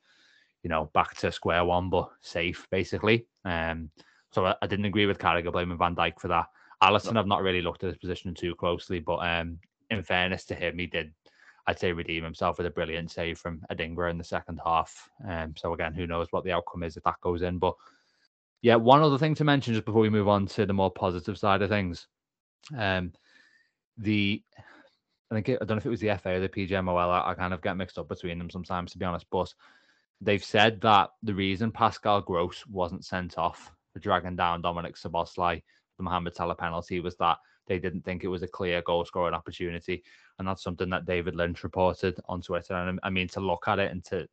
you 0.63 0.69
know, 0.69 0.89
back 0.93 1.15
to 1.17 1.31
square 1.31 1.63
one, 1.63 1.89
but 1.89 2.09
safe 2.21 2.67
basically. 2.69 3.25
Um, 3.45 3.91
so 4.31 4.45
I, 4.45 4.55
I 4.61 4.67
didn't 4.67 4.85
agree 4.85 5.05
with 5.05 5.19
Carragher 5.19 5.51
blaming 5.51 5.77
Van 5.77 5.95
Dijk 5.95 6.19
for 6.19 6.27
that. 6.29 6.47
Alisson, 6.81 7.13
no. 7.13 7.19
I've 7.19 7.27
not 7.27 7.41
really 7.41 7.61
looked 7.61 7.83
at 7.83 7.89
his 7.89 7.97
position 7.97 8.33
too 8.33 8.55
closely, 8.55 8.99
but 8.99 9.17
um, 9.17 9.59
in 9.89 10.03
fairness 10.03 10.45
to 10.45 10.55
him, 10.55 10.77
he 10.77 10.87
did 10.87 11.11
I'd 11.69 11.77
say 11.77 11.91
redeem 11.91 12.23
himself 12.23 12.57
with 12.57 12.65
a 12.65 12.71
brilliant 12.71 13.11
save 13.11 13.37
from 13.37 13.61
Adingra 13.71 14.09
in 14.09 14.17
the 14.17 14.23
second 14.23 14.59
half. 14.65 15.07
Um, 15.27 15.53
so 15.55 15.73
again, 15.73 15.93
who 15.93 16.07
knows 16.07 16.27
what 16.31 16.43
the 16.43 16.51
outcome 16.51 16.81
is 16.81 16.97
if 16.97 17.03
that 17.03 17.21
goes 17.21 17.43
in. 17.43 17.59
But 17.59 17.75
yeah, 18.63 18.75
one 18.75 19.03
other 19.03 19.19
thing 19.19 19.35
to 19.35 19.43
mention 19.43 19.75
just 19.75 19.85
before 19.85 20.01
we 20.01 20.09
move 20.09 20.27
on 20.27 20.47
to 20.47 20.65
the 20.65 20.73
more 20.73 20.89
positive 20.89 21.37
side 21.37 21.61
of 21.61 21.69
things. 21.69 22.07
Um, 22.75 23.13
the 23.99 24.41
I 25.29 25.35
think 25.35 25.49
it, 25.49 25.59
I 25.61 25.65
don't 25.65 25.75
know 25.75 25.81
if 25.81 25.85
it 25.85 25.89
was 25.89 25.99
the 25.99 26.17
FA 26.17 26.37
or 26.37 26.39
the 26.39 26.49
PGMOL. 26.49 26.97
I, 26.97 27.31
I 27.31 27.33
kind 27.35 27.53
of 27.53 27.61
get 27.61 27.77
mixed 27.77 27.99
up 27.99 28.09
between 28.09 28.39
them 28.39 28.49
sometimes, 28.49 28.93
to 28.93 28.97
be 28.97 29.05
honest. 29.05 29.27
But 29.29 29.53
they've 30.21 30.43
said 30.43 30.81
that 30.81 31.11
the 31.21 31.35
reason 31.35 31.71
Pascal 31.71 32.21
Gross 32.21 32.65
wasn't 32.65 33.05
sent 33.05 33.37
off 33.37 33.71
for 33.91 33.99
dragging 33.99 34.35
down 34.35 34.61
Dominik 34.61 34.99
Szoboszlai, 34.99 35.61
the 35.97 36.03
Mohamed 36.03 36.35
Salah 36.35 36.55
penalty, 36.55 36.99
was 36.99 37.15
that 37.17 37.37
they 37.67 37.79
didn't 37.79 38.01
think 38.01 38.23
it 38.23 38.27
was 38.27 38.43
a 38.43 38.47
clear 38.47 38.81
goal 38.81 39.05
scoring 39.05 39.33
opportunity. 39.33 40.03
And 40.37 40.47
that's 40.47 40.63
something 40.63 40.89
that 40.89 41.05
David 41.05 41.35
Lynch 41.35 41.63
reported 41.63 42.19
on 42.27 42.41
Twitter. 42.41 42.73
And 42.73 42.99
I 43.03 43.09
mean, 43.09 43.27
to 43.29 43.39
look 43.39 43.67
at 43.67 43.79
it 43.79 43.91
and 43.91 44.03
to 44.05 44.27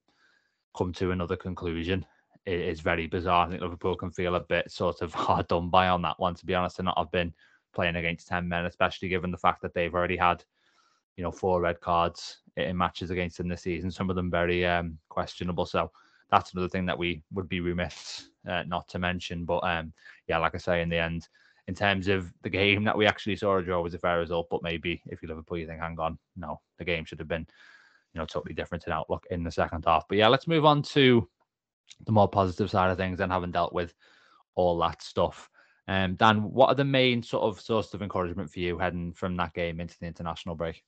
come 0.77 0.93
to 0.95 1.11
another 1.11 1.37
conclusion 1.37 2.05
is 2.47 2.81
very 2.81 3.07
bizarre. 3.07 3.47
I 3.47 3.51
think 3.51 3.61
Liverpool 3.61 3.97
can 3.97 4.11
feel 4.11 4.37
a 4.37 4.41
bit 4.41 4.71
sort 4.71 5.03
of 5.03 5.13
hard 5.15 5.49
done 5.49 5.69
by 5.69 5.89
on 5.89 6.03
that 6.03 6.19
one, 6.19 6.35
to 6.35 6.47
be 6.47 6.55
honest, 6.55 6.79
and 6.79 6.87
not 6.87 6.99
have 6.99 7.11
been 7.11 7.35
playing 7.75 7.97
against 7.97 8.29
10 8.29 8.49
men, 8.49 8.67
especially 8.67 9.09
given 9.09 9.31
the 9.31 9.37
fact 9.37 9.61
that 9.63 9.75
they've 9.75 9.95
already 9.95 10.17
had, 10.17 10.43
you 11.17 11.25
know, 11.25 11.31
four 11.31 11.61
red 11.61 11.81
cards 11.81 12.39
in 12.57 12.77
matches 12.77 13.11
against 13.11 13.37
them 13.37 13.49
this 13.49 13.63
season, 13.63 13.91
some 13.91 14.09
of 14.09 14.17
them 14.17 14.31
very 14.31 14.65
um, 14.65 14.99
questionable. 15.09 15.67
So 15.67 15.91
that's 16.31 16.53
another 16.53 16.69
thing 16.69 16.87
that 16.87 16.99
we 16.99 17.23
would 17.33 17.49
be 17.49 17.61
remiss 17.61 18.29
uh, 18.49 18.65
not 18.67 18.89
to 18.89 18.99
mention. 18.99 19.45
But 19.45 19.59
um, 19.59 19.93
yeah, 20.29 20.39
like 20.39 20.55
I 20.55 20.59
say, 20.59 20.83
in 20.83 20.89
the 20.89 20.99
end, 20.99 21.29
in 21.69 21.75
terms 21.75 22.09
of 22.09 22.33
the 22.43 22.51
game 22.51 22.85
that 22.85 22.97
we 22.97 23.07
actually 23.07 23.37
saw 23.37 23.57
a 23.57 23.63
draw 23.63 23.81
was 23.81 23.95
a 23.95 23.99
fair 23.99 24.19
result. 24.19 24.49
But 24.51 24.63
maybe 24.63 25.03
if 25.07 25.23
you 25.23 25.29
Liverpool, 25.29 25.59
you 25.59 25.67
think, 25.67 25.81
hang 25.81 25.99
on, 25.99 26.19
no, 26.37 26.61
the 26.79 26.85
game 26.85 27.05
should 27.05 27.19
have 27.19 27.29
been, 27.29 27.47
you 28.13 28.19
know, 28.19 28.27
totally 28.27 28.55
different 28.55 28.87
in 28.87 28.93
outlook 28.93 29.27
in 29.31 29.43
the 29.43 29.51
second 29.51 29.85
half. 29.87 30.07
But 30.09 30.19
yeah, 30.19 30.29
let's 30.29 30.49
move 30.49 30.65
on 30.65 30.83
to 30.83 31.29
the 32.05 32.13
more 32.13 32.29
positive 32.29 32.71
side 32.71 32.91
of 32.91 32.97
things 32.97 33.21
and 33.21 33.33
having 33.33 33.53
dealt 33.53 33.73
with 33.73 33.95
all 34.55 34.79
that 34.79 35.03
stuff. 35.03 35.51
Um, 35.89 36.17
Dan, 36.17 36.43
what 36.43 36.69
are 36.69 36.75
the 36.75 36.85
main 36.85 37.23
sort 37.23 37.45
of 37.45 37.61
sources 37.61 37.95
of 37.95 38.03
encouragement 38.03 38.51
for 38.51 38.59
you 38.59 38.79
heading 38.79 39.13
from 39.13 39.37
that 39.37 39.55
game 39.55 39.81
into 39.81 39.97
the 40.01 40.07
international 40.07 40.57
break? 40.57 40.83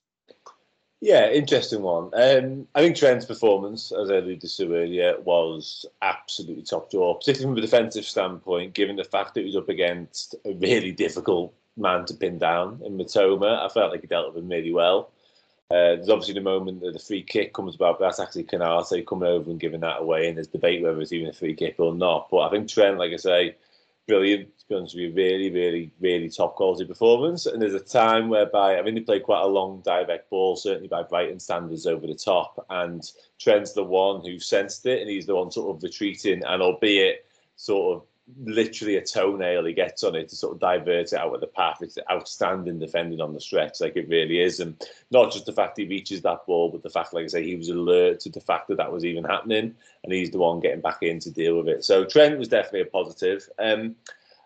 Yeah, 1.00 1.30
interesting 1.30 1.82
one. 1.82 2.10
Um, 2.12 2.66
I 2.74 2.80
think 2.80 2.96
Trent's 2.96 3.24
performance, 3.24 3.92
as 3.92 4.10
I 4.10 4.16
alluded 4.16 4.50
to 4.50 4.74
earlier, 4.74 5.14
was 5.20 5.86
absolutely 6.02 6.64
top 6.64 6.90
draw, 6.90 7.14
particularly 7.14 7.54
from 7.54 7.58
a 7.58 7.66
defensive 7.66 8.04
standpoint, 8.04 8.74
given 8.74 8.96
the 8.96 9.04
fact 9.04 9.34
that 9.34 9.40
he 9.40 9.46
was 9.46 9.56
up 9.56 9.68
against 9.68 10.34
a 10.44 10.54
really 10.54 10.90
difficult 10.90 11.54
man 11.76 12.04
to 12.06 12.14
pin 12.14 12.38
down 12.38 12.80
in 12.84 12.98
Mitoma. 12.98 13.64
I 13.64 13.68
felt 13.68 13.92
like 13.92 14.00
he 14.00 14.08
dealt 14.08 14.34
with 14.34 14.42
him 14.42 14.50
really 14.50 14.72
well. 14.72 15.12
Uh, 15.70 15.94
there's 15.94 16.08
obviously 16.08 16.34
the 16.34 16.40
moment 16.40 16.80
that 16.80 16.94
the 16.94 16.98
free 16.98 17.22
kick 17.22 17.52
comes 17.52 17.76
about, 17.76 18.00
but 18.00 18.06
that's 18.06 18.18
actually 18.18 18.44
Konate 18.44 19.06
coming 19.06 19.28
over 19.28 19.50
and 19.50 19.60
giving 19.60 19.80
that 19.80 20.00
away, 20.00 20.26
and 20.26 20.36
there's 20.36 20.48
debate 20.48 20.82
whether 20.82 21.00
it's 21.00 21.12
even 21.12 21.28
a 21.28 21.32
free 21.32 21.54
kick 21.54 21.76
or 21.78 21.94
not. 21.94 22.28
But 22.30 22.38
I 22.38 22.50
think 22.50 22.68
Trent, 22.68 22.98
like 22.98 23.12
I 23.12 23.16
say, 23.16 23.56
brilliant. 24.08 24.48
It's 24.54 24.64
going 24.64 24.88
to 24.88 24.96
be 24.96 25.02
you, 25.02 25.12
really, 25.14 25.50
really, 25.50 25.92
really 26.00 26.28
top 26.28 26.56
quality 26.56 26.84
performance. 26.84 27.46
And 27.46 27.62
there's 27.62 27.74
a 27.74 27.80
time 27.80 28.28
whereby 28.28 28.78
I 28.78 28.82
mean, 28.82 28.96
he 28.96 29.02
played 29.02 29.22
quite 29.22 29.42
a 29.42 29.46
long 29.46 29.82
direct 29.84 30.28
ball, 30.30 30.56
certainly 30.56 30.88
by 30.88 31.04
Brighton 31.04 31.38
standards, 31.38 31.86
over 31.86 32.06
the 32.06 32.14
top. 32.14 32.66
And 32.70 33.08
Trent's 33.38 33.74
the 33.74 33.84
one 33.84 34.24
who 34.24 34.40
sensed 34.40 34.86
it, 34.86 35.00
and 35.00 35.08
he's 35.08 35.26
the 35.26 35.36
one 35.36 35.52
sort 35.52 35.76
of 35.76 35.82
retreating, 35.82 36.42
and 36.44 36.62
albeit 36.62 37.26
sort 37.54 37.96
of 37.96 38.07
literally 38.36 38.96
a 38.96 39.04
toenail 39.04 39.64
he 39.64 39.72
gets 39.72 40.04
on 40.04 40.14
it 40.14 40.28
to 40.28 40.36
sort 40.36 40.54
of 40.54 40.60
divert 40.60 41.12
it 41.12 41.18
out 41.18 41.34
of 41.34 41.40
the 41.40 41.46
path. 41.46 41.78
It's 41.80 41.98
outstanding 42.10 42.78
defending 42.78 43.20
on 43.20 43.34
the 43.34 43.40
stretch, 43.40 43.80
like 43.80 43.96
it 43.96 44.08
really 44.08 44.40
is. 44.40 44.60
And 44.60 44.80
not 45.10 45.32
just 45.32 45.46
the 45.46 45.52
fact 45.52 45.78
he 45.78 45.86
reaches 45.86 46.22
that 46.22 46.46
ball, 46.46 46.70
but 46.70 46.82
the 46.82 46.90
fact, 46.90 47.14
like 47.14 47.24
I 47.24 47.28
say, 47.28 47.44
he 47.44 47.56
was 47.56 47.68
alert 47.68 48.20
to 48.20 48.30
the 48.30 48.40
fact 48.40 48.68
that 48.68 48.76
that 48.76 48.92
was 48.92 49.04
even 49.04 49.24
happening, 49.24 49.74
and 50.04 50.12
he's 50.12 50.30
the 50.30 50.38
one 50.38 50.60
getting 50.60 50.80
back 50.80 51.02
in 51.02 51.20
to 51.20 51.30
deal 51.30 51.56
with 51.58 51.68
it. 51.68 51.84
So 51.84 52.04
Trent 52.04 52.38
was 52.38 52.48
definitely 52.48 52.82
a 52.82 52.86
positive. 52.86 53.48
Um, 53.58 53.96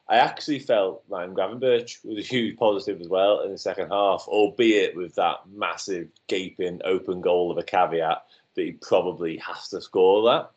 I 0.09 0.17
actually 0.17 0.59
felt 0.59 1.05
Ryan 1.09 1.35
Gravenberch 1.35 2.05
was 2.05 2.19
a 2.19 2.27
huge 2.27 2.59
positive 2.59 3.01
as 3.01 3.09
well 3.09 3.41
in 3.41 3.53
the 3.53 3.59
second 3.59 3.91
half, 3.91 4.25
albeit 4.29 4.97
with 4.97 5.15
that 5.15 5.37
massive 5.51 6.09
gaping 6.27 6.81
open 6.85 7.21
goal 7.21 7.51
of 7.51 7.59
a 7.59 7.63
caveat 7.63 8.25
that 8.55 8.63
he 8.63 8.73
probably 8.73 9.39
has 9.39 9.69
to 9.69 9.81
score 9.81 10.23
that. 10.31 10.51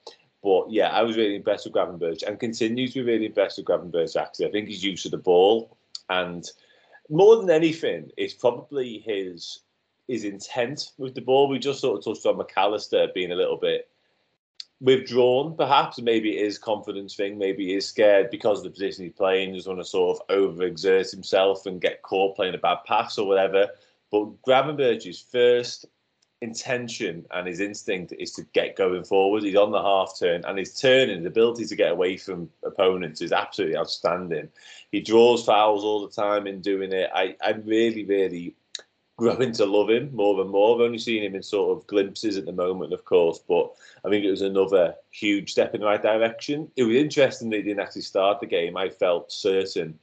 But 0.46 0.70
yeah, 0.70 0.90
I 0.90 1.02
was 1.02 1.18
really 1.18 1.36
impressed 1.36 1.66
with 1.66 1.74
Gravenberch 1.74 2.22
and 2.22 2.40
continue 2.40 2.88
to 2.88 2.94
be 2.94 3.12
really 3.12 3.26
impressed 3.26 3.58
with 3.58 3.66
Gravenberch. 3.66 4.16
Actually, 4.16 4.46
I 4.46 4.52
think 4.52 4.70
his 4.70 4.84
use 4.84 5.04
of 5.06 5.10
the 5.10 5.18
ball 5.18 5.76
and 6.08 6.46
more 7.10 7.38
than 7.38 7.50
anything, 7.50 8.12
it's 8.16 8.36
probably 8.36 9.00
his 9.00 9.62
his 10.08 10.24
intent 10.24 10.92
with 11.00 11.16
the 11.16 11.22
ball. 11.22 11.50
We 11.50 11.58
just 11.58 11.82
sort 11.82 11.98
of 11.98 12.06
touched 12.06 12.28
on 12.28 12.38
McAllister 12.38 13.12
being 13.16 13.32
a 13.32 13.36
little 13.36 13.58
bit 13.58 13.90
withdrawn, 14.80 15.58
perhaps. 15.58 16.00
Maybe 16.00 16.38
it 16.38 16.46
is 16.46 16.60
confidence 16.60 17.16
thing. 17.16 17.40
Maybe 17.40 17.66
he 17.66 17.74
is 17.74 17.88
scared 17.88 18.30
because 18.30 18.60
of 18.60 18.66
the 18.66 18.70
position 18.70 19.06
he's 19.06 19.14
playing. 19.14 19.50
He 19.50 19.58
doesn't 19.58 19.76
want 19.76 19.84
to 19.84 19.90
sort 19.90 20.20
of 20.20 20.28
overexert 20.28 21.10
himself 21.10 21.66
and 21.66 21.82
get 21.82 22.04
caught 22.04 22.36
playing 22.36 22.54
a 22.54 22.60
bad 22.60 22.80
pass 22.86 23.18
or 23.18 23.28
whatever. 23.28 23.68
But 24.12 24.40
Gravenberch's 24.44 25.20
first 25.20 25.88
intention 26.42 27.26
and 27.32 27.48
his 27.48 27.60
instinct 27.60 28.14
is 28.20 28.32
to 28.34 28.44
get 28.54 28.76
going 28.76 29.04
forward. 29.04 29.44
He's 29.44 29.56
on 29.56 29.72
the 29.72 29.82
half 29.82 30.14
turn 30.20 30.44
and 30.46 30.58
his 30.58 30.80
turning, 30.80 31.18
his 31.18 31.26
ability 31.26 31.66
to 31.66 31.76
get 31.76 31.92
away 31.92 32.18
from 32.18 32.50
opponents 32.64 33.22
is 33.22 33.32
absolutely 33.32 33.78
outstanding. 33.78 34.50
He 34.92 35.02
draws 35.02 35.46
fouls 35.46 35.84
all 35.84 36.06
the 36.06 36.14
time 36.14 36.48
in 36.48 36.62
doing 36.62 36.92
it. 36.92 37.10
I, 37.14 37.36
I'm 37.42 37.64
really, 37.66 38.06
really 38.06 38.56
growing 39.18 39.54
to 39.54 39.66
love 39.66 39.90
him 39.90 40.14
more 40.14 40.40
and 40.42 40.50
more. 40.50 40.76
I've 40.76 40.82
only 40.82 40.98
seen 40.98 41.24
him 41.24 41.36
in 41.36 41.44
sort 41.44 41.78
of 41.78 41.88
glimpses 41.88 42.38
at 42.38 42.46
the 42.46 42.52
moment, 42.52 42.92
of 42.94 43.06
course, 43.06 43.40
but 43.40 43.72
I 44.04 44.10
think 44.10 44.26
it 44.26 44.32
was 44.32 44.42
another 44.42 44.96
huge 45.12 45.52
step 45.52 45.74
in 45.74 45.82
the 45.82 45.88
right 45.88 46.02
direction. 46.02 46.70
It 46.76 46.84
was 46.84 46.98
interesting 46.98 47.50
that 47.50 47.58
he 47.58 47.64
didn't 47.64 47.80
actually 47.80 48.02
start 48.02 48.42
the 48.42 48.46
game. 48.46 48.76
I 48.76 48.90
felt 48.90 49.32
certain 49.32 49.98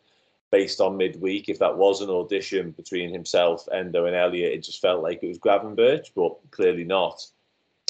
based 0.53 0.81
on 0.81 0.97
midweek. 0.97 1.49
If 1.49 1.59
that 1.59 1.77
was 1.77 2.01
an 2.01 2.11
audition 2.11 2.71
between 2.73 3.13
himself, 3.13 3.67
Endo, 3.73 4.05
and 4.07 4.15
Elliott, 4.15 4.53
it 4.53 4.63
just 4.63 4.81
felt 4.81 5.03
like 5.03 5.21
it 5.23 5.29
was 5.29 5.39
Gravenberch, 5.39 6.11
but 6.15 6.37
clearly 6.53 6.85
not. 6.85 7.27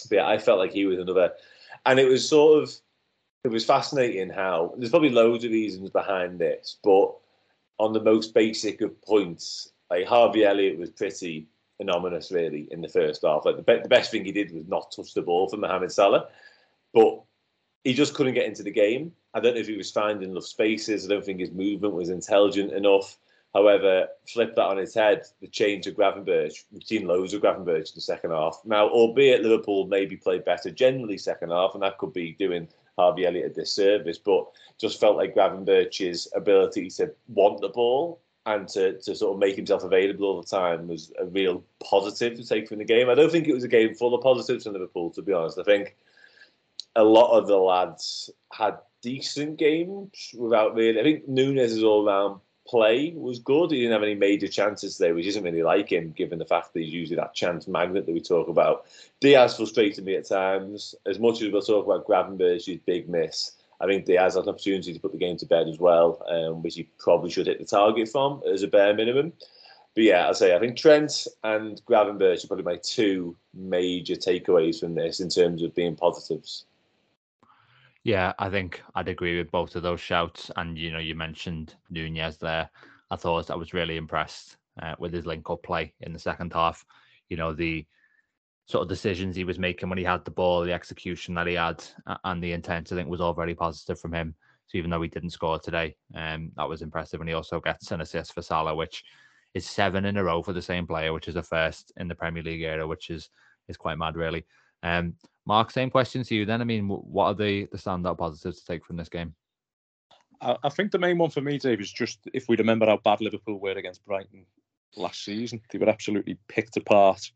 But 0.09 0.17
yeah, 0.17 0.27
I 0.27 0.39
felt 0.39 0.59
like 0.59 0.73
he 0.73 0.87
was 0.87 0.99
another, 0.99 1.33
and 1.85 1.99
it 1.99 2.09
was 2.09 2.27
sort 2.27 2.63
of, 2.63 2.75
it 3.45 3.49
was 3.49 3.65
fascinating 3.65 4.31
how 4.31 4.73
there's 4.79 4.91
probably 4.91 5.11
loads 5.11 5.45
of 5.45 5.51
reasons 5.51 5.91
behind 5.91 6.39
this, 6.39 6.79
but 6.83 7.13
on 7.79 7.93
the 7.93 8.01
most 8.01 8.33
basic 8.33 8.81
of 8.81 9.03
points, 9.03 9.73
like 9.91 10.07
Harvey 10.07 10.45
Elliott 10.45 10.79
was 10.79 10.91
pretty 10.91 11.49
anonymous 11.81 12.31
really 12.31 12.69
in 12.71 12.81
the 12.81 12.89
first 12.89 13.23
half. 13.23 13.45
Like 13.45 13.57
the, 13.57 13.63
be- 13.63 13.83
the 13.83 13.89
best 13.89 14.13
thing 14.13 14.25
he 14.25 14.33
did 14.33 14.53
was 14.53 14.69
not 14.69 14.93
touch 14.95 15.15
the 15.15 15.23
ball 15.23 15.49
for 15.49 15.57
Mohamed 15.57 15.91
Salah, 15.91 16.29
but 16.95 17.23
he 17.83 17.93
just 17.93 18.15
couldn't 18.15 18.35
get 18.35 18.47
into 18.47 18.63
the 18.63 18.71
game. 18.71 19.13
I 19.35 19.41
don't 19.41 19.55
know 19.55 19.61
if 19.61 19.69
he 19.69 19.77
was 19.77 19.91
finding 19.91 20.31
enough 20.31 20.45
spaces. 20.45 21.05
I 21.05 21.09
don't 21.09 21.25
think 21.25 21.41
his 21.41 21.53
movement 21.53 21.95
was 21.95 22.11
intelligent 22.11 22.73
enough. 22.73 23.19
However, 23.55 24.09
flip 24.27 24.55
that 24.57 24.65
on 24.65 24.79
its 24.79 24.95
head, 24.95 25.25
the 25.41 25.47
change 25.47 25.87
of 25.87 25.95
Gravenberch. 25.95 26.65
We've 26.73 26.83
seen 26.83 27.07
loads 27.07 27.35
of 27.35 27.43
Gravenberch 27.43 27.91
in 27.91 27.95
the 27.95 28.01
second 28.01 28.31
half. 28.31 28.61
Now, 28.65 28.89
albeit 28.89 29.43
Liverpool 29.43 29.87
maybe 29.87 30.17
played 30.17 30.45
better 30.45 30.71
generally 30.71 31.19
second 31.19 31.51
half, 31.51 31.75
and 31.75 31.83
that 31.83 31.99
could 31.99 32.15
be 32.15 32.33
doing 32.33 32.69
Harvey 32.99 33.27
Elliott 33.27 33.53
a 33.53 33.55
disservice, 33.55 34.19
but 34.19 34.47
just 34.79 35.01
felt 35.01 35.17
like 35.17 35.35
Gravenberch's 35.35 36.29
ability 36.35 36.89
to 36.91 37.13
want 37.29 37.61
the 37.61 37.69
ball 37.69 38.21
and 38.47 38.67
to, 38.69 38.99
to 39.01 39.15
sort 39.15 39.35
of 39.35 39.39
make 39.39 39.57
himself 39.57 39.85
available 39.85 40.27
all 40.27 40.41
the 40.41 40.47
time 40.47 40.89
was 40.89 41.13
a 41.19 41.27
real 41.27 41.63
positive 41.83 42.37
to 42.37 42.45
take 42.45 42.69
from 42.69 42.79
the 42.79 42.85
game. 42.85 43.09
I 43.09 43.15
don't 43.15 43.31
think 43.31 43.47
it 43.47 43.55
was 43.55 43.65
a 43.65 43.69
game 43.69 43.95
full 43.95 44.15
of 44.15 44.23
positives 44.23 44.65
for 44.65 44.73
Liverpool, 44.73 45.11
to 45.11 45.23
be 45.23 45.33
honest. 45.33 45.59
I 45.59 45.63
think 45.63 45.97
a 46.97 47.05
lot 47.05 47.37
of 47.37 47.47
the 47.47 47.57
lads 47.57 48.31
had 48.53 48.79
decent 49.03 49.59
games 49.59 50.35
without 50.37 50.75
really. 50.75 51.01
I 51.01 51.03
think 51.03 51.29
Nunez's 51.29 51.83
all 51.83 52.05
round 52.05 52.41
play 52.67 53.13
was 53.17 53.39
good. 53.39 53.71
He 53.71 53.79
didn't 53.79 53.93
have 53.93 54.03
any 54.03 54.15
major 54.15 54.49
chances 54.49 54.97
today, 54.97 55.13
which 55.13 55.27
isn't 55.27 55.43
really 55.43 55.63
like 55.63 55.91
him, 55.91 56.13
given 56.13 56.39
the 56.39 56.45
fact 56.45 56.73
that 56.73 56.81
he's 56.81 56.93
usually 56.93 57.17
that 57.17 57.35
chance 57.35 57.67
magnet 57.67 58.07
that 58.07 58.13
we 58.13 58.21
talk 58.21 58.49
about. 58.49 58.87
Diaz 59.21 59.57
frustrated 59.57 60.05
me 60.05 60.17
at 60.17 60.29
times. 60.29 60.95
As 61.07 61.19
much 61.19 61.43
as 61.43 61.51
we'll 61.51 61.63
talk 61.63 61.85
about 61.85 62.07
Gravenberch's 62.07 62.81
big 62.87 63.09
miss, 63.09 63.53
I 63.81 63.87
think 63.87 64.05
Diaz 64.05 64.35
had 64.35 64.45
an 64.45 64.51
opportunity 64.51 64.93
to 64.93 65.01
put 65.01 65.13
the 65.13 65.19
game 65.19 65.37
to 65.39 65.47
bed 65.47 65.69
as 65.69 65.79
well, 65.79 66.23
um, 66.29 66.63
which 66.63 66.77
he 66.77 66.89
probably 66.99 67.31
should 67.31 67.47
hit 67.47 67.59
the 67.59 67.65
target 67.65 68.09
from 68.09 68.41
as 68.51 68.63
a 68.63 68.69
bare 68.69 68.95
minimum. 68.95 69.33
But 69.95 70.05
yeah, 70.05 70.29
I 70.29 70.33
say 70.33 70.55
I 70.55 70.61
think 70.61 70.77
Trent 70.77 71.27
and 71.45 71.85
Gravenberch 71.85 72.45
are 72.45 72.47
probably 72.47 72.65
my 72.65 72.77
two 72.77 73.37
major 73.53 74.15
takeaways 74.15 74.81
from 74.81 74.95
this 74.95 75.21
in 75.21 75.29
terms 75.29 75.63
of 75.63 75.75
being 75.75 75.97
positives. 75.97 76.65
Yeah, 78.05 78.33
I 78.39 78.51
think 78.51 78.83
I'd 78.95 79.09
agree 79.09 79.39
with 79.39 79.51
both 79.51 79.77
of 79.77 79.83
those 79.83 80.01
shouts. 80.01 80.51
And 80.57 80.77
you 80.77 80.91
know, 80.91 80.99
you 80.99 81.15
mentioned 81.15 81.77
Nunez 81.91 82.39
there. 82.39 82.69
I 83.11 83.17
thought 83.17 83.51
I 83.51 83.55
was 83.55 83.75
really 83.75 83.97
impressed 83.97 84.57
uh, 84.81 84.95
with 84.99 85.13
his 85.13 85.27
link-up 85.27 85.63
play 85.63 85.95
in 86.01 86.13
the 86.13 86.19
second 86.19 86.53
half. 86.53 86.85
You 87.29 87.37
know, 87.37 87.53
the 87.53 87.87
sort 88.67 88.83
of 88.83 88.89
decisions 88.89 89.37
he 89.37 89.45
was 89.45 89.59
making 89.59 89.89
when 89.89 89.99
he 89.99 90.05
had 90.05 90.25
the 90.25 90.31
ball, 90.31 90.65
the 90.65 90.73
execution 90.73 91.35
that 91.35 91.47
he 91.47 91.55
had, 91.55 91.85
and 92.25 92.43
the 92.43 92.53
intent, 92.53 92.91
I 92.91 92.97
think, 92.97 93.09
was 93.09 93.21
all 93.21 93.35
very 93.35 93.55
positive 93.55 94.01
from 94.01 94.15
him. 94.15 94.35
So 94.67 94.79
even 94.79 94.91
though 94.91 95.03
he 95.03 95.09
didn't 95.09 95.31
score 95.31 95.59
today, 95.59 95.97
um, 96.15 96.51
that 96.57 96.69
was 96.69 96.83
impressive. 96.83 97.21
And 97.21 97.29
he 97.29 97.35
also 97.35 97.61
gets 97.61 97.91
an 97.91 98.01
assist 98.01 98.33
for 98.33 98.43
Salah, 98.43 98.75
which 98.75 99.05
is 99.55 99.69
seven 99.69 100.07
in 100.07 100.17
a 100.17 100.25
row 100.25 100.43
for 100.43 100.53
the 100.53 100.63
same 100.63 100.87
player, 100.87 101.13
which 101.13 101.29
is 101.29 101.37
a 101.37 101.43
first 101.43 101.93
in 101.99 102.09
the 102.09 102.15
Premier 102.15 102.43
League 102.43 102.63
era, 102.63 102.87
which 102.87 103.11
is 103.11 103.29
is 103.69 103.77
quite 103.77 103.99
mad, 103.99 104.17
really. 104.17 104.45
Um, 104.83 105.15
Mark, 105.47 105.71
same 105.71 105.91
question 105.91 106.23
to 106.23 106.35
you 106.35 106.45
then. 106.45 106.61
I 106.61 106.65
mean, 106.65 106.89
what 106.89 107.27
are 107.27 107.35
the, 107.35 107.67
the 107.73 107.79
standout 107.79 108.19
positives 108.19 108.61
to 108.61 108.67
take 108.67 108.85
from 108.85 108.97
this 108.97 109.09
game? 109.09 109.35
I, 110.41 110.57
I 110.63 110.69
think 110.69 110.93
the 110.93 110.99
main 110.99 111.19
one 111.19 111.31
for 111.31 111.41
me, 111.41 111.59
Dave, 111.59 111.81
is 111.81 111.93
just 111.93 112.21
if 112.33 112.49
we 112.49 112.57
remember 112.57 112.87
how 112.87 112.99
bad 112.99 113.21
Liverpool 113.21 113.59
were 113.59 113.73
against 113.73 114.05
Brighton 114.05 114.47
last 114.97 115.25
season. 115.25 115.61
They 115.71 115.79
were 115.79 115.89
absolutely 115.89 116.39
picked 116.49 116.77
apart, 116.77 117.31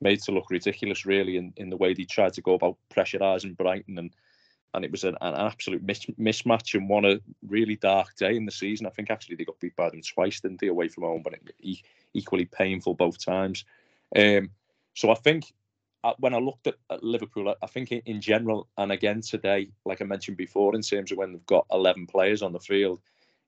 made 0.00 0.20
to 0.22 0.32
look 0.32 0.50
ridiculous, 0.50 1.06
really, 1.06 1.36
in, 1.36 1.52
in 1.56 1.70
the 1.70 1.76
way 1.76 1.94
they 1.94 2.04
tried 2.04 2.32
to 2.34 2.42
go 2.42 2.54
about 2.54 2.78
pressurising 2.92 3.56
Brighton. 3.56 3.98
And 3.98 4.14
and 4.74 4.84
it 4.84 4.90
was 4.90 5.04
an, 5.04 5.16
an 5.20 5.34
absolute 5.34 5.82
mis- 5.82 6.06
mismatch 6.18 6.74
and 6.74 6.88
one 6.88 7.04
a 7.04 7.20
really 7.46 7.76
dark 7.76 8.14
day 8.16 8.36
in 8.36 8.46
the 8.46 8.52
season. 8.52 8.86
I 8.86 8.90
think 8.90 9.10
actually 9.10 9.36
they 9.36 9.44
got 9.44 9.60
beat 9.60 9.76
by 9.76 9.90
them 9.90 10.00
twice, 10.00 10.40
didn't 10.40 10.60
they, 10.60 10.68
away 10.68 10.88
from 10.88 11.04
home, 11.04 11.20
but 11.22 11.34
it, 11.34 11.78
equally 12.14 12.46
painful 12.46 12.94
both 12.94 13.22
times. 13.22 13.64
Um, 14.16 14.50
so 14.94 15.10
I 15.10 15.14
think 15.14 15.52
when 16.18 16.34
I 16.34 16.38
looked 16.38 16.66
at, 16.66 16.76
at 16.90 17.04
Liverpool, 17.04 17.54
I 17.62 17.66
think 17.66 17.92
in, 17.92 18.20
general, 18.20 18.68
and 18.76 18.90
again 18.90 19.20
today, 19.20 19.70
like 19.84 20.00
I 20.00 20.04
mentioned 20.04 20.36
before, 20.36 20.74
in 20.74 20.82
terms 20.82 21.12
of 21.12 21.18
when 21.18 21.32
they've 21.32 21.46
got 21.46 21.66
11 21.70 22.06
players 22.06 22.42
on 22.42 22.52
the 22.52 22.60
field, 22.60 23.00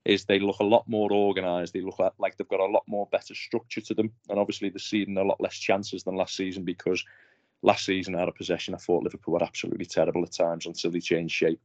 is 0.05 0.25
they 0.25 0.39
look 0.39 0.61
a 0.61 0.65
lot 0.65 0.87
more 0.87 1.11
organised. 1.13 1.73
They 1.73 1.81
look 1.81 1.99
like 2.19 2.37
they've 2.37 2.49
got 2.49 2.61
a 2.61 2.67
lot 2.67 2.85
more 2.87 3.09
better 3.11 3.35
structure 3.35 3.81
to 3.81 3.95
them, 3.95 4.13
and 4.29 4.39
obviously 4.39 4.69
they're 4.69 4.79
seeing 4.79 5.17
a 5.17 5.25
lot 5.25 5.41
less 5.41 5.57
chances 5.57 6.05
than 6.05 6.17
last 6.17 6.37
season 6.37 6.65
because 6.65 7.05
last 7.63 7.87
season 7.87 8.15
out 8.15 8.29
of 8.29 8.35
possession, 8.35 8.75
I 8.75 8.79
thought 8.79 9.03
Liverpool 9.03 9.35
were 9.35 9.43
absolutely 9.43 9.87
terrible 9.87 10.23
at 10.23 10.33
times 10.33 10.67
until 10.67 10.91
they 10.91 11.01
changed 11.01 11.35
shape. 11.35 11.61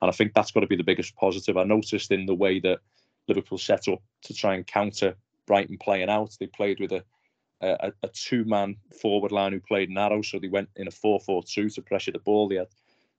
And 0.00 0.08
I 0.08 0.12
think 0.12 0.32
that's 0.32 0.52
got 0.52 0.60
to 0.60 0.66
be 0.66 0.76
the 0.76 0.84
biggest 0.84 1.16
positive. 1.16 1.56
I 1.56 1.64
noticed 1.64 2.12
in 2.12 2.26
the 2.26 2.34
way 2.34 2.60
that 2.60 2.78
Liverpool 3.28 3.58
set 3.58 3.88
up 3.88 4.00
to 4.22 4.34
try 4.34 4.54
and 4.54 4.66
counter 4.66 5.16
Brighton 5.46 5.76
playing 5.78 6.08
out. 6.08 6.36
They 6.38 6.46
played 6.46 6.80
with 6.80 6.92
a 6.92 7.04
a, 7.60 7.92
a 8.02 8.08
two-man 8.08 8.76
forward 9.00 9.32
line 9.32 9.52
who 9.52 9.60
played 9.60 9.90
narrow, 9.90 10.22
so 10.22 10.38
they 10.38 10.48
went 10.48 10.68
in 10.76 10.88
a 10.88 10.90
4-4-2 10.90 11.74
to 11.74 11.82
pressure 11.82 12.12
the 12.12 12.18
ball. 12.18 12.48
They 12.48 12.56
had 12.56 12.68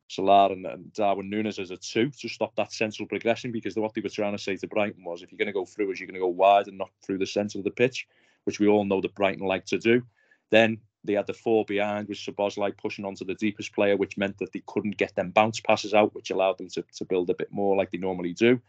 Salah 0.08 0.52
and, 0.52 0.66
and 0.66 0.92
Darwin 0.94 1.32
Núñez 1.32 1.60
as 1.60 1.72
a 1.72 1.78
two 1.78 2.10
to 2.10 2.28
stop 2.28 2.56
that 2.56 2.74
central 2.74 3.08
progression 3.08 3.52
because 3.52 3.76
what 3.76 3.94
they 3.94 4.02
were 4.02 4.10
trying 4.10 4.34
to 4.36 4.44
say 4.44 4.58
to 4.58 4.68
Brighton 4.68 5.04
was 5.04 5.22
if 5.22 5.32
you're 5.32 5.38
going 5.38 5.48
to 5.48 5.54
go 5.54 5.66
through, 5.66 5.92
is 5.92 6.00
you're 6.00 6.08
going 6.08 6.16
to 6.16 6.20
go 6.20 6.28
wide 6.28 6.68
and 6.68 6.78
not 6.78 6.92
through 7.02 7.18
the 7.18 7.26
centre 7.26 7.60
of 7.60 7.64
the 7.64 7.72
pitch, 7.72 8.08
which 8.44 8.60
we 8.60 8.68
all 8.68 8.84
know 8.84 9.00
that 9.02 9.16
Brighton 9.16 9.46
like 9.46 9.66
to 9.68 9.78
do. 9.78 10.02
Then 10.50 10.80
they 11.04 11.14
had 11.14 11.28
the 11.28 11.34
four 11.34 11.66
behind 11.66 12.08
with 12.08 12.18
Szoboszlai 12.18 12.78
pushing 12.78 13.06
onto 13.06 13.26
the 13.26 13.36
deepest 13.36 13.74
player, 13.74 13.96
which 13.96 14.18
meant 14.18 14.38
that 14.40 14.52
they 14.52 14.64
couldn't 14.68 14.98
get 14.98 15.16
them 15.16 15.32
bounce 15.32 15.60
passes 15.60 15.94
out, 15.94 16.14
which 16.14 16.30
allowed 16.30 16.58
them 16.58 16.68
to, 16.70 16.84
to 16.98 17.06
build 17.06 17.30
a 17.30 17.36
bit 17.36 17.52
more 17.52 17.76
like 17.76 17.92
they 17.92 17.98
normally 17.98 18.34
do. 18.34 18.60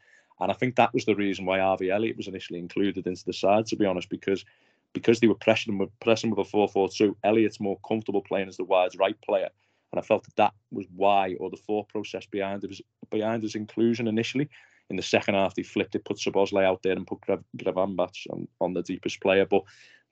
And 0.41 0.51
I 0.51 0.55
think 0.55 0.77
that 0.77 0.95
was 0.95 1.05
the 1.05 1.15
reason 1.15 1.45
why 1.45 1.59
Harvey 1.59 1.91
Elliott 1.91 2.17
was 2.17 2.29
initially 2.29 2.59
included 2.59 3.07
into 3.07 3.25
the 3.25 3.33
side, 3.33 3.67
to 3.67 3.77
be 3.77 3.85
honest, 3.85 4.09
because 4.09 4.45
because 4.92 5.20
they 5.20 5.26
were 5.26 5.35
pressing 5.35 5.78
with 5.78 5.90
pressing 6.00 6.31
with 6.31 6.46
a 6.46 6.50
4-4-2, 6.50 7.14
Elliott's 7.24 7.61
more 7.61 7.78
comfortable 7.87 8.22
playing 8.22 8.48
as 8.48 8.57
the 8.57 8.64
wide 8.64 8.92
right 8.98 9.20
player. 9.22 9.48
And 9.92 9.98
I 9.98 10.02
felt 10.02 10.24
that 10.24 10.37
that 10.37 10.55
was 10.70 10.87
why, 10.94 11.37
or 11.38 11.50
the 11.50 11.57
thought 11.57 11.88
process 11.88 12.26
behind 12.26 12.64
it 12.64 12.68
was 12.68 12.81
behind 13.11 13.42
his 13.42 13.55
inclusion 13.55 14.09
initially. 14.09 14.48
In 14.90 14.96
the 14.96 15.02
second 15.02 15.35
half, 15.35 15.55
they 15.55 15.62
flipped 15.62 15.94
it, 15.94 16.05
put 16.05 16.18
Szoboszlai 16.18 16.64
out 16.64 16.83
there 16.83 16.92
and 16.92 17.07
put 17.07 17.20
Gravenberch 17.57 18.26
on, 18.31 18.48
on 18.61 18.74
the 18.74 18.83
deepest 18.83 19.20
player. 19.20 19.46
But 19.46 19.62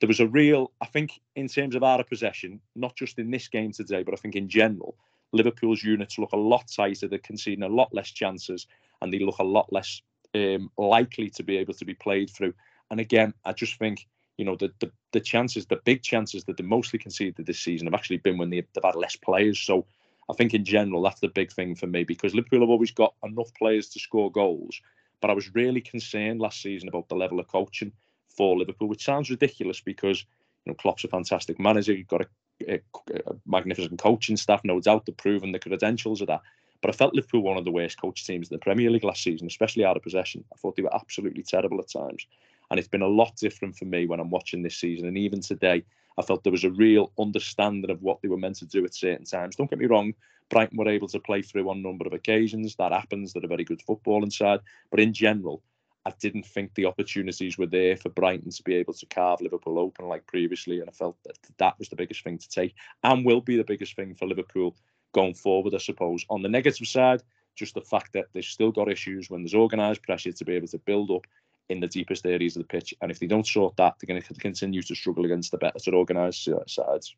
there 0.01 0.09
was 0.09 0.21
a 0.21 0.29
real, 0.29 0.73
I 0.81 0.87
think, 0.87 1.21
in 1.37 1.49
terms 1.49 1.75
of 1.75 1.83
out 1.83 2.01
of 2.01 2.09
possession, 2.09 2.61
not 2.77 2.97
just 2.97 3.19
in 3.19 3.31
this 3.31 3.49
game 3.49 3.73
today, 3.73 4.03
but 4.03 4.15
I 4.15 4.17
think 4.17 4.37
in 4.37 4.49
general, 4.49 4.97
Liverpool's 5.33 5.83
units 5.83 6.19
look 6.19 6.33
a 6.33 6.39
lot 6.39 6.69
tighter. 6.69 7.09
They're 7.09 7.19
conceding 7.19 7.63
a 7.63 7.69
lot 7.69 7.95
less 7.95 8.11
chances, 8.11 8.67
and 9.01 9.13
they 9.13 9.19
look 9.19 9.39
a 9.39 9.45
lot 9.45 9.73
less 9.73 10.01
um, 10.35 10.71
likely 10.79 11.31
to 11.31 11.43
be 11.43 11.57
able 11.59 11.75
to 11.75 11.85
be 11.85 11.95
played 11.95 12.31
through. 12.31 12.55
And 12.91 13.01
again, 13.01 13.35
I 13.45 13.53
just 13.53 13.79
think 13.79 14.07
you 14.41 14.47
know 14.47 14.57
the, 14.57 14.73
the 14.81 14.91
the 15.13 15.21
chances, 15.21 15.67
the 15.67 15.77
big 15.85 16.03
chances 16.03 16.45
that 16.45 16.57
they 16.57 16.65
mostly 16.65 16.99
conceded 16.99 17.45
this 17.45 17.61
season 17.61 17.87
have 17.87 17.95
actually 17.95 18.17
been 18.17 18.39
when 18.39 18.49
they've, 18.49 18.67
they've 18.73 18.83
had 18.83 18.97
less 18.97 19.15
players. 19.15 19.61
So 19.61 19.85
I 20.31 20.33
think 20.33 20.55
in 20.55 20.65
general 20.65 21.03
that's 21.03 21.21
the 21.21 21.29
big 21.29 21.53
thing 21.53 21.75
for 21.75 21.87
me 21.87 22.05
because 22.05 22.35
Liverpool 22.35 22.61
have 22.61 22.71
always 22.71 22.91
got 22.91 23.13
enough 23.23 23.53
players 23.53 23.91
to 23.91 24.01
score 24.01 24.33
goals. 24.33 24.81
But 25.21 25.29
I 25.29 25.35
was 25.35 25.55
really 25.55 25.83
concerned 25.83 26.41
last 26.41 26.63
season 26.63 26.89
about 26.89 27.11
the 27.11 27.17
level 27.17 27.39
of 27.39 27.49
coaching 27.49 27.93
for 28.35 28.57
Liverpool, 28.57 28.89
which 28.89 29.05
sounds 29.05 29.29
ridiculous 29.29 29.83
because 29.83 30.25
you 30.65 30.73
know 30.73 30.75
Klopp's 30.75 31.05
a 31.05 31.09
fantastic 31.09 31.61
manager. 31.61 31.93
You've 31.93 32.09
got 32.09 32.23
a, 32.23 32.75
a, 32.77 32.81
a 33.27 33.35
magnificent 33.45 34.01
coaching 34.01 34.39
staff, 34.39 34.63
no 34.65 34.81
doubt. 34.81 35.05
They've 35.05 35.15
proven 35.15 35.53
the 35.53 35.59
credentials 35.59 36.23
of 36.23 36.29
that. 36.29 36.41
But 36.81 36.89
I 36.89 36.97
felt 36.97 37.15
Liverpool 37.15 37.43
one 37.43 37.59
of 37.59 37.67
the 37.67 37.71
worst 37.71 38.01
coach 38.01 38.27
teams 38.27 38.51
in 38.51 38.55
the 38.55 38.59
Premier 38.59 38.89
League 38.89 39.05
last 39.05 39.23
season, 39.23 39.47
especially 39.47 39.85
out 39.85 39.99
of 39.99 40.03
possession. 40.03 40.45
I 40.51 40.57
thought 40.57 40.77
they 40.77 40.83
were 40.83 40.95
absolutely 40.95 41.43
terrible 41.43 41.79
at 41.81 41.91
times. 41.91 42.27
And 42.71 42.79
it's 42.79 42.89
been 42.89 43.03
a 43.03 43.09
lot 43.09 43.37
different 43.37 43.77
for 43.77 43.85
me 43.85 44.07
when 44.07 44.21
I'm 44.21 44.31
watching 44.31 44.63
this 44.63 44.77
season. 44.77 45.09
And 45.09 45.19
even 45.19 45.41
today, 45.41 45.85
I 46.19 46.23
felt 46.23 46.45
there 46.45 46.53
was 46.53 46.65
a 46.65 46.71
real 46.71 47.13
understanding 47.19 47.91
of 47.91 48.03
what 48.03 48.21
they 48.21 48.29
were 48.29 48.37
meant 48.37 48.57
to 48.57 48.67
do 48.67 48.85
at 48.85 48.95
certain 48.95 49.25
times. 49.25 49.57
Don't 49.57 49.71
get 49.71 49.79
me 49.79 49.87
wrong, 49.87 50.15
Brighton 50.51 50.77
were 50.77 50.89
able 50.89 51.09
to 51.09 51.21
play 51.21 51.43
through 51.43 51.71
on 51.71 51.79
a 51.79 51.81
number 51.81 52.07
of 52.07 52.13
occasions. 52.13 52.77
That 52.77 52.93
happens. 52.93 53.33
They're 53.33 53.45
a 53.45 53.49
very 53.49 53.65
good 53.65 53.83
football 53.83 54.23
inside. 54.23 54.61
But 54.91 55.01
in 55.01 55.15
general, 55.15 55.63
I 56.05 56.13
didn't 56.19 56.47
think 56.47 56.75
the 56.75 56.87
opportunities 56.87 57.57
were 57.57 57.67
there 57.67 57.97
for 57.97 58.09
Brighton 58.09 58.51
to 58.51 58.63
be 58.63 58.75
able 58.75 58.95
to 58.95 59.07
carve 59.07 59.41
Liverpool 59.41 59.79
open 59.79 60.09
like 60.09 60.27
previously. 60.27 60.81
And 60.81 60.89
I 60.89 60.93
felt 60.93 61.17
that 61.25 61.39
that 61.59 61.79
was 61.79 61.89
the 61.89 61.97
biggest 61.97 62.25
thing 62.25 62.39
to 62.39 62.49
take 62.49 62.75
and 63.05 63.25
will 63.25 63.41
be 63.41 63.57
the 63.57 63.65
biggest 63.65 63.97
thing 63.97 64.15
for 64.15 64.27
Liverpool 64.27 64.77
going 65.13 65.35
forward, 65.35 65.75
I 65.75 65.79
suppose. 65.79 66.25
On 66.29 66.43
the 66.43 66.49
negative 66.49 66.87
side, 66.87 67.23
just 67.55 67.75
the 67.75 67.81
fact 67.81 68.13
that 68.15 68.27
they've 68.33 68.45
still 68.45 68.73
got 68.73 68.91
issues 68.91 69.29
when 69.31 69.43
there's 69.43 69.55
organised 69.55 70.03
pressure 70.03 70.33
to 70.33 70.45
be 70.45 70.55
able 70.55 70.69
to 70.69 70.79
build 70.79 71.11
up 71.11 71.27
in 71.71 71.81
the 71.81 71.87
deepest 71.87 72.27
areas 72.27 72.57
of 72.57 72.63
the 72.63 72.69
pitch. 72.69 72.93
And 73.01 73.11
if 73.11 73.19
they 73.19 73.27
don't 73.27 73.47
sort 73.47 73.77
that, 73.77 73.95
they're 73.99 74.13
going 74.13 74.23
to 74.23 74.35
continue 74.35 74.83
to 74.83 74.95
struggle 74.95 75.25
against 75.25 75.51
the 75.51 75.59
better 75.59 75.95
organised 75.95 76.49
sides. 76.67 77.15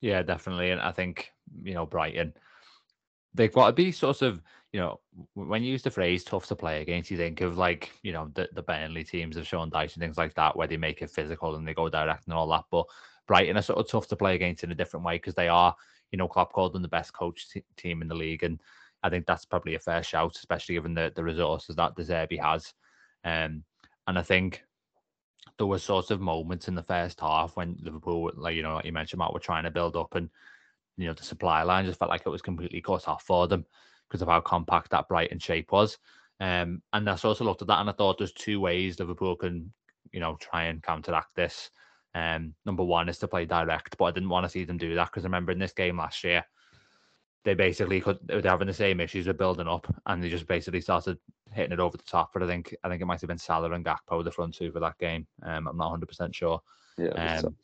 Yeah, 0.00 0.22
definitely. 0.22 0.70
And 0.70 0.80
I 0.80 0.92
think, 0.92 1.32
you 1.62 1.74
know, 1.74 1.86
Brighton, 1.86 2.34
they've 3.32 3.52
got 3.52 3.68
to 3.68 3.72
be 3.72 3.90
sort 3.92 4.22
of, 4.22 4.42
you 4.72 4.80
know, 4.80 5.00
when 5.34 5.62
you 5.62 5.70
use 5.70 5.82
the 5.82 5.90
phrase 5.90 6.24
tough 6.24 6.46
to 6.48 6.56
play 6.56 6.82
against, 6.82 7.10
you 7.10 7.16
think 7.16 7.40
of 7.40 7.56
like, 7.56 7.92
you 8.02 8.12
know, 8.12 8.30
the, 8.34 8.48
the 8.52 8.62
Burnley 8.62 9.04
teams 9.04 9.36
of 9.36 9.46
Sean 9.46 9.70
Dyche 9.70 9.94
and 9.94 10.02
things 10.02 10.18
like 10.18 10.34
that, 10.34 10.56
where 10.56 10.66
they 10.66 10.76
make 10.76 11.00
it 11.00 11.10
physical 11.10 11.54
and 11.54 11.66
they 11.66 11.72
go 11.72 11.88
direct 11.88 12.26
and 12.26 12.34
all 12.34 12.48
that. 12.48 12.64
But 12.70 12.86
Brighton 13.26 13.56
are 13.56 13.62
sort 13.62 13.78
of 13.78 13.88
tough 13.88 14.08
to 14.08 14.16
play 14.16 14.34
against 14.34 14.64
in 14.64 14.72
a 14.72 14.74
different 14.74 15.06
way 15.06 15.16
because 15.16 15.34
they 15.34 15.48
are, 15.48 15.74
you 16.10 16.18
know, 16.18 16.28
Klopp 16.28 16.52
called 16.52 16.72
them 16.72 16.82
the 16.82 16.88
best 16.88 17.12
coach 17.12 17.48
t- 17.50 17.64
team 17.76 18.02
in 18.02 18.08
the 18.08 18.14
league. 18.14 18.42
And 18.42 18.60
I 19.02 19.10
think 19.10 19.26
that's 19.26 19.44
probably 19.44 19.76
a 19.76 19.78
fair 19.78 20.02
shout, 20.02 20.36
especially 20.36 20.74
given 20.74 20.94
the, 20.94 21.12
the 21.14 21.22
resources 21.22 21.76
that 21.76 21.94
De 21.94 22.02
Zerbi 22.02 22.40
has. 22.42 22.74
Um, 23.24 23.64
and 24.06 24.18
I 24.18 24.22
think 24.22 24.62
there 25.58 25.66
were 25.66 25.78
sorts 25.78 26.10
of 26.10 26.20
moments 26.20 26.68
in 26.68 26.74
the 26.74 26.82
first 26.82 27.20
half 27.20 27.56
when 27.56 27.76
Liverpool, 27.80 28.30
like 28.36 28.56
you 28.56 28.62
know, 28.62 28.74
like 28.74 28.84
you 28.84 28.92
mentioned, 28.92 29.18
Matt, 29.18 29.32
were 29.32 29.40
trying 29.40 29.64
to 29.64 29.70
build 29.70 29.96
up, 29.96 30.14
and 30.14 30.28
you 30.96 31.06
know, 31.06 31.14
the 31.14 31.24
supply 31.24 31.62
line 31.62 31.86
just 31.86 31.98
felt 31.98 32.10
like 32.10 32.22
it 32.24 32.30
was 32.30 32.42
completely 32.42 32.80
cut 32.80 33.08
off 33.08 33.22
for 33.22 33.48
them 33.48 33.64
because 34.08 34.22
of 34.22 34.28
how 34.28 34.40
compact 34.40 34.90
that 34.90 35.08
Brighton 35.08 35.38
shape 35.38 35.72
was. 35.72 35.98
Um, 36.40 36.82
and 36.92 37.08
I 37.08 37.16
sort 37.16 37.40
of 37.40 37.46
looked 37.46 37.62
at 37.62 37.68
that 37.68 37.80
and 37.80 37.88
I 37.88 37.92
thought 37.92 38.18
there's 38.18 38.32
two 38.32 38.60
ways 38.60 38.98
Liverpool 38.98 39.36
can, 39.36 39.72
you 40.12 40.20
know, 40.20 40.36
try 40.40 40.64
and 40.64 40.82
counteract 40.82 41.34
this. 41.34 41.70
Um, 42.14 42.54
number 42.64 42.84
one 42.84 43.08
is 43.08 43.18
to 43.18 43.28
play 43.28 43.44
direct, 43.44 43.96
but 43.98 44.04
I 44.04 44.10
didn't 44.12 44.28
want 44.28 44.44
to 44.44 44.50
see 44.50 44.64
them 44.64 44.76
do 44.76 44.94
that 44.94 45.06
because 45.06 45.24
I 45.24 45.28
remember 45.28 45.52
in 45.52 45.58
this 45.58 45.72
game 45.72 45.98
last 45.98 46.22
year, 46.22 46.44
they 47.44 47.54
basically 47.54 48.00
could 48.00 48.18
they 48.24 48.36
were 48.36 48.42
having 48.42 48.66
the 48.66 48.74
same 48.74 49.00
issues 49.00 49.26
with 49.26 49.38
building 49.38 49.68
up, 49.68 49.86
and 50.06 50.22
they 50.22 50.28
just 50.28 50.46
basically 50.46 50.80
started 50.80 51.18
hitting 51.52 51.72
it 51.72 51.80
over 51.80 51.96
the 51.96 52.02
top. 52.04 52.30
But 52.32 52.42
I 52.42 52.46
think 52.46 52.74
I 52.82 52.88
think 52.88 53.02
it 53.02 53.06
might 53.06 53.20
have 53.20 53.28
been 53.28 53.38
Salah 53.38 53.70
and 53.72 53.84
Gakpo 53.84 54.24
the 54.24 54.32
front 54.32 54.54
two 54.54 54.72
for 54.72 54.80
that 54.80 54.98
game. 54.98 55.26
Um, 55.42 55.68
I'm 55.68 55.76
not 55.76 55.90
100 55.90 56.06
percent 56.06 56.34
sure. 56.34 56.60
Yeah. 56.98 57.40
Um, 57.44 57.56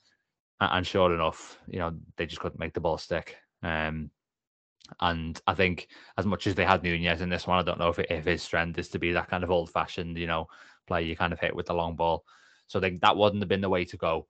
and 0.60 0.86
sure 0.86 1.14
enough, 1.14 1.58
you 1.66 1.78
know, 1.78 1.96
they 2.16 2.26
just 2.26 2.40
couldn't 2.40 2.60
make 2.60 2.74
the 2.74 2.80
ball 2.80 2.98
stick. 2.98 3.36
Um, 3.62 4.10
and 5.00 5.40
I 5.46 5.54
think 5.54 5.88
as 6.18 6.26
much 6.26 6.46
as 6.46 6.54
they 6.54 6.66
had 6.66 6.82
Núñez 6.82 7.22
in 7.22 7.30
this 7.30 7.46
one, 7.46 7.58
I 7.58 7.62
don't 7.62 7.78
know 7.78 7.88
if, 7.88 7.98
it, 7.98 8.10
if 8.10 8.26
his 8.26 8.42
strength 8.42 8.78
is 8.78 8.88
to 8.88 8.98
be 8.98 9.12
that 9.12 9.30
kind 9.30 9.42
of 9.42 9.50
old 9.50 9.70
fashioned, 9.70 10.18
you 10.18 10.26
know, 10.26 10.48
player 10.86 11.06
you 11.06 11.16
kind 11.16 11.32
of 11.32 11.40
hit 11.40 11.56
with 11.56 11.66
the 11.66 11.74
long 11.74 11.96
ball. 11.96 12.24
So 12.66 12.78
I 12.78 12.82
think 12.82 13.00
that 13.00 13.16
wouldn't 13.16 13.40
have 13.40 13.48
been 13.48 13.62
the 13.62 13.70
way 13.70 13.86
to 13.86 13.96
go. 13.96 14.26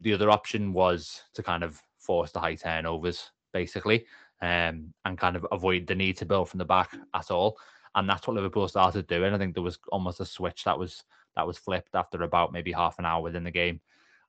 The 0.00 0.14
other 0.14 0.30
option 0.30 0.72
was 0.72 1.22
to 1.34 1.42
kind 1.42 1.64
of 1.64 1.80
force 1.98 2.30
the 2.30 2.40
high 2.40 2.54
turnovers, 2.54 3.30
basically 3.52 4.06
um, 4.42 4.92
and 5.04 5.18
kind 5.18 5.36
of 5.36 5.46
avoid 5.52 5.86
the 5.86 5.94
need 5.94 6.16
to 6.18 6.26
build 6.26 6.48
from 6.48 6.58
the 6.58 6.64
back 6.64 6.90
at 7.14 7.30
all. 7.30 7.56
And 7.94 8.08
that's 8.08 8.26
what 8.26 8.34
Liverpool 8.34 8.68
started 8.68 9.06
doing. 9.06 9.32
I 9.32 9.38
think 9.38 9.54
there 9.54 9.62
was 9.62 9.78
almost 9.90 10.20
a 10.20 10.26
switch 10.26 10.64
that 10.64 10.78
was 10.78 11.04
that 11.34 11.46
was 11.46 11.56
flipped 11.56 11.94
after 11.94 12.22
about 12.22 12.52
maybe 12.52 12.72
half 12.72 12.98
an 12.98 13.06
hour 13.06 13.22
within 13.22 13.44
the 13.44 13.50
game, 13.50 13.80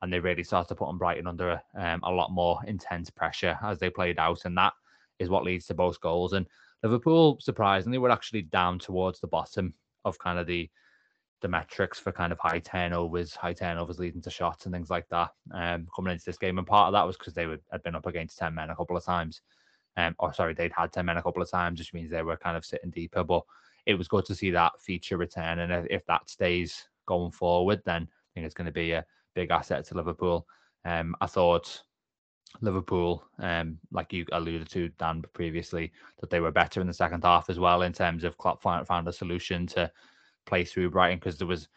and 0.01 0.13
they 0.13 0.19
really 0.19 0.43
started 0.43 0.75
putting 0.75 0.97
Brighton 0.97 1.27
under 1.27 1.61
um, 1.77 1.99
a 2.03 2.11
lot 2.11 2.31
more 2.31 2.59
intense 2.67 3.09
pressure 3.09 3.57
as 3.61 3.79
they 3.79 3.89
played 3.89 4.19
out, 4.19 4.45
and 4.45 4.57
that 4.57 4.73
is 5.19 5.29
what 5.29 5.43
leads 5.43 5.65
to 5.67 5.73
both 5.73 5.99
goals. 5.99 6.33
And 6.33 6.45
Liverpool, 6.83 7.37
surprisingly, 7.41 7.97
were 7.97 8.11
actually 8.11 8.43
down 8.43 8.79
towards 8.79 9.19
the 9.19 9.27
bottom 9.27 9.73
of 10.05 10.19
kind 10.19 10.39
of 10.39 10.47
the 10.47 10.69
the 11.41 11.47
metrics 11.49 11.99
for 11.99 12.13
kind 12.13 12.31
of 12.31 12.39
high 12.39 12.59
turnovers, 12.59 13.35
high 13.35 13.51
turnovers 13.51 13.99
leading 13.99 14.21
to 14.21 14.29
shots 14.29 14.65
and 14.65 14.73
things 14.73 14.89
like 14.89 15.07
that 15.09 15.29
um, 15.53 15.85
coming 15.93 16.13
into 16.13 16.23
this 16.23 16.37
game. 16.37 16.57
And 16.57 16.65
part 16.65 16.87
of 16.87 16.93
that 16.93 17.05
was 17.05 17.17
because 17.17 17.33
they 17.33 17.47
would, 17.47 17.59
had 17.69 17.83
been 17.83 17.95
up 17.95 18.05
against 18.05 18.37
10 18.39 18.55
men 18.55 18.69
a 18.69 18.75
couple 18.75 18.95
of 18.95 19.03
times. 19.03 19.41
Um, 19.97 20.15
or 20.19 20.33
sorry, 20.33 20.53
they'd 20.53 20.73
had 20.75 20.91
10 20.91 21.05
men 21.05 21.17
a 21.17 21.23
couple 21.23 21.41
of 21.41 21.49
times, 21.49 21.79
which 21.79 21.93
means 21.93 22.09
they 22.09 22.23
were 22.23 22.37
kind 22.37 22.57
of 22.57 22.65
sitting 22.65 22.89
deeper. 22.89 23.23
But 23.23 23.43
it 23.85 23.95
was 23.95 24.07
good 24.07 24.25
to 24.25 24.35
see 24.35 24.51
that 24.51 24.79
feature 24.79 25.17
return. 25.17 25.59
And 25.59 25.87
if 25.89 26.05
that 26.05 26.29
stays 26.29 26.87
going 27.05 27.31
forward, 27.31 27.81
then 27.85 28.03
I 28.03 28.27
think 28.33 28.45
it's 28.45 28.55
going 28.55 28.65
to 28.65 28.71
be 28.71 28.91
a 28.93 29.05
big 29.35 29.51
asset 29.51 29.85
to 29.85 29.95
Liverpool. 29.95 30.47
Um, 30.85 31.15
I 31.21 31.27
thought 31.27 31.81
Liverpool, 32.61 33.23
um, 33.39 33.77
like 33.91 34.13
you 34.13 34.25
alluded 34.31 34.69
to, 34.69 34.89
Dan, 34.99 35.23
previously, 35.33 35.91
that 36.19 36.29
they 36.29 36.39
were 36.39 36.51
better 36.51 36.81
in 36.81 36.87
the 36.87 36.93
second 36.93 37.23
half 37.23 37.49
as 37.49 37.59
well 37.59 37.81
in 37.81 37.93
terms 37.93 38.23
of 38.23 38.37
Klopp 38.37 38.61
found 38.61 39.07
a 39.07 39.13
solution 39.13 39.67
to 39.67 39.91
play 40.45 40.63
through 40.65 40.91
Brighton 40.91 41.19
because 41.19 41.37
there 41.37 41.47
was 41.47 41.67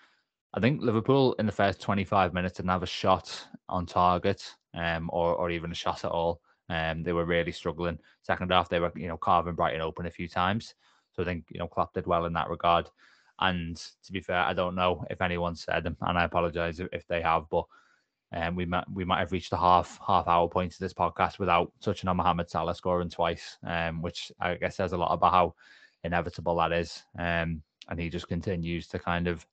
I 0.54 0.60
think 0.60 0.80
Liverpool 0.80 1.34
in 1.38 1.44
the 1.44 1.52
first 1.52 1.82
25 1.82 2.32
minutes 2.32 2.56
didn't 2.56 2.70
have 2.70 2.82
a 2.82 2.86
shot 2.86 3.46
on 3.68 3.84
target, 3.84 4.54
um, 4.74 5.10
or 5.12 5.34
or 5.34 5.50
even 5.50 5.70
a 5.70 5.74
shot 5.74 6.04
at 6.04 6.10
all. 6.10 6.40
Um, 6.68 7.02
they 7.02 7.12
were 7.12 7.24
really 7.24 7.52
struggling. 7.52 7.98
Second 8.22 8.50
half, 8.50 8.68
they 8.68 8.80
were 8.80 8.92
you 8.96 9.08
know 9.08 9.16
carving 9.16 9.54
Brighton 9.54 9.80
open 9.80 10.06
a 10.06 10.10
few 10.10 10.28
times. 10.28 10.74
So 11.12 11.22
I 11.22 11.26
think 11.26 11.44
you 11.50 11.58
know 11.58 11.68
Klopp 11.68 11.94
did 11.94 12.06
well 12.06 12.24
in 12.26 12.32
that 12.34 12.50
regard. 12.50 12.90
And 13.38 13.76
to 13.76 14.12
be 14.12 14.20
fair, 14.20 14.40
I 14.40 14.54
don't 14.54 14.74
know 14.74 15.04
if 15.10 15.20
anyone 15.20 15.56
said, 15.56 15.86
and 15.86 15.96
I 16.18 16.24
apologise 16.24 16.80
if 16.92 17.06
they 17.06 17.20
have, 17.20 17.44
but 17.50 17.64
um, 18.32 18.56
we 18.56 18.64
might 18.64 18.84
we 18.92 19.04
might 19.04 19.20
have 19.20 19.32
reached 19.32 19.50
the 19.50 19.56
half 19.56 20.00
half 20.06 20.26
hour 20.26 20.48
point 20.48 20.72
of 20.72 20.78
this 20.78 20.94
podcast 20.94 21.38
without 21.38 21.72
touching 21.80 22.08
on 22.08 22.16
Mohamed 22.16 22.50
Salah 22.50 22.74
scoring 22.74 23.10
twice, 23.10 23.58
um, 23.64 24.02
which 24.02 24.32
I 24.40 24.54
guess 24.54 24.76
says 24.76 24.92
a 24.92 24.96
lot 24.96 25.12
about 25.12 25.32
how 25.32 25.54
inevitable 26.02 26.56
that 26.56 26.72
is. 26.72 27.02
Um, 27.18 27.62
and 27.88 28.00
he 28.00 28.08
just 28.08 28.28
continues 28.28 28.88
to 28.88 28.98
kind 28.98 29.28
of 29.28 29.46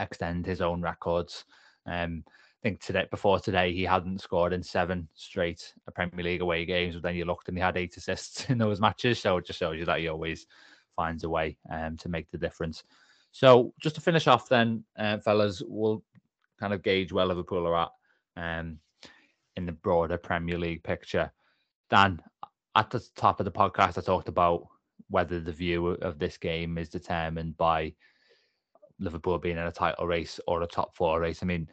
extend 0.00 0.44
his 0.44 0.60
own 0.60 0.82
records. 0.82 1.44
Um, 1.86 2.24
think 2.64 2.80
today 2.80 3.06
before 3.10 3.38
today 3.38 3.74
he 3.74 3.82
hadn't 3.84 4.22
scored 4.22 4.54
in 4.54 4.62
seven 4.62 5.06
straight 5.14 5.74
Premier 5.94 6.24
League 6.24 6.40
away 6.40 6.64
games, 6.64 6.94
but 6.94 7.02
then 7.02 7.14
you 7.14 7.26
looked 7.26 7.48
and 7.48 7.58
he 7.58 7.62
had 7.62 7.76
eight 7.76 7.94
assists 7.98 8.46
in 8.48 8.56
those 8.56 8.80
matches. 8.80 9.20
So 9.20 9.36
it 9.36 9.46
just 9.46 9.58
shows 9.58 9.78
you 9.78 9.84
that 9.84 10.00
he 10.00 10.08
always 10.08 10.46
finds 10.96 11.24
a 11.24 11.28
way 11.28 11.58
um, 11.70 11.98
to 11.98 12.08
make 12.08 12.30
the 12.30 12.38
difference. 12.38 12.82
So 13.32 13.74
just 13.82 13.96
to 13.96 14.00
finish 14.00 14.26
off, 14.26 14.48
then, 14.48 14.82
uh, 14.98 15.18
fellas, 15.18 15.62
we'll 15.66 16.02
kind 16.58 16.72
of 16.72 16.82
gauge 16.82 17.12
where 17.12 17.26
Liverpool 17.26 17.66
are 17.66 17.76
at 17.76 17.90
um, 18.38 18.78
in 19.56 19.66
the 19.66 19.72
broader 19.72 20.16
Premier 20.16 20.58
League 20.58 20.82
picture. 20.82 21.30
Dan, 21.90 22.18
at 22.76 22.88
the 22.88 23.04
top 23.14 23.40
of 23.40 23.44
the 23.44 23.52
podcast, 23.52 23.98
I 23.98 24.00
talked 24.00 24.28
about 24.28 24.66
whether 25.10 25.38
the 25.38 25.52
view 25.52 25.88
of 25.88 26.18
this 26.18 26.38
game 26.38 26.78
is 26.78 26.88
determined 26.88 27.58
by 27.58 27.92
Liverpool 28.98 29.38
being 29.38 29.58
in 29.58 29.66
a 29.66 29.72
title 29.72 30.06
race 30.06 30.40
or 30.46 30.62
a 30.62 30.66
top 30.66 30.96
four 30.96 31.20
race. 31.20 31.42
I 31.42 31.46
mean, 31.46 31.68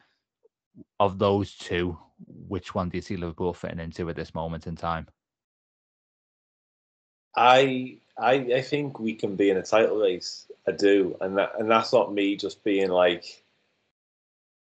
of 0.99 1.19
those 1.19 1.55
two, 1.55 1.97
which 2.47 2.75
one 2.75 2.89
do 2.89 2.97
you 2.97 3.01
see 3.01 3.17
Liverpool 3.17 3.53
fitting 3.53 3.79
into 3.79 4.09
at 4.09 4.15
this 4.15 4.33
moment 4.33 4.67
in 4.67 4.75
time? 4.75 5.07
I 7.35 7.97
I 8.17 8.33
I 8.33 8.61
think 8.61 8.99
we 8.99 9.13
can 9.15 9.35
be 9.35 9.49
in 9.49 9.57
a 9.57 9.63
title 9.63 9.99
race. 9.99 10.47
I 10.67 10.71
do, 10.71 11.17
and 11.21 11.37
that 11.37 11.53
and 11.59 11.69
that's 11.69 11.93
not 11.93 12.13
me 12.13 12.35
just 12.35 12.63
being 12.63 12.89
like 12.89 13.43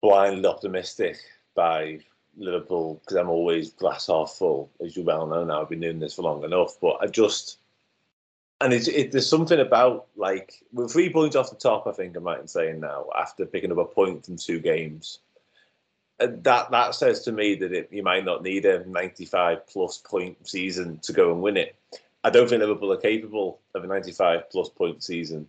blindly 0.03 0.47
optimistic 0.47 1.17
by 1.55 2.01
Liverpool 2.37 3.01
because 3.01 3.17
I'm 3.17 3.31
always 3.31 3.73
glass 3.73 4.09
half 4.09 4.33
full, 4.33 4.71
as 4.85 4.97
you 4.97 5.03
well 5.03 5.27
know 5.27 5.45
now. 5.45 5.63
I've 5.63 5.69
been 5.69 5.81
doing 5.81 6.01
this 6.01 6.15
for 6.15 6.23
long 6.23 6.45
enough, 6.45 6.77
but 6.81 6.99
I 7.01 7.07
just 7.07 7.59
and 8.61 8.73
it's 8.73 8.89
it, 8.89 9.13
there's 9.13 9.29
something 9.29 9.61
about 9.61 10.07
like 10.17 10.55
we're 10.73 10.89
three 10.89 11.13
points 11.13 11.37
off 11.37 11.51
the 11.51 11.57
top. 11.57 11.87
I 11.87 11.93
think 11.93 12.17
I'm 12.17 12.25
right 12.25 12.41
in 12.41 12.49
saying 12.49 12.81
now 12.81 13.07
after 13.17 13.47
picking 13.47 13.73
up 13.73 13.79
a 13.79 13.85
point 13.85 14.25
from 14.25 14.37
two 14.37 14.59
games. 14.59 15.21
Uh, 16.21 16.29
that 16.43 16.71
that 16.71 16.95
says 16.95 17.23
to 17.23 17.33
me 17.33 17.57
that 17.57 17.73
it, 17.73 17.89
you 17.91 18.03
might 18.03 18.25
not 18.25 18.43
need 18.43 18.65
a 18.65 18.87
95 18.87 19.67
plus 19.67 19.99
point 19.99 20.37
season 20.47 20.99
to 21.01 21.13
go 21.13 21.33
and 21.33 21.43
win 21.43 21.57
it. 21.57 21.77
I 22.23 22.31
don't 22.31 22.49
think 22.49 22.61
Liverpool 22.61 22.93
are 22.93 22.97
capable 22.97 23.61
of 23.75 23.85
a 23.85 23.87
95 23.87 24.51
plus 24.51 24.69
point 24.69 25.03
season. 25.03 25.49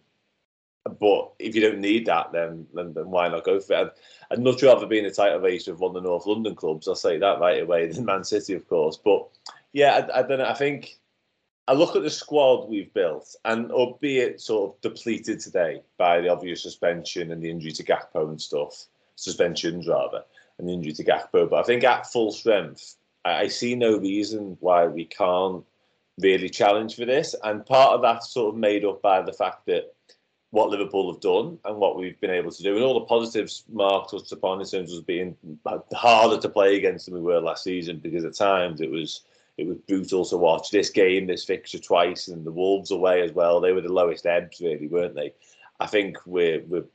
But 0.99 1.31
if 1.39 1.55
you 1.55 1.61
don't 1.61 1.79
need 1.79 2.05
that, 2.07 2.31
then 2.31 2.67
then, 2.73 2.93
then 2.93 3.09
why 3.09 3.27
not 3.27 3.43
go 3.43 3.59
for 3.59 3.73
it? 3.73 3.77
I'd, 3.77 3.91
I'd 4.31 4.43
much 4.43 4.61
rather 4.63 4.85
be 4.85 4.99
in 4.99 5.05
a 5.05 5.11
title 5.11 5.39
race 5.39 5.67
with 5.67 5.79
one 5.79 5.95
of 5.95 6.03
the 6.03 6.09
North 6.09 6.25
London 6.25 6.55
clubs. 6.55 6.87
I'll 6.87 6.95
say 6.95 7.17
that 7.17 7.39
right 7.39 7.61
away 7.61 7.87
than 7.91 8.05
Man 8.05 8.23
City, 8.23 8.53
of 8.53 8.67
course. 8.67 8.97
But 8.97 9.27
yeah, 9.73 10.07
I, 10.13 10.19
I 10.19 10.23
don't 10.23 10.39
know. 10.39 10.45
I 10.45 10.53
think 10.53 10.97
I 11.67 11.73
look 11.73 11.95
at 11.95 12.03
the 12.03 12.09
squad 12.09 12.69
we've 12.69 12.93
built, 12.93 13.35
and 13.45 13.71
albeit 13.71 14.39
sort 14.39 14.75
of 14.75 14.81
depleted 14.81 15.39
today 15.39 15.81
by 15.97 16.21
the 16.21 16.29
obvious 16.29 16.61
suspension 16.61 17.31
and 17.31 17.41
the 17.41 17.49
injury 17.49 17.71
to 17.71 17.83
Gakpo 17.83 18.29
and 18.29 18.39
stuff, 18.39 18.85
suspensions 19.15 19.87
rather, 19.87 20.23
the 20.59 20.73
injury 20.73 20.93
to 20.93 21.03
Gakpo. 21.03 21.49
But 21.49 21.59
I 21.59 21.63
think 21.63 21.83
at 21.83 22.11
full 22.11 22.31
strength, 22.31 22.95
I, 23.23 23.41
I 23.41 23.47
see 23.47 23.75
no 23.75 23.97
reason 23.97 24.57
why 24.59 24.87
we 24.87 25.05
can't 25.05 25.63
really 26.19 26.49
challenge 26.49 26.95
for 26.95 27.05
this. 27.05 27.35
And 27.43 27.65
part 27.65 27.93
of 27.93 28.01
that's 28.01 28.29
sort 28.29 28.53
of 28.53 28.59
made 28.59 28.85
up 28.85 29.01
by 29.01 29.21
the 29.21 29.33
fact 29.33 29.65
that 29.65 29.93
what 30.51 30.69
Liverpool 30.69 31.11
have 31.11 31.21
done 31.21 31.59
and 31.65 31.77
what 31.77 31.97
we've 31.97 32.19
been 32.21 32.31
able 32.31 32.51
to 32.51 32.63
do, 32.63 32.75
and 32.75 32.83
all 32.83 32.99
the 32.99 33.05
positives 33.05 33.65
Mark 33.71 34.09
touched 34.09 34.31
upon 34.31 34.61
in 34.61 34.67
terms 34.67 34.93
of 34.93 35.05
being 35.05 35.35
harder 35.93 36.37
to 36.37 36.49
play 36.49 36.77
against 36.77 37.05
than 37.05 37.15
we 37.15 37.21
were 37.21 37.41
last 37.41 37.63
season 37.63 37.99
because 37.99 38.23
at 38.23 38.35
times 38.35 38.79
it 38.79 38.89
was 38.89 39.21
it 39.57 39.67
was 39.67 39.77
brutal 39.87 40.25
to 40.25 40.37
watch. 40.37 40.69
This 40.69 40.89
game, 40.89 41.27
this 41.27 41.43
fixture 41.43 41.79
twice, 41.79 42.29
and 42.29 42.45
the 42.45 42.51
Wolves 42.51 42.91
away 42.91 43.21
as 43.21 43.33
well. 43.33 43.59
They 43.59 43.73
were 43.73 43.81
the 43.81 43.91
lowest 43.91 44.25
ebbs, 44.25 44.61
really, 44.61 44.87
weren't 44.87 45.15
they? 45.15 45.33
I 45.79 45.87
think 45.87 46.17
we're 46.25 46.61
we're 46.67 46.85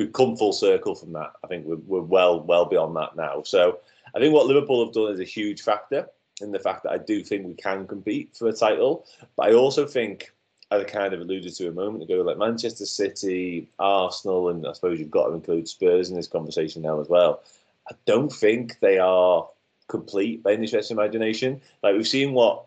we've 0.00 0.12
come 0.14 0.34
full 0.34 0.52
circle 0.52 0.94
from 0.94 1.12
that. 1.12 1.32
I 1.44 1.46
think 1.46 1.66
we're, 1.66 1.76
we're 1.76 2.00
well 2.00 2.40
well 2.40 2.64
beyond 2.64 2.96
that 2.96 3.16
now. 3.16 3.42
So 3.44 3.80
I 4.14 4.18
think 4.18 4.32
what 4.32 4.46
Liverpool 4.46 4.84
have 4.84 4.94
done 4.94 5.12
is 5.12 5.20
a 5.20 5.24
huge 5.24 5.60
factor 5.60 6.08
in 6.40 6.52
the 6.52 6.58
fact 6.58 6.84
that 6.84 6.92
I 6.92 6.98
do 6.98 7.22
think 7.22 7.46
we 7.46 7.54
can 7.54 7.86
compete 7.86 8.34
for 8.34 8.48
a 8.48 8.52
title. 8.52 9.06
But 9.36 9.50
I 9.50 9.52
also 9.52 9.86
think, 9.86 10.32
as 10.70 10.80
I 10.80 10.84
kind 10.84 11.12
of 11.12 11.20
alluded 11.20 11.54
to 11.54 11.68
a 11.68 11.72
moment 11.72 12.02
ago, 12.02 12.22
like 12.22 12.38
Manchester 12.38 12.86
City, 12.86 13.68
Arsenal, 13.78 14.48
and 14.48 14.66
I 14.66 14.72
suppose 14.72 14.98
you've 14.98 15.10
got 15.10 15.28
to 15.28 15.34
include 15.34 15.68
Spurs 15.68 16.08
in 16.08 16.16
this 16.16 16.26
conversation 16.26 16.80
now 16.80 16.98
as 16.98 17.08
well. 17.08 17.42
I 17.90 17.94
don't 18.06 18.32
think 18.32 18.80
they 18.80 18.98
are 18.98 19.46
complete 19.88 20.42
by 20.42 20.52
any 20.52 20.66
stretch 20.66 20.86
of 20.86 20.92
imagination. 20.92 21.60
Like 21.82 21.94
we've 21.94 22.08
seen 22.08 22.32
what 22.32 22.64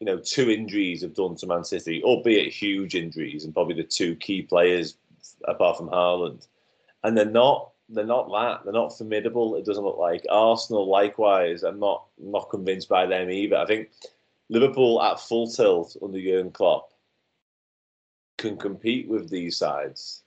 you 0.00 0.06
know 0.06 0.18
two 0.18 0.50
injuries 0.50 1.02
have 1.02 1.14
done 1.14 1.36
to 1.36 1.46
Man 1.46 1.64
City, 1.64 2.02
albeit 2.02 2.50
huge 2.50 2.94
injuries, 2.94 3.44
and 3.44 3.52
probably 3.52 3.74
the 3.74 3.82
two 3.82 4.16
key 4.16 4.40
players 4.40 4.96
apart 5.44 5.76
from 5.76 5.88
Haaland, 5.88 6.46
and 7.04 7.16
they're 7.16 7.24
not 7.24 7.72
they're 7.88 8.06
not 8.06 8.30
that. 8.30 8.64
They're 8.64 8.72
not 8.72 8.96
formidable. 8.96 9.56
It 9.56 9.64
doesn't 9.64 9.84
look 9.84 9.98
like 9.98 10.24
Arsenal. 10.30 10.88
Likewise, 10.88 11.62
I'm 11.62 11.78
not 11.78 12.06
not 12.18 12.50
convinced 12.50 12.88
by 12.88 13.06
them 13.06 13.30
either. 13.30 13.56
I 13.56 13.66
think 13.66 13.90
Liverpool 14.48 15.02
at 15.02 15.20
full 15.20 15.46
tilt 15.46 15.96
under 16.02 16.20
Jurgen 16.20 16.50
Klopp 16.50 16.92
can 18.38 18.56
compete 18.56 19.08
with 19.08 19.30
these 19.30 19.56
sides. 19.56 20.22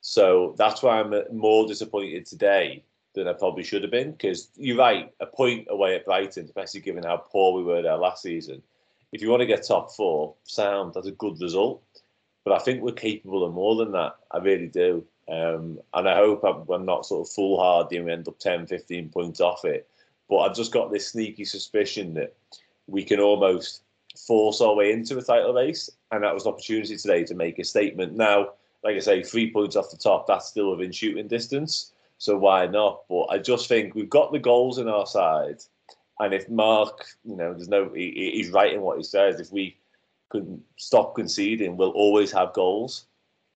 So 0.00 0.54
that's 0.58 0.82
why 0.82 1.00
I'm 1.00 1.12
uh, 1.12 1.22
more 1.32 1.66
disappointed 1.66 2.26
today 2.26 2.84
than 3.14 3.26
I 3.26 3.32
probably 3.32 3.64
should 3.64 3.82
have 3.82 3.90
been. 3.90 4.12
Because 4.12 4.50
you're 4.56 4.76
right, 4.76 5.10
a 5.20 5.26
point 5.26 5.66
away 5.70 5.94
at 5.94 6.04
Brighton, 6.04 6.44
especially 6.44 6.80
given 6.80 7.04
how 7.04 7.16
poor 7.16 7.54
we 7.54 7.64
were 7.64 7.80
there 7.80 7.96
last 7.96 8.22
season. 8.22 8.62
If 9.12 9.22
you 9.22 9.30
want 9.30 9.40
to 9.40 9.46
get 9.46 9.66
top 9.66 9.92
four, 9.92 10.34
sound 10.42 10.94
that's 10.94 11.06
a 11.06 11.12
good 11.12 11.40
result. 11.40 11.82
But 12.44 12.54
I 12.54 12.58
think 12.58 12.82
we're 12.82 12.92
capable 12.92 13.44
of 13.44 13.54
more 13.54 13.76
than 13.76 13.92
that. 13.92 14.16
I 14.30 14.38
really 14.38 14.68
do. 14.68 15.06
Um, 15.28 15.80
and 15.94 16.08
I 16.08 16.16
hope 16.16 16.44
I'm, 16.44 16.84
not 16.84 17.06
sort 17.06 17.26
of 17.26 17.32
foolhardy 17.32 17.96
and 17.96 18.06
we 18.06 18.12
end 18.12 18.28
up 18.28 18.38
10, 18.38 18.66
15 18.66 19.08
points 19.08 19.40
off 19.40 19.64
it. 19.64 19.88
But 20.28 20.38
I've 20.38 20.56
just 20.56 20.72
got 20.72 20.92
this 20.92 21.08
sneaky 21.08 21.44
suspicion 21.44 22.14
that 22.14 22.34
we 22.86 23.04
can 23.04 23.20
almost 23.20 23.82
force 24.26 24.60
our 24.60 24.74
way 24.74 24.92
into 24.92 25.18
a 25.18 25.22
title 25.22 25.54
race. 25.54 25.90
And 26.10 26.22
that 26.22 26.34
was 26.34 26.44
an 26.44 26.52
opportunity 26.52 26.96
today 26.96 27.24
to 27.24 27.34
make 27.34 27.58
a 27.58 27.64
statement. 27.64 28.14
Now, 28.14 28.50
like 28.82 28.96
I 28.96 29.00
say, 29.00 29.22
three 29.22 29.52
points 29.52 29.76
off 29.76 29.90
the 29.90 29.96
top, 29.96 30.26
that's 30.26 30.48
still 30.48 30.70
within 30.70 30.92
shooting 30.92 31.26
distance. 31.26 31.92
So 32.18 32.36
why 32.36 32.66
not? 32.66 33.02
But 33.08 33.24
I 33.24 33.38
just 33.38 33.68
think 33.68 33.94
we've 33.94 34.10
got 34.10 34.32
the 34.32 34.38
goals 34.38 34.78
in 34.78 34.88
our 34.88 35.06
side. 35.06 35.62
And 36.20 36.32
if 36.32 36.48
Mark, 36.48 37.06
you 37.24 37.36
know, 37.36 37.54
there's 37.54 37.68
no, 37.68 37.90
he, 37.92 38.32
he's 38.34 38.50
right 38.50 38.72
in 38.72 38.82
what 38.82 38.98
he 38.98 39.02
says. 39.02 39.40
If 39.40 39.50
we 39.50 39.76
can 40.30 40.62
stop 40.76 41.14
conceding, 41.14 41.76
we'll 41.76 41.90
always 41.90 42.30
have 42.32 42.52
goals 42.52 43.06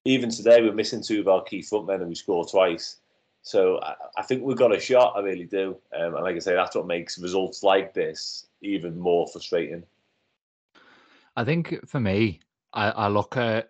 even 0.05 0.29
today 0.29 0.61
we're 0.61 0.73
missing 0.73 1.03
two 1.03 1.19
of 1.19 1.27
our 1.27 1.43
key 1.43 1.59
frontmen 1.59 1.95
and 1.95 2.09
we 2.09 2.15
score 2.15 2.45
twice. 2.45 2.97
So 3.41 3.79
I, 3.81 3.95
I, 4.17 4.23
think 4.23 4.43
we've 4.43 4.57
got 4.57 4.75
a 4.75 4.79
shot. 4.79 5.13
I 5.15 5.21
really 5.21 5.45
do. 5.45 5.77
Um, 5.97 6.15
and 6.15 6.23
like 6.23 6.35
I 6.35 6.39
say, 6.39 6.53
that's 6.53 6.75
what 6.75 6.87
makes 6.87 7.19
results 7.19 7.63
like 7.63 7.93
this 7.93 8.47
even 8.61 8.97
more 8.97 9.27
frustrating. 9.27 9.83
I 11.35 11.43
think 11.43 11.87
for 11.87 11.99
me, 11.99 12.41
I, 12.73 12.89
I 12.89 13.07
look 13.07 13.37
at 13.37 13.69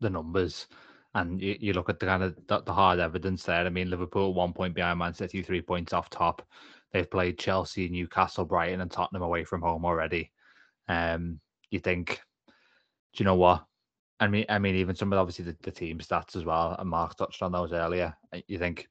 the 0.00 0.10
numbers 0.10 0.66
and 1.14 1.40
you, 1.40 1.56
you, 1.60 1.72
look 1.72 1.90
at 1.90 1.98
the 1.98 2.06
kind 2.06 2.22
of 2.22 2.36
the, 2.46 2.62
the, 2.62 2.72
hard 2.72 2.98
evidence 2.98 3.42
there. 3.42 3.66
I 3.66 3.68
mean, 3.68 3.90
Liverpool 3.90 4.32
one 4.32 4.52
point 4.52 4.74
behind 4.74 4.98
Man 4.98 5.12
City, 5.12 5.42
three 5.42 5.60
points 5.60 5.92
off 5.92 6.08
top. 6.08 6.46
They've 6.92 7.10
played 7.10 7.38
Chelsea, 7.38 7.88
Newcastle, 7.88 8.44
Brighton, 8.44 8.80
and 8.80 8.90
Tottenham 8.90 9.22
away 9.22 9.44
from 9.44 9.62
home 9.62 9.84
already. 9.84 10.30
Um, 10.88 11.40
you 11.70 11.78
think, 11.78 12.20
do 12.48 12.52
you 13.22 13.24
know 13.24 13.34
what? 13.34 13.64
I 14.20 14.28
mean, 14.28 14.44
I 14.48 14.58
mean, 14.58 14.76
even 14.76 14.94
some 14.94 15.12
of 15.12 15.18
obviously 15.18 15.46
the, 15.46 15.56
the 15.62 15.70
team 15.70 15.98
stats 15.98 16.36
as 16.36 16.44
well, 16.44 16.76
and 16.78 16.88
Mark 16.88 17.16
touched 17.16 17.42
on 17.42 17.52
those 17.52 17.72
earlier. 17.72 18.14
You 18.46 18.58
think, 18.58 18.88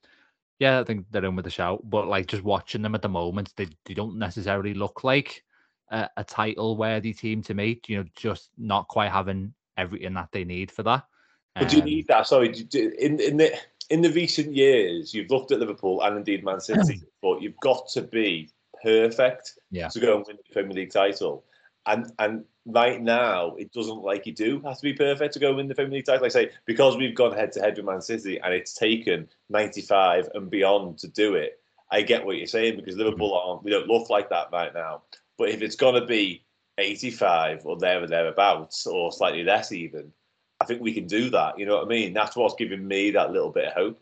yeah, 0.58 0.80
I 0.80 0.84
think 0.84 1.06
they're 1.12 1.24
in 1.24 1.36
with 1.36 1.46
a 1.46 1.52
shout, 1.52 1.88
but 1.88 2.08
like 2.08 2.26
just 2.26 2.44
watching 2.44 2.82
them 2.82 2.96
at 2.96 3.04
the 3.04 3.10
moment, 3.10 3.54
they, 3.56 3.68
they 3.86 3.94
don't 3.94 4.18
necessarily 4.18 4.74
look 4.74 5.04
like 5.04 5.44
a, 5.92 6.10
a 6.18 6.24
title 6.24 6.76
worthy 6.76 7.14
team 7.14 7.44
to 7.44 7.54
me. 7.54 7.80
You 7.88 8.00
know, 8.00 8.06
just 8.16 8.50
not 8.58 8.88
quite 8.88 9.12
having 9.12 9.54
everything 9.78 10.16
that 10.16 10.30
they 10.32 10.44
need 10.44 10.72
for 10.72 10.84
that. 10.84 11.06
But 11.54 11.64
um, 11.64 11.70
do 11.70 11.76
you 11.76 11.82
um, 11.84 11.88
need 11.90 12.08
that? 12.08 12.28
Sorry, 12.28 12.50
in 12.74 13.20
in 13.20 13.38
the 13.38 13.56
in 13.92 14.02
the 14.02 14.12
recent 14.12 14.56
years, 14.56 15.14
you've 15.14 15.30
looked 15.30 15.52
at 15.52 15.60
Liverpool 15.60 16.02
and 16.02 16.18
indeed 16.18 16.44
Man 16.44 16.60
City, 16.60 17.02
but 17.22 17.42
you've 17.42 17.60
got 17.62 17.88
to 17.90 18.02
be 18.02 18.50
perfect 18.84 19.60
yeah. 19.70 19.90
to 19.90 20.00
go 20.00 20.18
and 20.18 20.26
win 20.28 20.38
the 20.38 20.54
Premier 20.54 20.74
League 20.74 20.92
title. 20.92 21.44
And 21.86 22.12
and 22.20 22.46
right 22.66 23.02
now, 23.02 23.56
it 23.56 23.72
doesn't 23.72 24.04
like 24.04 24.26
you 24.26 24.34
do 24.34 24.62
have 24.62 24.78
to 24.78 24.84
be 24.84 24.94
perfect 24.94 25.34
to 25.34 25.40
go 25.40 25.56
win 25.56 25.68
the 25.68 25.76
Premier 25.76 25.98
League 25.98 26.06
title. 26.06 26.22
Like 26.22 26.32
I 26.32 26.46
say, 26.46 26.52
because 26.66 26.98
we've 26.98 27.16
gone 27.16 27.34
head 27.34 27.52
to 27.54 27.62
head 27.62 27.78
with 27.78 27.86
Man 27.86 28.02
City 28.02 28.40
and 28.40 28.54
it's 28.54 28.74
taken 28.74 29.28
95 29.50 30.30
and 30.34 30.50
beyond 30.50 31.00
to 31.00 31.08
do 31.08 31.36
it. 31.36 31.60
I 31.92 32.02
get 32.02 32.26
what 32.26 32.38
you're 32.38 32.48
saying 32.48 32.76
because 32.76 32.96
Liverpool 32.96 33.34
aren't, 33.34 33.64
we 33.64 33.72
don't 33.72 33.88
look 33.88 34.10
like 34.10 34.30
that 34.30 34.50
right 34.52 34.74
now. 34.74 35.04
But 35.38 35.50
if 35.50 35.62
it's 35.62 35.76
going 35.76 36.00
to 36.00 36.06
be 36.06 36.46
85 36.78 37.66
or 37.66 37.78
there 37.78 38.04
or 38.04 38.08
thereabouts, 38.08 38.86
or 38.86 39.12
slightly 39.12 39.44
less 39.44 39.72
even, 39.72 40.12
I 40.60 40.66
think 40.66 40.82
we 40.82 40.94
can 40.94 41.08
do 41.08 41.30
that. 41.32 41.58
You 41.58 41.66
know 41.66 41.78
what 41.78 41.86
I 41.86 41.88
mean? 41.88 42.14
That's 42.14 42.36
what's 42.36 42.56
giving 42.56 42.88
me 42.88 43.12
that 43.12 43.32
little 43.32 43.52
bit 43.52 43.66
of 43.66 43.74
hope. 43.74 44.02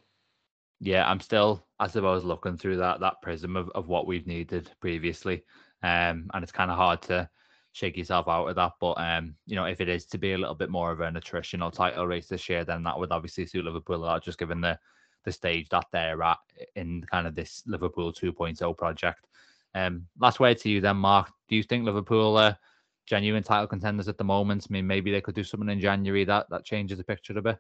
Yeah, 0.80 1.10
I'm 1.10 1.20
still, 1.20 1.66
I 1.80 1.88
suppose, 1.88 2.24
looking 2.24 2.58
through 2.58 2.78
that 2.78 3.00
that 3.00 3.22
prism 3.22 3.56
of, 3.56 3.70
of 3.74 3.88
what 3.88 4.06
we've 4.06 4.28
needed 4.28 4.70
previously. 4.80 5.44
Um, 5.82 6.30
and 6.34 6.44
it's 6.44 6.52
kind 6.52 6.72
of 6.72 6.78
hard 6.78 7.02
to 7.04 7.30
shake 7.78 7.96
yourself 7.96 8.28
out 8.28 8.48
of 8.48 8.56
that. 8.56 8.74
But 8.80 8.94
um, 8.94 9.36
you 9.46 9.56
know, 9.56 9.66
if 9.66 9.80
it 9.80 9.88
is 9.88 10.06
to 10.08 10.18
be 10.18 10.34
a 10.34 10.38
little 10.38 10.56
bit 10.56 10.70
more 10.70 10.92
of 10.92 11.02
an 11.02 11.14
attritional 11.14 11.72
title 11.72 12.08
race 12.08 12.28
this 12.28 12.50
year, 12.50 12.66
then 12.66 12.84
that 12.84 12.98
would 12.98 13.12
obviously 13.12 13.46
suit 13.46 13.66
Liverpool 13.66 13.98
a 13.98 14.06
lot, 14.06 14.24
just 14.24 14.40
given 14.40 14.62
the 14.62 14.78
the 15.24 15.32
stage 15.32 15.70
that 15.70 15.86
they're 15.92 16.24
at 16.24 16.38
in 16.76 17.04
kind 17.12 17.28
of 17.28 17.36
this 17.36 17.62
Liverpool 17.68 18.14
2.0 18.14 18.78
project. 18.78 19.28
Um, 19.76 20.08
last 20.18 20.40
word 20.40 20.58
to 20.60 20.70
you 20.70 20.80
then, 20.80 20.98
Mark. 20.98 21.32
Do 21.50 21.56
you 21.56 21.64
think 21.64 21.86
Liverpool 21.86 22.38
are 22.38 22.58
genuine 23.06 23.44
title 23.44 23.68
contenders 23.68 24.08
at 24.08 24.18
the 24.18 24.24
moment? 24.24 24.66
I 24.70 24.74
mean, 24.74 24.88
maybe 24.88 25.12
they 25.12 25.22
could 25.22 25.36
do 25.36 25.44
something 25.44 25.70
in 25.70 25.80
January 25.80 26.24
that 26.26 26.50
that 26.50 26.66
changes 26.66 26.98
the 26.98 27.04
picture 27.04 27.38
a 27.38 27.42
bit. 27.42 27.60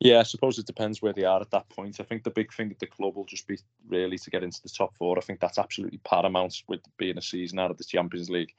Yeah, 0.00 0.18
I 0.18 0.24
suppose 0.24 0.58
it 0.58 0.66
depends 0.66 1.00
where 1.00 1.12
they 1.12 1.24
are 1.24 1.40
at 1.40 1.50
that 1.52 1.68
point. 1.68 2.00
I 2.00 2.02
think 2.02 2.24
the 2.24 2.30
big 2.30 2.52
thing 2.52 2.70
at 2.70 2.80
the 2.80 2.86
club 2.86 3.14
will 3.14 3.24
just 3.24 3.46
be 3.46 3.58
really 3.86 4.18
to 4.18 4.30
get 4.30 4.42
into 4.42 4.60
the 4.60 4.68
top 4.68 4.96
four. 4.96 5.16
I 5.16 5.20
think 5.20 5.38
that's 5.38 5.58
absolutely 5.58 5.98
paramount 5.98 6.62
with 6.66 6.80
being 6.98 7.16
a 7.16 7.22
season 7.22 7.60
out 7.60 7.70
of 7.70 7.78
the 7.78 7.84
Champions 7.84 8.28
League. 8.28 8.52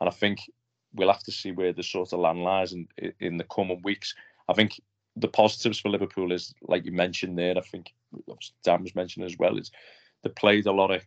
And 0.00 0.08
I 0.08 0.12
think 0.12 0.50
we'll 0.94 1.12
have 1.12 1.22
to 1.24 1.32
see 1.32 1.52
where 1.52 1.72
the 1.72 1.82
sort 1.82 2.12
of 2.12 2.20
land 2.20 2.42
lies 2.42 2.72
in, 2.72 2.88
in 3.20 3.36
the 3.36 3.44
coming 3.44 3.80
weeks. 3.84 4.14
I 4.48 4.54
think 4.54 4.80
the 5.16 5.28
positives 5.28 5.80
for 5.80 5.88
Liverpool 5.88 6.32
is, 6.32 6.54
like 6.62 6.84
you 6.84 6.92
mentioned 6.92 7.38
there, 7.38 7.56
I 7.56 7.60
think 7.60 7.92
Dan 8.64 8.82
was 8.82 8.94
mentioning 8.94 9.26
as 9.26 9.38
well, 9.38 9.58
is 9.58 9.70
they 10.22 10.30
played 10.30 10.66
a 10.66 10.72
lot 10.72 10.90
of, 10.90 11.02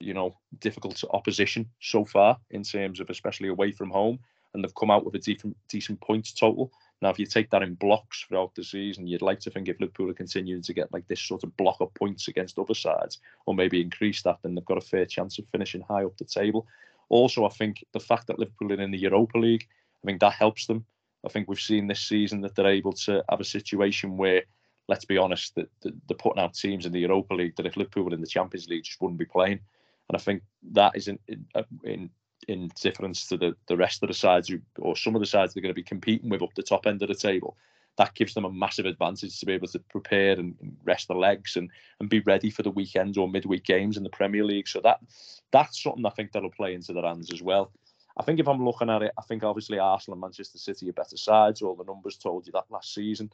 you 0.00 0.14
know, 0.14 0.36
difficult 0.58 1.02
opposition 1.10 1.70
so 1.80 2.04
far 2.04 2.38
in 2.50 2.62
terms 2.62 3.00
of 3.00 3.10
especially 3.10 3.48
away 3.48 3.72
from 3.72 3.90
home, 3.90 4.18
and 4.52 4.62
they've 4.62 4.74
come 4.74 4.90
out 4.90 5.04
with 5.04 5.14
a 5.14 5.18
decent 5.18 5.56
decent 5.68 6.00
points 6.00 6.32
total. 6.32 6.72
Now, 7.02 7.10
if 7.10 7.18
you 7.18 7.26
take 7.26 7.50
that 7.50 7.62
in 7.62 7.74
blocks 7.74 8.22
throughout 8.22 8.54
the 8.54 8.64
season, 8.64 9.06
you'd 9.06 9.20
like 9.20 9.40
to 9.40 9.50
think 9.50 9.68
if 9.68 9.80
Liverpool 9.80 10.10
are 10.10 10.14
continuing 10.14 10.62
to 10.62 10.72
get 10.72 10.92
like 10.92 11.06
this 11.06 11.20
sort 11.20 11.44
of 11.44 11.56
block 11.56 11.76
of 11.80 11.92
points 11.94 12.28
against 12.28 12.58
other 12.58 12.74
sides, 12.74 13.18
or 13.46 13.54
maybe 13.54 13.80
increase 13.80 14.22
that, 14.22 14.38
then 14.42 14.54
they've 14.54 14.64
got 14.64 14.78
a 14.78 14.88
fair 14.88 15.04
chance 15.06 15.38
of 15.38 15.46
finishing 15.48 15.82
high 15.82 16.04
up 16.04 16.16
the 16.16 16.24
table. 16.24 16.66
Also, 17.08 17.44
I 17.44 17.50
think 17.50 17.84
the 17.92 18.00
fact 18.00 18.26
that 18.26 18.38
Liverpool 18.38 18.72
are 18.72 18.80
in 18.80 18.90
the 18.90 18.98
Europa 18.98 19.38
League, 19.38 19.66
I 20.02 20.06
think 20.06 20.20
that 20.20 20.32
helps 20.32 20.66
them. 20.66 20.84
I 21.24 21.28
think 21.28 21.48
we've 21.48 21.60
seen 21.60 21.86
this 21.86 22.00
season 22.00 22.40
that 22.42 22.54
they're 22.54 22.66
able 22.66 22.92
to 22.92 23.24
have 23.30 23.40
a 23.40 23.44
situation 23.44 24.16
where, 24.16 24.42
let's 24.88 25.04
be 25.04 25.16
honest, 25.16 25.54
that, 25.54 25.68
they're 25.82 26.16
putting 26.18 26.42
out 26.42 26.54
teams 26.54 26.86
in 26.86 26.92
the 26.92 27.00
Europa 27.00 27.34
League 27.34 27.56
that 27.56 27.66
if 27.66 27.76
Liverpool 27.76 28.04
were 28.04 28.14
in 28.14 28.20
the 28.20 28.26
Champions 28.26 28.68
League 28.68 28.84
just 28.84 29.00
wouldn't 29.00 29.18
be 29.18 29.24
playing. 29.24 29.60
And 30.08 30.16
I 30.16 30.18
think 30.18 30.42
that 30.72 30.92
is 30.94 31.08
in 31.08 31.18
in, 31.28 31.46
in, 31.84 32.10
in 32.48 32.70
difference 32.80 33.26
to 33.28 33.38
the, 33.38 33.54
the 33.68 33.76
rest 33.76 34.02
of 34.02 34.08
the 34.08 34.14
sides 34.14 34.48
who, 34.48 34.58
or 34.78 34.96
some 34.96 35.14
of 35.14 35.20
the 35.20 35.26
sides 35.26 35.54
they're 35.54 35.62
going 35.62 35.74
to 35.74 35.74
be 35.74 35.82
competing 35.82 36.28
with 36.28 36.42
up 36.42 36.54
the 36.54 36.62
top 36.62 36.86
end 36.86 37.02
of 37.02 37.08
the 37.08 37.14
table. 37.14 37.56
That 37.96 38.14
gives 38.14 38.34
them 38.34 38.44
a 38.44 38.52
massive 38.52 38.86
advantage 38.86 39.38
to 39.38 39.46
be 39.46 39.52
able 39.52 39.68
to 39.68 39.78
prepare 39.78 40.32
and 40.32 40.54
rest 40.84 41.08
their 41.08 41.16
legs 41.16 41.56
and, 41.56 41.70
and 42.00 42.08
be 42.08 42.20
ready 42.20 42.50
for 42.50 42.62
the 42.62 42.70
weekends 42.70 43.16
or 43.16 43.28
midweek 43.28 43.64
games 43.64 43.96
in 43.96 44.02
the 44.02 44.10
Premier 44.10 44.44
League. 44.44 44.68
So 44.68 44.80
that 44.80 45.00
that's 45.52 45.82
something 45.82 46.04
I 46.04 46.10
think 46.10 46.32
that'll 46.32 46.50
play 46.50 46.74
into 46.74 46.92
their 46.92 47.04
hands 47.04 47.32
as 47.32 47.42
well. 47.42 47.70
I 48.16 48.22
think 48.22 48.38
if 48.38 48.48
I'm 48.48 48.64
looking 48.64 48.90
at 48.90 49.02
it, 49.02 49.12
I 49.18 49.22
think 49.22 49.42
obviously 49.42 49.78
Arsenal 49.78 50.14
and 50.14 50.20
Manchester 50.20 50.58
City 50.58 50.88
are 50.88 50.92
better 50.92 51.16
sides. 51.16 51.62
All 51.62 51.74
the 51.74 51.84
numbers 51.84 52.16
told 52.16 52.46
you 52.46 52.52
that 52.52 52.70
last 52.70 52.94
season. 52.94 53.30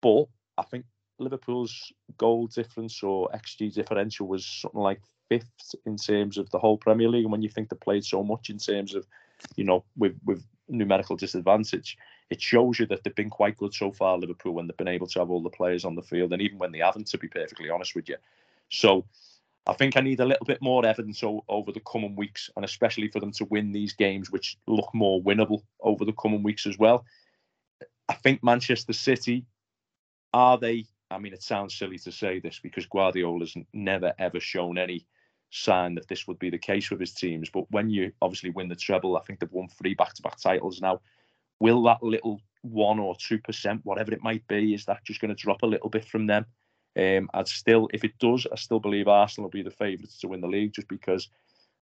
But 0.00 0.24
I 0.58 0.62
think 0.62 0.84
Liverpool's 1.18 1.92
goal 2.18 2.48
difference 2.48 3.02
or 3.02 3.28
XG 3.34 3.72
differential 3.72 4.26
was 4.26 4.44
something 4.44 4.80
like 4.80 5.00
fifth 5.28 5.74
in 5.86 5.96
terms 5.96 6.36
of 6.36 6.50
the 6.50 6.58
whole 6.58 6.76
Premier 6.76 7.08
League. 7.08 7.24
And 7.24 7.32
when 7.32 7.42
you 7.42 7.48
think 7.48 7.68
they 7.68 7.76
played 7.76 8.04
so 8.04 8.22
much 8.22 8.50
in 8.50 8.58
terms 8.58 8.94
of, 8.94 9.06
you 9.56 9.64
know, 9.64 9.84
with 9.96 10.18
with 10.24 10.44
numerical 10.68 11.16
disadvantage, 11.16 11.96
it 12.32 12.40
shows 12.40 12.78
you 12.78 12.86
that 12.86 13.04
they've 13.04 13.14
been 13.14 13.30
quite 13.30 13.58
good 13.58 13.74
so 13.74 13.92
far, 13.92 14.16
Liverpool, 14.16 14.54
when 14.54 14.66
they've 14.66 14.76
been 14.76 14.88
able 14.88 15.06
to 15.06 15.18
have 15.18 15.30
all 15.30 15.42
the 15.42 15.50
players 15.50 15.84
on 15.84 15.94
the 15.94 16.02
field, 16.02 16.32
and 16.32 16.40
even 16.40 16.58
when 16.58 16.72
they 16.72 16.78
haven't, 16.78 17.06
to 17.08 17.18
be 17.18 17.28
perfectly 17.28 17.68
honest 17.68 17.94
with 17.94 18.08
you. 18.08 18.16
So 18.70 19.04
I 19.66 19.74
think 19.74 19.96
I 19.96 20.00
need 20.00 20.20
a 20.20 20.24
little 20.24 20.46
bit 20.46 20.62
more 20.62 20.84
evidence 20.86 21.22
o- 21.22 21.44
over 21.46 21.72
the 21.72 21.80
coming 21.80 22.16
weeks, 22.16 22.48
and 22.56 22.64
especially 22.64 23.08
for 23.08 23.20
them 23.20 23.32
to 23.32 23.44
win 23.44 23.70
these 23.70 23.92
games, 23.92 24.30
which 24.30 24.56
look 24.66 24.88
more 24.94 25.22
winnable 25.22 25.62
over 25.80 26.06
the 26.06 26.14
coming 26.14 26.42
weeks 26.42 26.66
as 26.66 26.78
well. 26.78 27.04
I 28.08 28.14
think 28.14 28.42
Manchester 28.42 28.94
City 28.94 29.44
are 30.32 30.56
they? 30.56 30.86
I 31.10 31.18
mean, 31.18 31.34
it 31.34 31.42
sounds 31.42 31.74
silly 31.74 31.98
to 31.98 32.12
say 32.12 32.40
this 32.40 32.58
because 32.60 32.86
Guardiola's 32.86 33.54
never 33.74 34.14
ever 34.18 34.40
shown 34.40 34.78
any 34.78 35.06
sign 35.50 35.94
that 35.96 36.08
this 36.08 36.26
would 36.26 36.38
be 36.38 36.48
the 36.48 36.56
case 36.56 36.90
with 36.90 37.00
his 37.00 37.12
teams. 37.12 37.50
But 37.50 37.70
when 37.70 37.90
you 37.90 38.12
obviously 38.22 38.48
win 38.48 38.68
the 38.68 38.74
treble, 38.74 39.18
I 39.18 39.20
think 39.20 39.38
they've 39.38 39.52
won 39.52 39.68
three 39.68 39.92
back-to-back 39.92 40.40
titles 40.40 40.80
now. 40.80 41.02
Will 41.62 41.82
that 41.84 42.02
little 42.02 42.40
one 42.62 42.98
or 42.98 43.14
two 43.14 43.38
percent, 43.38 43.82
whatever 43.84 44.12
it 44.12 44.22
might 44.22 44.44
be, 44.48 44.74
is 44.74 44.84
that 44.86 45.04
just 45.04 45.20
going 45.20 45.34
to 45.34 45.42
drop 45.44 45.62
a 45.62 45.72
little 45.74 45.90
bit 45.90 46.04
from 46.04 46.26
them? 46.26 46.44
Um, 46.96 47.30
I'd 47.32 47.46
still, 47.46 47.88
if 47.94 48.02
it 48.02 48.18
does, 48.18 48.48
I 48.52 48.56
still 48.56 48.80
believe 48.80 49.06
Arsenal 49.06 49.44
will 49.44 49.58
be 49.58 49.62
the 49.62 49.70
favourites 49.70 50.18
to 50.18 50.28
win 50.28 50.40
the 50.40 50.48
league 50.48 50.74
just 50.74 50.88
because 50.88 51.28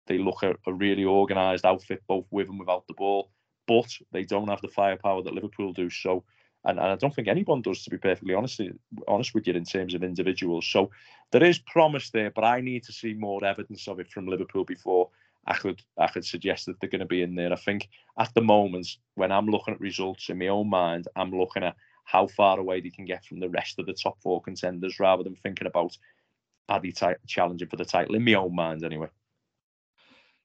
they 0.08 0.18
look 0.18 0.42
at 0.42 0.56
a 0.66 0.72
really 0.72 1.04
organised 1.04 1.64
outfit, 1.64 2.02
both 2.08 2.26
with 2.32 2.48
and 2.48 2.58
without 2.58 2.88
the 2.88 2.94
ball. 2.94 3.30
But 3.68 3.90
they 4.10 4.24
don't 4.24 4.48
have 4.48 4.60
the 4.60 4.68
firepower 4.80 5.22
that 5.22 5.34
Liverpool 5.34 5.72
do. 5.72 5.88
So, 5.88 6.24
and, 6.64 6.80
and 6.80 6.88
I 6.88 6.96
don't 6.96 7.14
think 7.14 7.28
anyone 7.28 7.62
does, 7.62 7.84
to 7.84 7.90
be 7.90 7.98
perfectly 7.98 8.34
honest, 8.34 8.60
honest 9.06 9.34
with 9.34 9.46
you, 9.46 9.54
in 9.54 9.64
terms 9.64 9.94
of 9.94 10.02
individuals. 10.02 10.66
So 10.66 10.90
there 11.30 11.44
is 11.44 11.60
promise 11.60 12.10
there, 12.10 12.32
but 12.32 12.42
I 12.44 12.60
need 12.60 12.82
to 12.86 12.92
see 12.92 13.14
more 13.14 13.44
evidence 13.44 13.86
of 13.86 14.00
it 14.00 14.10
from 14.10 14.26
Liverpool 14.26 14.64
before 14.64 15.10
I 15.46 15.54
could 15.54 15.82
I 15.98 16.06
could 16.08 16.24
suggest 16.24 16.66
that 16.66 16.80
they're 16.80 16.90
going 16.90 17.00
to 17.00 17.06
be 17.06 17.22
in 17.22 17.34
there. 17.34 17.52
I 17.52 17.56
think 17.56 17.88
at 18.18 18.32
the 18.34 18.42
moment, 18.42 18.86
when 19.14 19.32
I'm 19.32 19.46
looking 19.46 19.74
at 19.74 19.80
results 19.80 20.28
in 20.28 20.38
my 20.38 20.48
own 20.48 20.68
mind, 20.68 21.08
I'm 21.16 21.32
looking 21.32 21.62
at 21.64 21.76
how 22.04 22.26
far 22.26 22.58
away 22.58 22.80
they 22.80 22.90
can 22.90 23.04
get 23.04 23.24
from 23.24 23.40
the 23.40 23.48
rest 23.48 23.78
of 23.78 23.86
the 23.86 23.92
top 23.92 24.20
four 24.20 24.42
contenders 24.42 24.98
rather 25.00 25.22
than 25.22 25.36
thinking 25.36 25.66
about 25.66 25.96
are 26.68 26.80
they 26.80 26.90
t- 26.90 27.06
challenging 27.26 27.68
for 27.68 27.76
the 27.76 27.84
title 27.84 28.14
in 28.14 28.24
my 28.24 28.34
own 28.34 28.54
mind 28.54 28.84
anyway. 28.84 29.08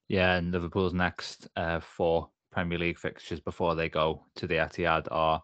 Yeah, 0.08 0.36
and 0.36 0.52
Liverpool's 0.52 0.94
next 0.94 1.48
uh, 1.56 1.80
four 1.80 2.30
Premier 2.52 2.78
League 2.78 3.00
fixtures 3.00 3.40
before 3.40 3.76
they 3.76 3.90
go 3.90 4.24
to 4.36 4.48
the 4.48 4.56
Etihad 4.56 5.08
are 5.12 5.42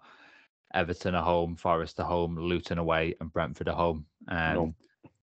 Everton 0.73 1.15
at 1.15 1.23
home, 1.23 1.55
Forest 1.55 1.99
at 1.99 2.05
home, 2.05 2.35
Luton 2.37 2.77
away, 2.77 3.15
and 3.19 3.31
Brentford 3.33 3.67
at 3.67 3.75
home, 3.75 4.05
um, 4.27 4.55
no. 4.55 4.75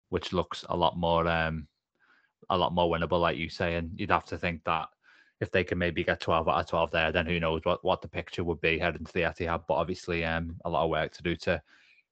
which 0.09 0.33
looks 0.33 0.65
a 0.69 0.77
lot 0.77 0.99
more 0.99 1.29
um, 1.29 1.67
a 2.51 2.57
lot 2.57 2.75
more 2.75 2.91
winnable, 2.91 3.21
like 3.21 3.37
you 3.37 3.49
say. 3.49 3.75
And 3.75 3.91
you'd 3.99 4.11
have 4.11 4.25
to 4.27 4.39
think 4.39 4.65
that 4.65 4.89
if 5.41 5.51
they 5.51 5.65
can 5.65 5.79
maybe 5.79 6.05
get 6.05 6.21
12 6.21 6.49
out 6.49 6.61
of 6.61 6.67
12 6.67 6.91
there, 6.91 7.13
then 7.13 7.27
who 7.27 7.41
knows 7.41 7.61
what, 7.65 7.85
what 7.85 8.01
the 8.01 8.09
picture 8.09 8.45
would 8.45 8.61
be 8.61 8.79
heading 8.79 9.05
to 9.05 9.13
the 9.13 9.23
Etihad. 9.23 9.65
But 9.69 9.75
obviously, 9.75 10.25
um, 10.25 10.57
a 10.65 10.71
lot 10.71 10.85
of 10.85 10.91
work 10.91 11.13
to 11.13 11.23
do 11.23 11.37
to 11.37 11.63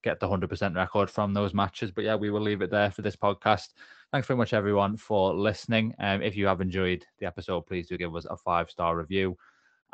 get 0.03 0.21
the 0.21 0.29
100% 0.29 0.77
record 0.77 1.11
from 1.11 1.33
those 1.33 1.55
matches. 1.55 1.91
But 1.91 2.05
yeah, 2.05 2.15
we 2.15 2.31
will 2.31 2.43
leave 2.43 2.63
it 2.63 2.71
there 2.71 2.91
for 2.91 3.03
this 3.03 3.17
podcast. 3.17 3.71
Thanks 4.13 4.29
very 4.29 4.37
much, 4.37 4.53
everyone, 4.53 4.97
for 4.97 5.35
listening. 5.35 5.95
Um, 5.99 6.23
if 6.23 6.37
you 6.37 6.47
have 6.47 6.61
enjoyed 6.61 7.05
the 7.19 7.27
episode, 7.27 7.63
please 7.63 7.89
do 7.89 7.97
give 7.97 8.15
us 8.15 8.27
a 8.29 8.37
five 8.37 8.71
star 8.71 8.97
review. 8.97 9.37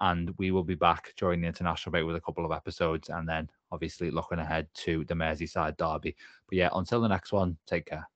And 0.01 0.35
we 0.39 0.51
will 0.51 0.65
be 0.65 0.75
back 0.75 1.13
during 1.17 1.41
the 1.41 1.47
international 1.47 1.93
break 1.93 2.07
with 2.07 2.17
a 2.17 2.21
couple 2.21 2.45
of 2.45 2.53
episodes 2.53 3.11
and 3.11 3.29
then 3.29 3.51
obviously 3.71 4.11
looking 4.11 4.39
ahead 4.39 4.67
to 4.75 5.05
the 5.05 5.15
Merseyside 5.15 5.77
derby. 5.77 6.17
But 6.49 6.57
yeah, 6.57 6.71
until 6.75 7.03
the 7.03 7.09
next 7.09 7.33
one, 7.33 7.57
take 7.67 7.87
care. 7.87 8.09